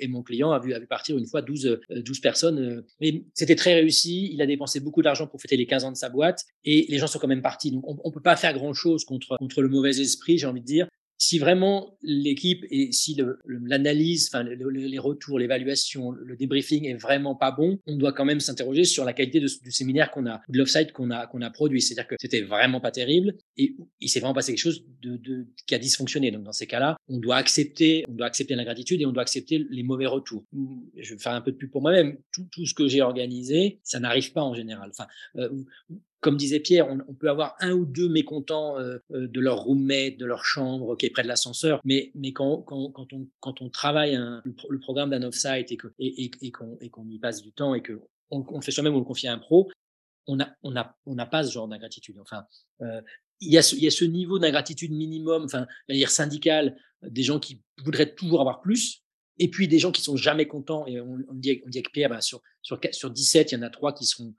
et, 0.00 0.08
mon, 0.08 0.22
client 0.22 0.50
a 0.50 0.58
vu, 0.58 0.74
partir 0.86 1.18
une 1.18 1.26
fois 1.26 1.42
12, 1.42 1.78
12 1.90 2.20
personnes. 2.20 2.82
Mais 3.02 3.22
c'était 3.34 3.54
très 3.54 3.74
réussi. 3.74 4.30
Il 4.32 4.40
a 4.40 4.46
dépensé 4.46 4.80
beaucoup 4.80 5.02
d'argent 5.02 5.26
pour 5.26 5.42
fêter 5.42 5.58
les 5.58 5.66
15 5.66 5.84
ans 5.84 5.92
de 5.92 5.96
sa 5.96 6.08
boîte 6.08 6.46
et 6.64 6.86
les 6.88 6.96
gens 6.96 7.06
sont 7.06 7.18
quand 7.18 7.28
même 7.28 7.42
partis. 7.42 7.70
Donc, 7.70 7.84
on 7.86 8.08
ne 8.08 8.14
peut 8.14 8.22
pas 8.22 8.34
faire 8.36 8.54
grand 8.54 8.72
chose 8.72 9.04
contre, 9.04 9.36
contre 9.36 9.60
le 9.60 9.68
mauvais 9.68 10.00
esprit, 10.00 10.38
j'ai 10.38 10.46
envie 10.46 10.62
de 10.62 10.66
dire 10.66 10.88
si 11.18 11.38
vraiment 11.38 11.96
l'équipe 12.02 12.64
et 12.70 12.92
si 12.92 13.16
l'analyse, 13.46 14.28
enfin 14.30 14.44
les 14.44 14.98
retours, 14.98 15.38
l'évaluation, 15.38 16.12
le 16.12 16.36
débriefing 16.36 16.86
est 16.86 16.94
vraiment 16.94 17.34
pas 17.34 17.50
bon, 17.50 17.78
on 17.86 17.96
doit 17.96 18.12
quand 18.12 18.24
même 18.24 18.40
s'interroger 18.40 18.84
sur 18.84 19.04
la 19.04 19.12
qualité 19.12 19.40
du 19.40 19.72
séminaire 19.72 20.10
qu'on 20.10 20.26
a, 20.26 20.40
de 20.48 20.58
l'offsite 20.58 20.92
qu'on 20.92 21.10
a 21.10 21.26
qu'on 21.26 21.40
a 21.40 21.50
produit. 21.50 21.80
C'est-à-dire 21.80 22.08
que 22.08 22.16
c'était 22.20 22.42
vraiment 22.42 22.80
pas 22.80 22.90
terrible 22.90 23.34
et 23.56 23.76
il 24.00 24.08
s'est 24.08 24.20
vraiment 24.20 24.34
passé 24.34 24.52
quelque 24.52 24.62
chose 24.62 24.84
de, 25.02 25.16
de, 25.16 25.46
qui 25.66 25.74
a 25.74 25.78
dysfonctionné. 25.78 26.30
Donc 26.30 26.44
dans 26.44 26.52
ces 26.52 26.66
cas-là, 26.66 26.96
on 27.08 27.18
doit 27.18 27.36
accepter, 27.36 28.04
on 28.08 28.12
doit 28.12 28.26
accepter 28.26 28.54
l'ingratitude 28.54 29.00
et 29.00 29.06
on 29.06 29.12
doit 29.12 29.22
accepter 29.22 29.64
les 29.70 29.82
mauvais 29.82 30.06
retours. 30.06 30.44
Je 30.96 31.14
vais 31.14 31.20
faire 31.20 31.32
un 31.32 31.40
peu 31.40 31.52
de 31.52 31.56
pub 31.56 31.70
pour 31.70 31.82
moi-même. 31.82 32.18
Tout, 32.32 32.46
tout 32.52 32.66
ce 32.66 32.74
que 32.74 32.88
j'ai 32.88 33.02
organisé, 33.02 33.80
ça 33.82 34.00
n'arrive 34.00 34.32
pas 34.32 34.42
en 34.42 34.54
général. 34.54 34.92
Euh, 35.36 35.48
comme 36.26 36.36
disait 36.36 36.58
Pierre, 36.58 36.88
on, 36.88 37.14
peut 37.14 37.30
avoir 37.30 37.54
un 37.60 37.70
ou 37.70 37.86
deux 37.86 38.08
mécontents 38.08 38.80
euh, 38.80 38.98
euh, 39.12 39.28
de 39.28 39.38
leur 39.38 39.58
roommate, 39.58 40.16
de 40.16 40.26
leur 40.26 40.44
chambre 40.44 40.96
qui 40.96 41.06
est 41.06 41.10
près 41.10 41.22
de 41.22 41.28
l'ascenseur, 41.28 41.80
mais, 41.84 42.10
mais 42.16 42.32
quand, 42.32 42.62
quand, 42.62 42.90
quand, 42.90 43.12
on, 43.12 43.28
quand 43.38 43.62
on 43.62 43.70
travaille 43.70 44.18
le, 44.44 44.80
programme 44.80 45.10
d'un 45.10 45.22
off-site 45.22 45.70
et 45.70 45.76
qu'on 45.76 45.90
et, 46.00 46.90
qu'on 46.90 47.08
y 47.08 47.20
passe 47.20 47.42
du 47.42 47.52
temps 47.52 47.76
et 47.76 47.82
qu'on 47.84 48.00
on, 48.30 48.60
fait 48.60 48.72
soi-même 48.72 48.94
ou 48.94 48.96
on 48.96 49.02
le 49.02 49.06
confie 49.06 49.28
à 49.28 49.34
un 49.34 49.38
pro, 49.38 49.70
on 50.26 50.34
n'a 50.34 50.56
on 50.64 50.74
a, 50.74 50.96
on 51.06 51.14
pas 51.14 51.44
ce 51.44 51.52
genre 51.52 51.68
d'ingratitude. 51.68 52.16
Enfin, 52.20 52.44
euh, 52.82 53.00
il, 53.40 53.52
y 53.52 53.56
a 53.56 53.62
ce, 53.62 53.76
y 53.76 53.86
a 53.86 53.92
ce 53.92 54.04
niveau 54.04 54.40
d'ingratitude 54.40 54.90
minimum, 54.90 55.44
enfin, 55.44 55.68
dire 55.88 56.10
syndical, 56.10 56.76
des 57.02 57.22
gens 57.22 57.38
qui 57.38 57.62
voudraient 57.84 58.16
toujours 58.16 58.40
avoir 58.40 58.60
plus, 58.62 59.04
et 59.38 59.48
puis 59.48 59.68
des 59.68 59.78
gens 59.78 59.92
qui 59.92 60.02
sont 60.02 60.16
jamais 60.16 60.48
contents. 60.48 60.88
Et 60.88 61.00
on, 61.00 61.18
dit, 61.34 61.62
on 61.64 61.68
dit 61.68 61.78
avec 61.78 61.92
Pierre, 61.92 62.10
ben, 62.10 62.20
sur, 62.20 62.42
sur, 62.62 62.80
sur 62.90 63.12
17, 63.12 63.52
il 63.52 63.54
y 63.54 63.58
en 63.58 63.62
a 63.62 63.70
trois 63.70 63.94
qui 63.94 64.06
sont 64.06 64.34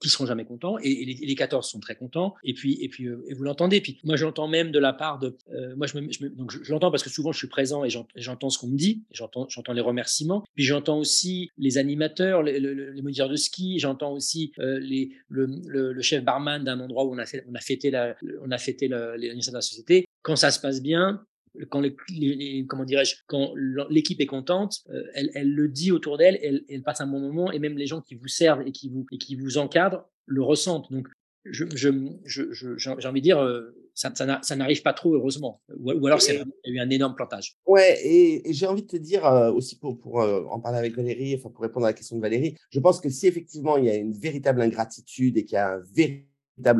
qui 0.00 0.08
seront 0.08 0.26
jamais 0.26 0.44
contents. 0.44 0.78
Et, 0.78 1.04
les, 1.04 1.14
les, 1.14 1.34
14 1.34 1.68
sont 1.68 1.80
très 1.80 1.96
contents. 1.96 2.34
Et 2.44 2.54
puis 2.54 2.78
et 2.82 2.88
puis 2.88 3.06
euh, 3.06 3.24
et 3.28 3.34
vous 3.34 3.42
l'entendez. 3.44 3.80
Puis 3.80 3.98
moi 4.04 4.16
j'entends 4.16 4.48
même 4.48 4.70
de 4.70 4.78
la 4.78 4.92
part 4.92 5.18
de 5.18 5.36
euh, 5.52 5.74
moi 5.76 5.86
je, 5.86 5.98
me, 5.98 6.12
je 6.12 6.24
me, 6.24 6.30
donc 6.30 6.50
je, 6.50 6.70
l'entends 6.70 6.90
parce 6.90 7.02
que 7.02 7.10
souvent 7.10 7.32
je 7.32 7.38
suis 7.38 7.48
présent 7.48 7.84
et 7.84 7.90
j'entends 8.16 8.50
ce 8.50 8.58
qu'on 8.58 8.68
me 8.68 8.76
dit. 8.76 9.04
J'entends 9.10 9.46
j'entends 9.48 9.72
les 9.72 9.80
remerciements. 9.80 10.44
Puis 10.54 10.64
j'entends 10.64 10.98
aussi 10.98 11.50
les 11.58 11.78
animateurs 11.78 12.42
les, 12.42 12.60
les, 12.60 12.74
les 12.74 13.02
moniteurs 13.02 13.28
de 13.28 13.36
ski. 13.36 13.78
J'entends 13.78 14.12
aussi 14.12 14.52
euh, 14.58 14.78
les 14.78 15.12
le, 15.28 15.46
le, 15.66 15.92
le, 15.92 16.02
chef 16.02 16.24
barman 16.24 16.62
d'un 16.62 16.80
endroit 16.80 17.04
où 17.04 17.14
on 17.14 17.18
a 17.18 17.26
fait 17.26 17.44
on 17.48 17.54
a 17.54 17.60
fêté 17.60 17.90
la 17.90 18.16
on 18.44 18.50
a 18.50 18.58
fêté 18.58 18.88
l'anniversaire 18.88 19.52
de 19.52 19.58
la 19.58 19.62
société. 19.62 20.06
Quand 20.22 20.36
ça 20.36 20.50
se 20.50 20.60
passe 20.60 20.82
bien 20.82 21.22
quand 21.70 21.80
les, 21.80 22.66
comment 22.68 22.84
dirais-je, 22.84 23.16
quand 23.26 23.52
l'équipe 23.90 24.20
est 24.20 24.26
contente, 24.26 24.78
euh, 24.90 25.02
elle, 25.14 25.30
elle, 25.34 25.50
le 25.50 25.68
dit 25.68 25.92
autour 25.92 26.18
d'elle, 26.18 26.38
elle, 26.42 26.64
elle, 26.68 26.82
passe 26.82 27.00
un 27.00 27.06
bon 27.06 27.20
moment 27.20 27.52
et 27.52 27.58
même 27.58 27.76
les 27.76 27.86
gens 27.86 28.00
qui 28.00 28.14
vous 28.14 28.28
servent 28.28 28.66
et 28.66 28.72
qui 28.72 28.88
vous 28.88 29.06
et 29.12 29.18
qui 29.18 29.36
vous 29.36 29.58
encadrent 29.58 30.08
le 30.26 30.42
ressentent. 30.42 30.90
Donc, 30.90 31.08
je, 31.44 31.64
je, 31.74 31.90
je, 32.24 32.76
j'ai 32.76 32.90
envie 32.90 33.20
de 33.20 33.24
dire, 33.24 33.38
euh, 33.38 33.74
ça, 33.94 34.12
ça 34.14 34.56
n'arrive 34.56 34.82
pas 34.82 34.92
trop 34.92 35.14
heureusement. 35.14 35.62
Ou, 35.76 35.92
ou 35.92 36.06
alors, 36.06 36.20
il 36.28 36.34
y 36.34 36.38
a 36.38 36.44
eu 36.66 36.78
un 36.78 36.90
énorme 36.90 37.14
plantage. 37.14 37.56
Ouais, 37.66 37.98
et, 38.04 38.52
j'ai 38.52 38.66
envie 38.66 38.82
de 38.82 38.88
te 38.88 38.96
dire 38.96 39.24
euh, 39.26 39.50
aussi 39.50 39.78
pour, 39.78 39.98
pour 39.98 40.18
en 40.18 40.60
parler 40.60 40.78
avec 40.78 40.94
Valérie, 40.94 41.34
enfin 41.36 41.50
pour 41.50 41.62
répondre 41.62 41.86
à 41.86 41.90
la 41.90 41.94
question 41.94 42.16
de 42.16 42.20
Valérie, 42.20 42.56
je 42.70 42.80
pense 42.80 43.00
que 43.00 43.08
si 43.08 43.26
effectivement 43.26 43.76
il 43.76 43.86
y 43.86 43.90
a 43.90 43.94
une 43.94 44.12
véritable 44.12 44.60
ingratitude 44.60 45.36
et 45.36 45.44
qu'il 45.44 45.54
y 45.54 45.58
a 45.58 45.74
un 45.74 45.82
véritable 45.94 46.27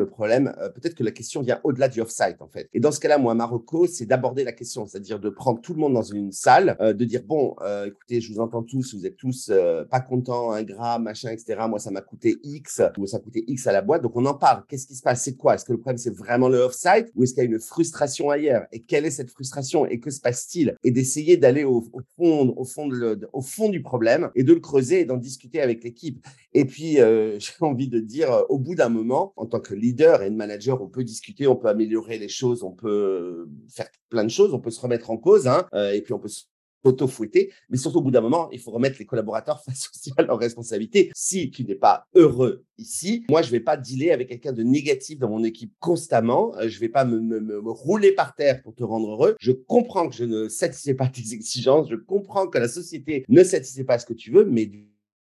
problème, 0.06 0.54
euh, 0.58 0.68
peut-être 0.68 0.94
que 0.94 1.04
la 1.04 1.10
question 1.10 1.40
vient 1.42 1.60
au-delà 1.64 1.88
du 1.88 2.00
off-site 2.00 2.40
en 2.40 2.48
fait. 2.48 2.68
Et 2.72 2.80
dans 2.80 2.92
ce 2.92 3.00
cas-là, 3.00 3.18
moi, 3.18 3.34
Marocco, 3.34 3.86
c'est 3.86 4.06
d'aborder 4.06 4.44
la 4.44 4.52
question, 4.52 4.86
c'est-à-dire 4.86 5.20
de 5.20 5.30
prendre 5.30 5.60
tout 5.60 5.74
le 5.74 5.80
monde 5.80 5.94
dans 5.94 6.02
une 6.02 6.32
salle, 6.32 6.76
euh, 6.80 6.92
de 6.92 7.04
dire 7.04 7.22
bon, 7.24 7.54
euh, 7.62 7.86
écoutez, 7.86 8.20
je 8.20 8.32
vous 8.32 8.40
entends 8.40 8.62
tous, 8.62 8.94
vous 8.94 9.06
êtes 9.06 9.16
tous 9.16 9.50
pas 9.90 10.00
contents, 10.00 10.52
ingrats, 10.52 10.98
machin, 10.98 11.30
etc. 11.30 11.60
Moi, 11.68 11.78
ça 11.78 11.90
m'a 11.90 12.00
coûté 12.00 12.38
X, 12.42 12.82
ou 12.98 13.06
ça 13.06 13.18
a 13.18 13.20
coûté 13.20 13.44
X 13.46 13.66
à 13.66 13.72
la 13.72 13.82
boîte, 13.82 14.02
donc 14.02 14.16
on 14.16 14.26
en 14.26 14.34
parle. 14.34 14.64
Qu'est-ce 14.68 14.86
qui 14.86 14.94
se 14.94 15.02
passe? 15.02 15.22
C'est 15.22 15.36
quoi? 15.36 15.54
Est-ce 15.54 15.64
que 15.64 15.72
le 15.72 15.78
problème 15.78 15.98
c'est 15.98 16.14
vraiment 16.14 16.48
le 16.48 16.58
off-site 16.58 17.10
ou 17.14 17.22
est-ce 17.22 17.34
qu'il 17.34 17.42
y 17.42 17.46
a 17.46 17.50
une 17.50 17.60
frustration 17.60 18.30
ailleurs? 18.30 18.66
Et 18.72 18.82
quelle 18.82 19.04
est 19.04 19.10
cette 19.10 19.30
frustration? 19.30 19.86
Et 19.86 20.00
que 20.00 20.10
se 20.10 20.20
passe-t-il? 20.20 20.76
Et 20.84 20.90
d'essayer 20.90 21.36
d'aller 21.36 21.64
au, 21.64 21.82
fond, 22.16 22.54
au 22.56 22.64
fond, 22.64 22.90
au 23.32 23.40
fond 23.40 23.68
du 23.68 23.82
problème 23.82 24.30
et 24.34 24.42
de 24.42 24.52
le 24.52 24.60
creuser 24.60 25.00
et 25.00 25.04
d'en 25.04 25.16
discuter 25.16 25.60
avec 25.60 25.84
l'équipe. 25.84 26.24
Et 26.52 26.64
puis, 26.64 26.94
j'ai 27.38 27.52
envie 27.60 27.88
de 27.88 28.00
dire, 28.00 28.44
au 28.48 28.58
bout 28.58 28.74
d'un 28.74 28.88
moment, 28.88 29.32
en 29.36 29.46
tant 29.46 29.60
que 29.60 29.67
leader 29.74 30.22
et 30.22 30.30
de 30.30 30.36
manager, 30.36 30.82
on 30.82 30.88
peut 30.88 31.04
discuter, 31.04 31.46
on 31.46 31.56
peut 31.56 31.68
améliorer 31.68 32.18
les 32.18 32.28
choses, 32.28 32.62
on 32.62 32.72
peut 32.72 33.48
faire 33.68 33.88
plein 34.08 34.24
de 34.24 34.30
choses, 34.30 34.54
on 34.54 34.60
peut 34.60 34.70
se 34.70 34.80
remettre 34.80 35.10
en 35.10 35.16
cause, 35.16 35.46
hein, 35.46 35.66
euh, 35.74 35.92
et 35.92 36.02
puis 36.02 36.12
on 36.12 36.18
peut 36.18 36.28
auto-fouetter, 36.84 37.52
mais 37.68 37.76
surtout 37.76 37.98
au 37.98 38.02
bout 38.02 38.10
d'un 38.10 38.20
moment, 38.20 38.48
il 38.52 38.60
faut 38.60 38.70
remettre 38.70 38.96
les 38.98 39.06
collaborateurs 39.06 39.62
face 39.64 39.88
aussi 39.92 40.12
à 40.16 40.22
leurs 40.22 40.38
responsabilités. 40.38 41.10
Si 41.14 41.50
tu 41.50 41.64
n'es 41.64 41.74
pas 41.74 42.04
heureux 42.14 42.64
ici, 42.78 43.24
moi, 43.30 43.42
je 43.42 43.50
vais 43.50 43.60
pas 43.60 43.76
dealer 43.76 44.10
avec 44.10 44.28
quelqu'un 44.28 44.52
de 44.52 44.62
négatif 44.62 45.18
dans 45.18 45.28
mon 45.28 45.44
équipe 45.44 45.72
constamment. 45.80 46.54
Euh, 46.56 46.68
je 46.68 46.78
vais 46.78 46.88
pas 46.88 47.04
me, 47.04 47.58
rouler 47.70 48.12
par 48.12 48.34
terre 48.34 48.62
pour 48.62 48.74
te 48.74 48.84
rendre 48.84 49.10
heureux. 49.10 49.36
Je 49.40 49.52
comprends 49.52 50.08
que 50.08 50.14
je 50.14 50.24
ne 50.24 50.48
satisfais 50.48 50.94
pas 50.94 51.08
tes 51.08 51.20
exigences. 51.32 51.88
Je 51.90 51.96
comprends 51.96 52.46
que 52.46 52.58
la 52.58 52.68
société 52.68 53.24
ne 53.28 53.42
satisfait 53.42 53.84
pas 53.84 53.98
ce 53.98 54.06
que 54.06 54.14
tu 54.14 54.30
veux, 54.30 54.44
mais 54.44 54.70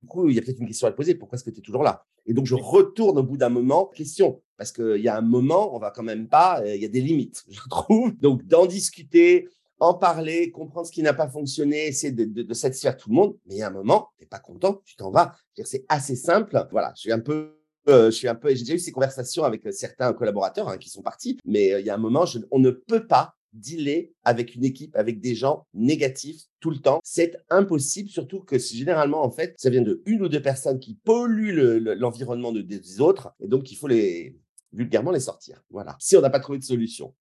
coup, 0.07 0.29
il 0.29 0.35
y 0.35 0.39
a 0.39 0.41
peut-être 0.41 0.59
une 0.59 0.67
question 0.67 0.87
à 0.87 0.91
te 0.91 0.95
poser. 0.95 1.15
Pourquoi 1.15 1.35
est-ce 1.35 1.43
que 1.43 1.49
tu 1.49 1.59
es 1.59 1.63
toujours 1.63 1.83
là? 1.83 2.05
Et 2.25 2.33
donc, 2.33 2.45
je 2.45 2.55
retourne 2.55 3.17
au 3.17 3.23
bout 3.23 3.37
d'un 3.37 3.49
moment, 3.49 3.85
question, 3.85 4.41
parce 4.57 4.71
qu'il 4.71 5.01
y 5.01 5.07
a 5.07 5.17
un 5.17 5.21
moment, 5.21 5.75
on 5.75 5.79
va 5.79 5.91
quand 5.91 6.03
même 6.03 6.27
pas, 6.27 6.61
euh, 6.61 6.75
il 6.75 6.81
y 6.81 6.85
a 6.85 6.89
des 6.89 7.01
limites, 7.01 7.43
je 7.49 7.59
trouve. 7.69 8.17
Donc, 8.19 8.45
d'en 8.45 8.65
discuter, 8.65 9.47
en 9.79 9.93
parler, 9.93 10.49
comprendre 10.51 10.87
ce 10.87 10.91
qui 10.91 11.03
n'a 11.03 11.13
pas 11.13 11.27
fonctionné, 11.27 11.87
essayer 11.87 12.11
de, 12.11 12.25
de, 12.25 12.41
de, 12.41 12.53
satisfaire 12.53 12.97
tout 12.97 13.09
le 13.09 13.15
monde. 13.15 13.37
Mais 13.45 13.55
il 13.55 13.57
y 13.59 13.61
a 13.61 13.67
un 13.67 13.71
moment, 13.71 14.09
tu 14.17 14.23
n'es 14.23 14.27
pas 14.27 14.39
content, 14.39 14.81
tu 14.85 14.95
t'en 14.95 15.11
vas. 15.11 15.35
C'est 15.63 15.85
assez 15.87 16.15
simple. 16.15 16.67
Voilà, 16.71 16.93
je 16.95 17.01
suis 17.01 17.11
un 17.11 17.19
peu 17.19 17.53
euh, 17.89 18.07
je 18.07 18.17
suis 18.17 18.27
un 18.27 18.35
peu, 18.35 18.49
j'ai 18.49 18.63
déjà 18.63 18.73
eu 18.73 18.79
ces 18.79 18.91
conversations 18.91 19.45
avec 19.45 19.65
euh, 19.65 19.71
certains 19.71 20.11
collaborateurs 20.11 20.67
hein, 20.67 20.77
qui 20.77 20.89
sont 20.89 21.01
partis, 21.01 21.39
mais 21.45 21.79
il 21.79 21.85
y 21.85 21.89
a 21.89 21.93
un 21.93 21.99
moment, 21.99 22.25
je, 22.25 22.39
on 22.51 22.59
ne 22.59 22.69
peut 22.69 23.07
pas 23.07 23.36
dealer 23.53 24.13
avec 24.23 24.55
une 24.55 24.63
équipe, 24.63 24.95
avec 24.95 25.19
des 25.19 25.35
gens 25.35 25.65
négatifs 25.73 26.43
tout 26.59 26.69
le 26.69 26.77
temps. 26.77 26.99
C'est 27.03 27.37
impossible, 27.49 28.09
surtout 28.09 28.41
que 28.41 28.57
généralement, 28.57 29.23
en 29.23 29.31
fait, 29.31 29.55
ça 29.57 29.69
vient 29.69 29.81
de 29.81 30.01
une 30.05 30.21
ou 30.21 30.29
deux 30.29 30.41
personnes 30.41 30.79
qui 30.79 30.95
polluent 30.95 31.79
l'environnement 31.79 32.51
des 32.51 33.01
autres. 33.01 33.33
Et 33.39 33.47
donc, 33.47 33.71
il 33.71 33.75
faut 33.75 33.87
les, 33.87 34.37
vulgairement, 34.73 35.11
les 35.11 35.19
sortir. 35.19 35.61
Voilà. 35.69 35.95
Si 35.99 36.15
on 36.17 36.21
n'a 36.21 36.29
pas 36.29 36.39
trouvé 36.39 36.59
de 36.59 36.63
solution. 36.63 37.13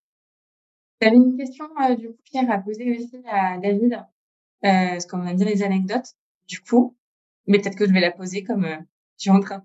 J'avais 1.00 1.16
une 1.16 1.36
question, 1.36 1.66
euh, 1.82 1.94
du 1.94 2.08
coup, 2.08 2.16
Pierre, 2.24 2.50
à 2.50 2.58
poser 2.58 2.96
aussi 2.96 3.22
à 3.26 3.58
David, 3.58 3.92
euh, 3.94 4.02
parce 4.62 5.06
qu'on 5.06 5.26
a 5.26 5.34
dit 5.34 5.44
les 5.44 5.62
anecdotes, 5.62 6.14
du 6.48 6.60
coup. 6.60 6.96
Mais 7.46 7.60
peut-être 7.60 7.76
que 7.76 7.86
je 7.86 7.92
vais 7.92 8.00
la 8.00 8.12
poser 8.12 8.42
comme 8.44 8.64
euh, 8.64 8.76
de. 8.76 8.84
Je 9.18 9.22
suis 9.22 9.30
en 9.30 9.40
train 9.40 9.58
de 9.58 9.64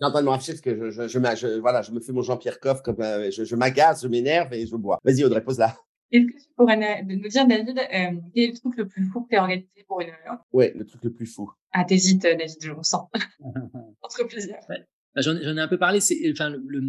me 0.00 0.24
parce 0.24 0.60
que 0.60 0.90
je, 0.90 1.08
je, 1.08 1.08
je, 1.08 1.58
voilà, 1.58 1.82
je 1.82 1.92
me 1.92 2.00
fais 2.00 2.12
mon 2.12 2.22
Jean-Pierre 2.22 2.60
Coff, 2.60 2.82
comme 2.82 3.00
euh, 3.00 3.30
je, 3.30 3.56
m'agace, 3.56 4.02
je 4.02 4.08
m'énerve 4.08 4.52
et 4.52 4.66
je 4.66 4.76
bois. 4.76 4.98
Vas-y, 5.04 5.24
Audrey, 5.24 5.42
pose-la. 5.42 5.76
Est-ce 6.12 6.26
que 6.26 6.32
tu 6.32 6.48
pourrais 6.56 7.02
nous 7.04 7.28
dire, 7.28 7.46
David, 7.46 7.78
euh, 7.78 8.20
quel 8.34 8.44
est 8.44 8.46
le 8.48 8.58
truc 8.58 8.76
le 8.76 8.88
plus 8.88 9.04
fou 9.04 9.22
que 9.22 9.28
tu 9.30 9.36
as 9.36 9.42
organisé 9.42 9.84
pour 9.86 10.00
une. 10.00 10.08
Ouais, 10.52 10.72
le 10.76 10.84
truc 10.84 11.04
le 11.04 11.12
plus 11.12 11.26
fou. 11.26 11.50
Ah, 11.72 11.84
t'hésites, 11.84 12.22
David, 12.22 12.56
je 12.60 12.72
le 12.72 12.82
sens. 12.82 13.08
Entre 14.02 14.26
plusieurs. 14.26 14.58
Ouais. 14.68 14.84
Bah, 15.14 15.22
j'en, 15.22 15.36
ai 15.36 15.60
un 15.60 15.68
peu 15.68 15.78
parlé. 15.78 16.00
C'est, 16.00 16.18
enfin, 16.32 16.50
le, 16.50 16.82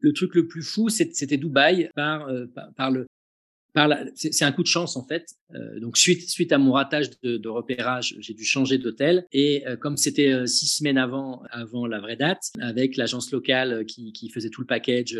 le, 0.00 0.12
truc 0.12 0.34
le 0.34 0.46
plus 0.46 0.62
fou, 0.62 0.88
c'était 0.88 1.36
Dubaï 1.36 1.90
par, 1.94 2.28
euh, 2.28 2.46
par, 2.54 2.72
par, 2.74 2.90
le, 2.90 3.06
c'est 4.14 4.44
un 4.44 4.52
coup 4.52 4.62
de 4.62 4.68
chance 4.68 4.96
en 4.96 5.04
fait. 5.04 5.26
Euh, 5.54 5.78
donc 5.80 5.96
suite 5.96 6.28
suite 6.28 6.52
à 6.52 6.58
mon 6.58 6.72
ratage 6.72 7.10
de, 7.22 7.48
repérage, 7.48 8.16
j'ai 8.18 8.34
dû 8.34 8.44
changer 8.44 8.78
d'hôtel 8.78 9.26
et 9.32 9.66
euh, 9.66 9.76
comme 9.76 9.96
c'était 9.96 10.32
euh, 10.32 10.46
six 10.46 10.66
semaines 10.66 10.98
avant 10.98 11.42
avant 11.50 11.86
la 11.86 12.00
vraie 12.00 12.16
date, 12.16 12.50
avec 12.60 12.96
l'agence 12.96 13.30
locale 13.30 13.84
qui, 13.86 14.12
qui 14.12 14.28
faisait 14.30 14.50
tout 14.50 14.60
le 14.60 14.66
package, 14.66 15.18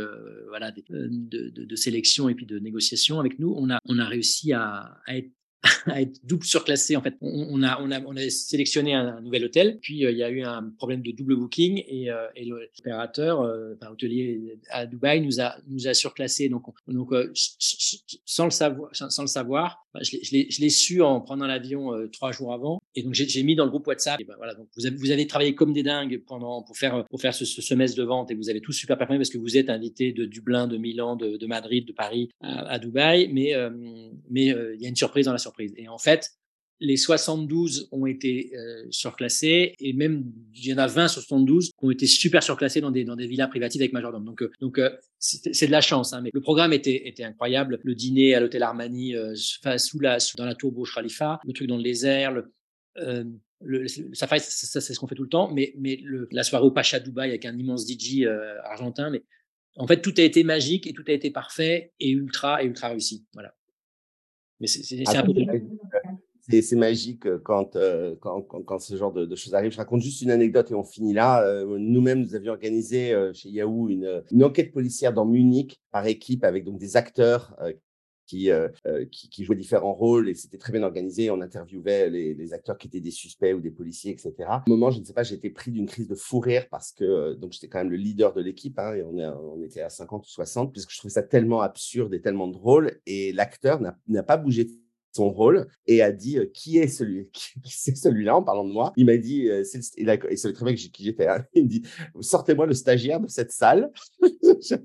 voilà, 0.48 0.72
de, 0.72 0.82
de, 0.90 1.64
de, 1.64 1.76
sélection 1.76 2.28
et 2.28 2.34
puis 2.34 2.46
de 2.46 2.59
négociation 2.59 3.20
avec 3.20 3.38
nous, 3.38 3.54
on 3.57 3.70
a 3.70 3.78
on 3.86 3.98
a 3.98 4.04
réussi 4.04 4.52
à, 4.52 4.98
à 5.07 5.16
être 5.16 5.30
à 5.87 6.01
être 6.01 6.19
double 6.25 6.45
surclassé. 6.45 6.97
En 6.97 7.03
fait, 7.03 7.14
on, 7.21 7.62
a, 7.62 7.81
on, 7.81 7.91
a, 7.91 8.01
on 8.03 8.17
a 8.17 8.31
sélectionné 8.31 8.95
un, 8.95 9.21
nouvel 9.21 9.45
hôtel, 9.45 9.79
puis 9.81 10.05
euh, 10.05 10.11
il 10.11 10.19
y 10.19 10.23
a 10.23 10.31
eu 10.31 10.43
un 10.43 10.71
problème 10.79 11.03
de 11.03 11.11
double 11.12 11.37
booking 11.37 11.83
et, 11.87 12.11
euh, 12.11 12.27
et 12.37 12.45
l'opérateur, 12.45 13.41
euh, 13.43 13.75
hôtelier 13.91 14.59
à 14.71 14.87
Dubaï, 14.87 15.21
nous 15.21 15.41
a, 15.41 15.57
nous 15.69 15.89
a 15.89 15.95
surclassé. 15.95 16.49
Donc, 16.49 16.64
donc 16.89 17.12
euh, 17.12 17.33
sans 17.35 18.45
le 18.45 18.51
savoir, 18.51 18.91
sans 18.93 19.23
le 19.23 19.29
savoir, 19.29 19.87
je 20.01 20.61
l'ai 20.61 20.71
su 20.71 21.03
en 21.03 21.21
prenant 21.21 21.47
l'avion 21.47 21.93
trois 22.12 22.33
jours 22.33 22.53
avant. 22.53 22.81
Et 22.95 23.03
donc, 23.03 23.14
j'ai 23.14 23.43
mis 23.43 23.57
dans 23.57 23.64
le 23.64 23.71
groupe 23.71 23.87
WhatsApp. 23.87 24.21
Et 24.21 24.25
ben, 24.25 24.35
voilà, 24.37 24.55
donc 24.55 24.69
vous 24.77 24.87
avez, 24.87 24.97
vous 24.97 25.11
avez 25.11 25.27
travaillé 25.27 25.55
comme 25.55 25.73
des 25.73 25.83
dingues 25.83 26.23
pendant 26.27 26.62
pour 26.62 26.77
faire 26.77 27.05
pour 27.07 27.21
faire 27.21 27.35
ce, 27.35 27.45
ce, 27.45 27.62
semestre 27.62 27.97
de 27.97 28.05
vente 28.05 28.31
et 28.31 28.35
vous 28.35 28.51
avez 28.51 28.61
tous 28.61 28.73
super 28.73 28.97
performé 28.97 29.19
parce 29.19 29.31
que 29.31 29.39
vous 29.39 29.57
êtes 29.57 29.71
invité 29.71 30.12
de 30.12 30.25
Dublin, 30.25 30.67
de 30.67 30.77
Milan, 30.77 31.17
de, 31.17 31.37
de 31.37 31.47
Madrid, 31.47 31.87
de 31.87 31.93
Paris 31.93 32.31
à, 32.41 32.67
à 32.67 32.79
Dubaï. 32.79 33.29
Mais 33.33 33.55
mais 34.31 34.47
il 34.47 34.81
y 34.81 34.87
a 34.87 34.89
une 34.89 34.97
surprise 34.97 35.27
dans 35.27 35.33
la 35.33 35.39
surprise. 35.39 35.55
Et 35.59 35.88
en 35.88 35.98
fait, 35.98 36.30
les 36.80 36.96
72 36.96 37.88
ont 37.90 38.07
été 38.07 38.52
euh, 38.54 38.84
surclassés 38.90 39.74
et 39.78 39.92
même 39.92 40.24
il 40.54 40.66
y 40.66 40.74
en 40.74 40.78
a 40.78 40.86
20 40.86 41.09
sur 41.09 41.22
72 41.22 41.70
qui 41.70 41.72
ont 41.80 41.90
été 41.90 42.07
super 42.07 42.42
surclassés 42.42 42.80
dans 42.80 42.90
des 42.90 43.04
dans 43.04 43.16
des 43.16 43.26
villas 43.26 43.48
privatives 43.48 43.80
avec 43.80 43.92
majordome. 43.92 44.24
Donc 44.24 44.42
euh, 44.42 44.50
donc 44.61 44.78
euh, 44.78 44.90
c'est 45.18 45.66
de 45.66 45.72
la 45.72 45.80
chance 45.80 46.12
hein, 46.12 46.20
mais 46.22 46.30
le 46.32 46.40
programme 46.40 46.72
était 46.72 47.09
était 47.09 47.24
incroyable, 47.24 47.80
le 47.82 47.94
dîner 47.94 48.34
à 48.34 48.40
l'hôtel 48.40 48.62
Armani 48.62 49.14
sous 49.34 50.00
la 50.00 50.18
dans 50.36 50.44
la 50.44 50.54
tour 50.54 50.72
Burj 50.72 50.94
Khalifa, 50.94 51.40
le 51.44 51.52
truc 51.52 51.68
dans 51.68 51.78
le 51.78 51.82
désert, 51.82 52.32
le 52.32 52.52
le, 53.62 53.88
safari, 54.12 54.40
ça, 54.40 54.82
c'est 54.82 54.92
ce 54.92 55.00
qu'on 55.00 55.07
fait 55.07 55.14
tout 55.14 55.22
le 55.22 55.30
temps, 55.30 55.50
mais, 55.50 55.72
mais 55.78 55.98
la 56.30 56.42
soirée 56.42 56.66
au 56.66 56.70
Pacha 56.70 57.00
Dubaï 57.00 57.30
avec 57.30 57.46
un 57.46 57.57
immense 57.57 57.86
DJ 57.88 58.26
argentin, 58.64 59.09
mais 59.09 59.22
en 59.76 59.86
fait, 59.86 60.00
tout 60.02 60.12
a 60.18 60.22
été 60.22 60.44
magique 60.44 60.86
et 60.86 60.92
tout 60.92 61.04
a 61.07 61.12
été 61.12 61.30
parfait 61.30 61.92
et 62.00 62.11
ultra 62.11 62.62
et 62.62 62.66
ultra 62.66 62.88
réussi. 62.88 63.24
Voilà. 63.32 63.54
Mais 64.61 64.66
c'est 64.66 65.16
un 65.16 65.22
peu 65.24 65.32
c'est 66.48 66.76
magique 66.76 67.26
euh, 67.26 67.40
euh, 67.76 68.14
quand, 68.20 68.42
quand, 68.42 68.62
quand, 68.62 68.78
ce 68.78 68.96
genre 68.96 69.12
de, 69.12 69.34
choses 69.34 69.54
arrive. 69.54 69.72
Je 69.72 69.76
raconte 69.76 70.02
juste 70.02 70.22
une 70.22 70.30
anecdote 70.30 70.70
et 70.70 70.74
on 70.74 70.84
finit 70.84 71.12
là. 71.12 71.42
Euh, 71.42 71.76
nous-mêmes, 71.78 72.20
nous 72.20 72.34
avions 72.34 72.52
organisé 72.52 73.14
chez 73.34 73.48
Yahoo 73.50 73.88
une, 73.88 74.22
une, 74.30 74.44
enquête 74.44 74.72
policière 74.72 75.12
dans 75.12 75.24
Munich 75.24 75.80
par 75.90 76.07
équipe 76.07 76.44
avec 76.44 76.64
donc 76.64 76.78
des 76.78 76.96
acteurs 76.96 77.57
qui, 78.27 78.51
qui, 79.11 79.45
jouaient 79.45 79.57
différents 79.57 79.95
rôles 79.95 80.29
et 80.29 80.35
c'était 80.35 80.59
très 80.59 80.72
bien 80.72 80.83
organisé. 80.83 81.31
On 81.31 81.41
interviewait 81.41 82.11
les, 82.11 82.53
acteurs 82.53 82.79
qui 82.79 82.87
étaient 82.87 83.01
des 83.01 83.11
suspects 83.11 83.53
ou 83.55 83.61
des 83.61 83.70
policiers, 83.70 84.12
etc. 84.12 84.35
À 84.47 84.57
un 84.57 84.64
moment, 84.68 84.91
je 84.91 85.01
ne 85.01 85.05
sais 85.05 85.12
pas, 85.12 85.24
été 85.37 85.51
pris 85.51 85.70
d'une 85.70 85.87
crise 85.87 86.09
de 86.09 86.14
fou 86.14 86.41
rire 86.41 86.66
parce 86.70 86.93
que 86.93 87.35
donc 87.35 87.53
j'étais 87.53 87.68
quand 87.68 87.79
même 87.79 87.91
le 87.91 87.97
leader 87.97 88.33
de 88.33 88.41
l'équipe 88.41 88.79
hein, 88.79 88.95
et 88.95 89.03
on, 89.03 89.62
était 89.62 89.83
à 89.83 89.91
50 89.91 90.27
ou 90.27 90.29
60 90.29 90.72
puisque 90.72 90.91
je 90.93 90.99
trouvais 90.99 91.12
ça 91.12 91.22
tellement 91.22 91.61
absurde 91.61 92.12
et 92.14 92.20
tellement 92.20 92.49
drôle 92.49 93.01
et 93.07 93.33
l'acteur 93.33 93.81
n'a 93.81 94.22
pas 94.22 94.37
bougé 94.37 94.68
son 95.12 95.31
rôle 95.31 95.66
et 95.87 96.03
a 96.03 96.12
dit 96.12 96.39
qui 96.53 96.79
est 96.79 96.89
celui 96.89 97.31
c'est 97.64 97.97
celui-là? 97.97 98.37
En 98.37 98.43
parlant 98.43 98.64
de 98.64 98.72
moi 98.72 98.93
il 98.97 99.07
m'a 99.07 99.16
dit 99.16 99.49
c'est 99.64 99.81
il, 99.97 100.18
il 100.31 100.39
savait 100.39 100.55
très 100.55 100.64
bien 100.66 100.74
qui 100.74 101.05
j'étais 101.05 101.27
hein. 101.27 101.45
il 101.55 101.64
me 101.64 101.68
dit 101.68 101.83
sortez-moi 102.20 102.66
le 102.66 102.74
stagiaire 102.74 103.20
de 103.20 103.29
cette 103.29 103.53
salle 103.53 103.91
je 104.22 104.77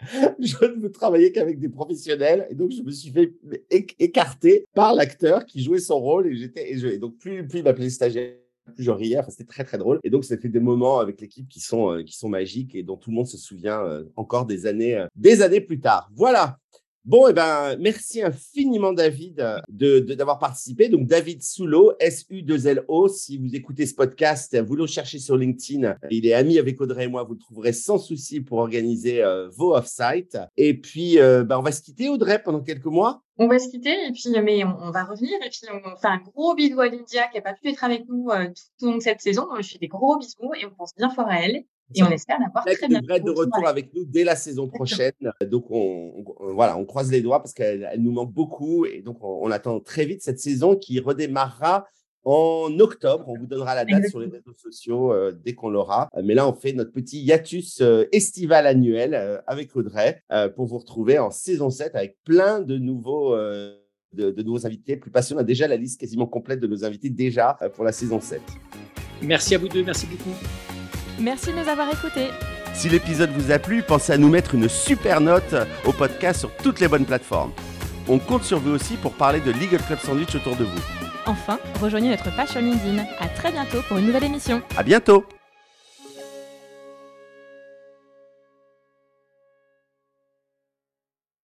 ne 0.38 0.80
veux 0.80 0.92
travailler 0.92 1.32
qu'avec 1.32 1.58
des 1.58 1.68
professionnels 1.68 2.46
et 2.50 2.54
donc 2.54 2.70
je 2.70 2.82
me 2.82 2.90
suis 2.90 3.10
fait 3.10 3.34
écarter 3.98 4.66
par 4.74 4.94
l'acteur 4.94 5.46
qui 5.46 5.62
jouait 5.62 5.78
son 5.78 5.98
rôle 5.98 6.26
et 6.26 6.36
j'étais 6.36 6.70
et, 6.70 6.98
donc 6.98 7.16
plus 7.18 7.46
plus 7.46 7.60
il 7.60 7.64
m'appelait 7.64 7.90
stagiaire 7.90 8.34
plus 8.74 8.82
je 8.82 8.90
riais, 8.90 9.20
c'était 9.28 9.44
très 9.44 9.62
très 9.62 9.78
drôle. 9.78 10.00
Et 10.02 10.10
donc 10.10 10.24
c'était 10.24 10.48
des 10.48 10.58
moments 10.58 10.98
avec 10.98 11.20
l'équipe 11.20 11.48
qui 11.48 11.60
sont 11.60 12.02
qui 12.04 12.16
sont 12.16 12.28
magiques 12.28 12.74
et 12.74 12.82
dont 12.82 12.96
tout 12.96 13.10
le 13.10 13.16
monde 13.16 13.28
se 13.28 13.38
souvient 13.38 13.80
encore 14.16 14.44
des 14.44 14.66
années 14.66 15.06
des 15.14 15.42
années 15.42 15.60
plus 15.60 15.78
tard. 15.78 16.10
Voilà. 16.14 16.58
Bon, 17.06 17.28
eh 17.28 17.32
ben, 17.32 17.76
merci 17.78 18.20
infiniment, 18.20 18.92
David, 18.92 19.62
de, 19.68 20.00
d'avoir 20.00 20.40
participé. 20.40 20.88
Donc, 20.88 21.06
David 21.06 21.40
Soulo, 21.40 21.92
S-U-2-L-O. 22.00 23.06
Si 23.06 23.38
vous 23.38 23.54
écoutez 23.54 23.86
ce 23.86 23.94
podcast, 23.94 24.60
vous 24.60 24.74
le 24.74 24.88
cherchez 24.88 25.20
sur 25.20 25.36
LinkedIn. 25.36 25.94
Il 26.10 26.26
est 26.26 26.34
ami 26.34 26.58
avec 26.58 26.80
Audrey 26.80 27.04
et 27.04 27.06
moi. 27.06 27.22
Vous 27.22 27.34
le 27.34 27.38
trouverez 27.38 27.72
sans 27.72 27.98
souci 27.98 28.40
pour 28.40 28.58
organiser 28.58 29.22
euh, 29.22 29.48
vos 29.50 29.76
off-sites. 29.76 30.36
Et 30.56 30.74
puis, 30.80 31.20
euh, 31.20 31.44
ben, 31.44 31.60
on 31.60 31.62
va 31.62 31.70
se 31.70 31.80
quitter, 31.80 32.08
Audrey, 32.08 32.42
pendant 32.42 32.60
quelques 32.60 32.86
mois. 32.86 33.22
On 33.38 33.46
va 33.46 33.60
se 33.60 33.68
quitter, 33.68 33.94
et 34.08 34.10
puis, 34.10 34.32
mais 34.42 34.64
on, 34.64 34.90
va 34.90 35.04
revenir. 35.04 35.34
Et 35.44 35.48
puis, 35.48 35.60
on 35.70 35.96
fait 35.96 36.08
un 36.08 36.18
gros 36.18 36.56
bisou 36.56 36.80
à 36.80 36.88
Lydia 36.88 37.28
qui 37.28 37.36
n'a 37.36 37.42
pas 37.42 37.54
pu 37.54 37.68
être 37.68 37.84
avec 37.84 38.08
nous 38.08 38.30
euh, 38.30 38.46
tout 38.48 38.84
au 38.84 38.90
long 38.90 38.96
de 38.96 39.02
cette 39.02 39.20
saison. 39.20 39.46
Je 39.60 39.68
fais 39.68 39.78
des 39.78 39.86
gros 39.86 40.18
bisous 40.18 40.52
et 40.60 40.66
on 40.66 40.74
pense 40.76 40.92
bien 40.96 41.10
fort 41.10 41.28
à 41.28 41.40
elle. 41.40 41.62
Et 41.94 42.02
on 42.02 42.10
espère 42.10 42.38
d'avoir 42.40 42.64
très 42.64 42.88
bien. 42.88 43.00
de 43.00 43.30
retour 43.30 43.66
avec 43.66 43.94
nous 43.94 44.04
dès 44.04 44.24
la 44.24 44.36
saison 44.36 44.66
prochaine. 44.66 45.12
Donc, 45.42 45.66
on, 45.70 46.24
voilà, 46.54 46.76
on 46.76 46.84
croise 46.84 47.10
les 47.10 47.20
doigts 47.20 47.40
parce 47.40 47.54
qu'elle 47.54 47.88
nous 47.98 48.12
manque 48.12 48.32
beaucoup. 48.32 48.86
Et 48.86 49.02
donc, 49.02 49.18
on, 49.22 49.50
attend 49.50 49.80
très 49.80 50.04
vite 50.04 50.22
cette 50.22 50.40
saison 50.40 50.76
qui 50.76 50.98
redémarrera 50.98 51.86
en 52.24 52.76
octobre. 52.80 53.24
On 53.28 53.38
vous 53.38 53.46
donnera 53.46 53.74
la 53.74 53.84
date 53.84 54.08
sur 54.08 54.18
les 54.18 54.26
réseaux 54.26 54.54
sociaux 54.56 55.12
euh, 55.12 55.32
dès 55.32 55.54
qu'on 55.54 55.70
l'aura. 55.70 56.08
Mais 56.22 56.34
là, 56.34 56.48
on 56.48 56.52
fait 56.52 56.72
notre 56.72 56.92
petit 56.92 57.20
hiatus 57.20 57.80
euh, 57.80 58.04
estival 58.10 58.66
annuel 58.66 59.14
euh, 59.14 59.40
avec 59.46 59.74
Audrey 59.76 60.22
pour 60.56 60.66
vous 60.66 60.78
retrouver 60.78 61.18
en 61.18 61.30
saison 61.30 61.70
7 61.70 61.94
avec 61.94 62.16
plein 62.24 62.60
de 62.60 62.78
nouveaux. 62.78 63.36
De, 64.12 64.30
de, 64.30 64.42
nouveaux 64.42 64.64
invités 64.64 64.96
plus 64.96 65.10
passionnants. 65.10 65.40
On 65.40 65.42
a 65.42 65.44
déjà 65.44 65.68
la 65.68 65.76
liste 65.76 66.00
quasiment 66.00 66.26
complète 66.26 66.58
de 66.60 66.66
nos 66.66 66.86
invités 66.86 67.10
déjà 67.10 67.58
pour 67.74 67.84
la 67.84 67.92
saison 67.92 68.18
7. 68.18 68.40
Merci 69.20 69.56
à 69.56 69.58
vous 69.58 69.68
deux, 69.68 69.84
merci 69.84 70.06
beaucoup. 70.06 70.30
Merci 71.18 71.52
de 71.52 71.58
nous 71.58 71.68
avoir 71.68 71.88
écoutés. 71.92 72.28
Si 72.74 72.88
l'épisode 72.88 73.30
vous 73.30 73.50
a 73.50 73.58
plu, 73.58 73.82
pensez 73.82 74.12
à 74.12 74.18
nous 74.18 74.28
mettre 74.28 74.54
une 74.54 74.68
super 74.68 75.20
note 75.20 75.54
au 75.84 75.92
podcast 75.92 76.40
sur 76.40 76.54
toutes 76.56 76.80
les 76.80 76.88
bonnes 76.88 77.06
plateformes. 77.06 77.52
On 78.08 78.18
compte 78.18 78.44
sur 78.44 78.60
vous 78.60 78.70
aussi 78.72 78.96
pour 78.96 79.12
parler 79.14 79.40
de 79.40 79.50
Legal 79.50 79.80
Club 79.86 79.98
Sandwich 79.98 80.34
autour 80.34 80.56
de 80.56 80.64
vous. 80.64 80.80
Enfin, 81.26 81.58
rejoignez 81.80 82.10
notre 82.10 82.34
page 82.36 82.50
sur 82.50 82.60
LinkedIn. 82.60 83.04
À 83.18 83.28
très 83.28 83.50
bientôt 83.50 83.82
pour 83.88 83.96
une 83.96 84.06
nouvelle 84.06 84.24
émission. 84.24 84.62
À 84.76 84.82
bientôt. 84.82 85.24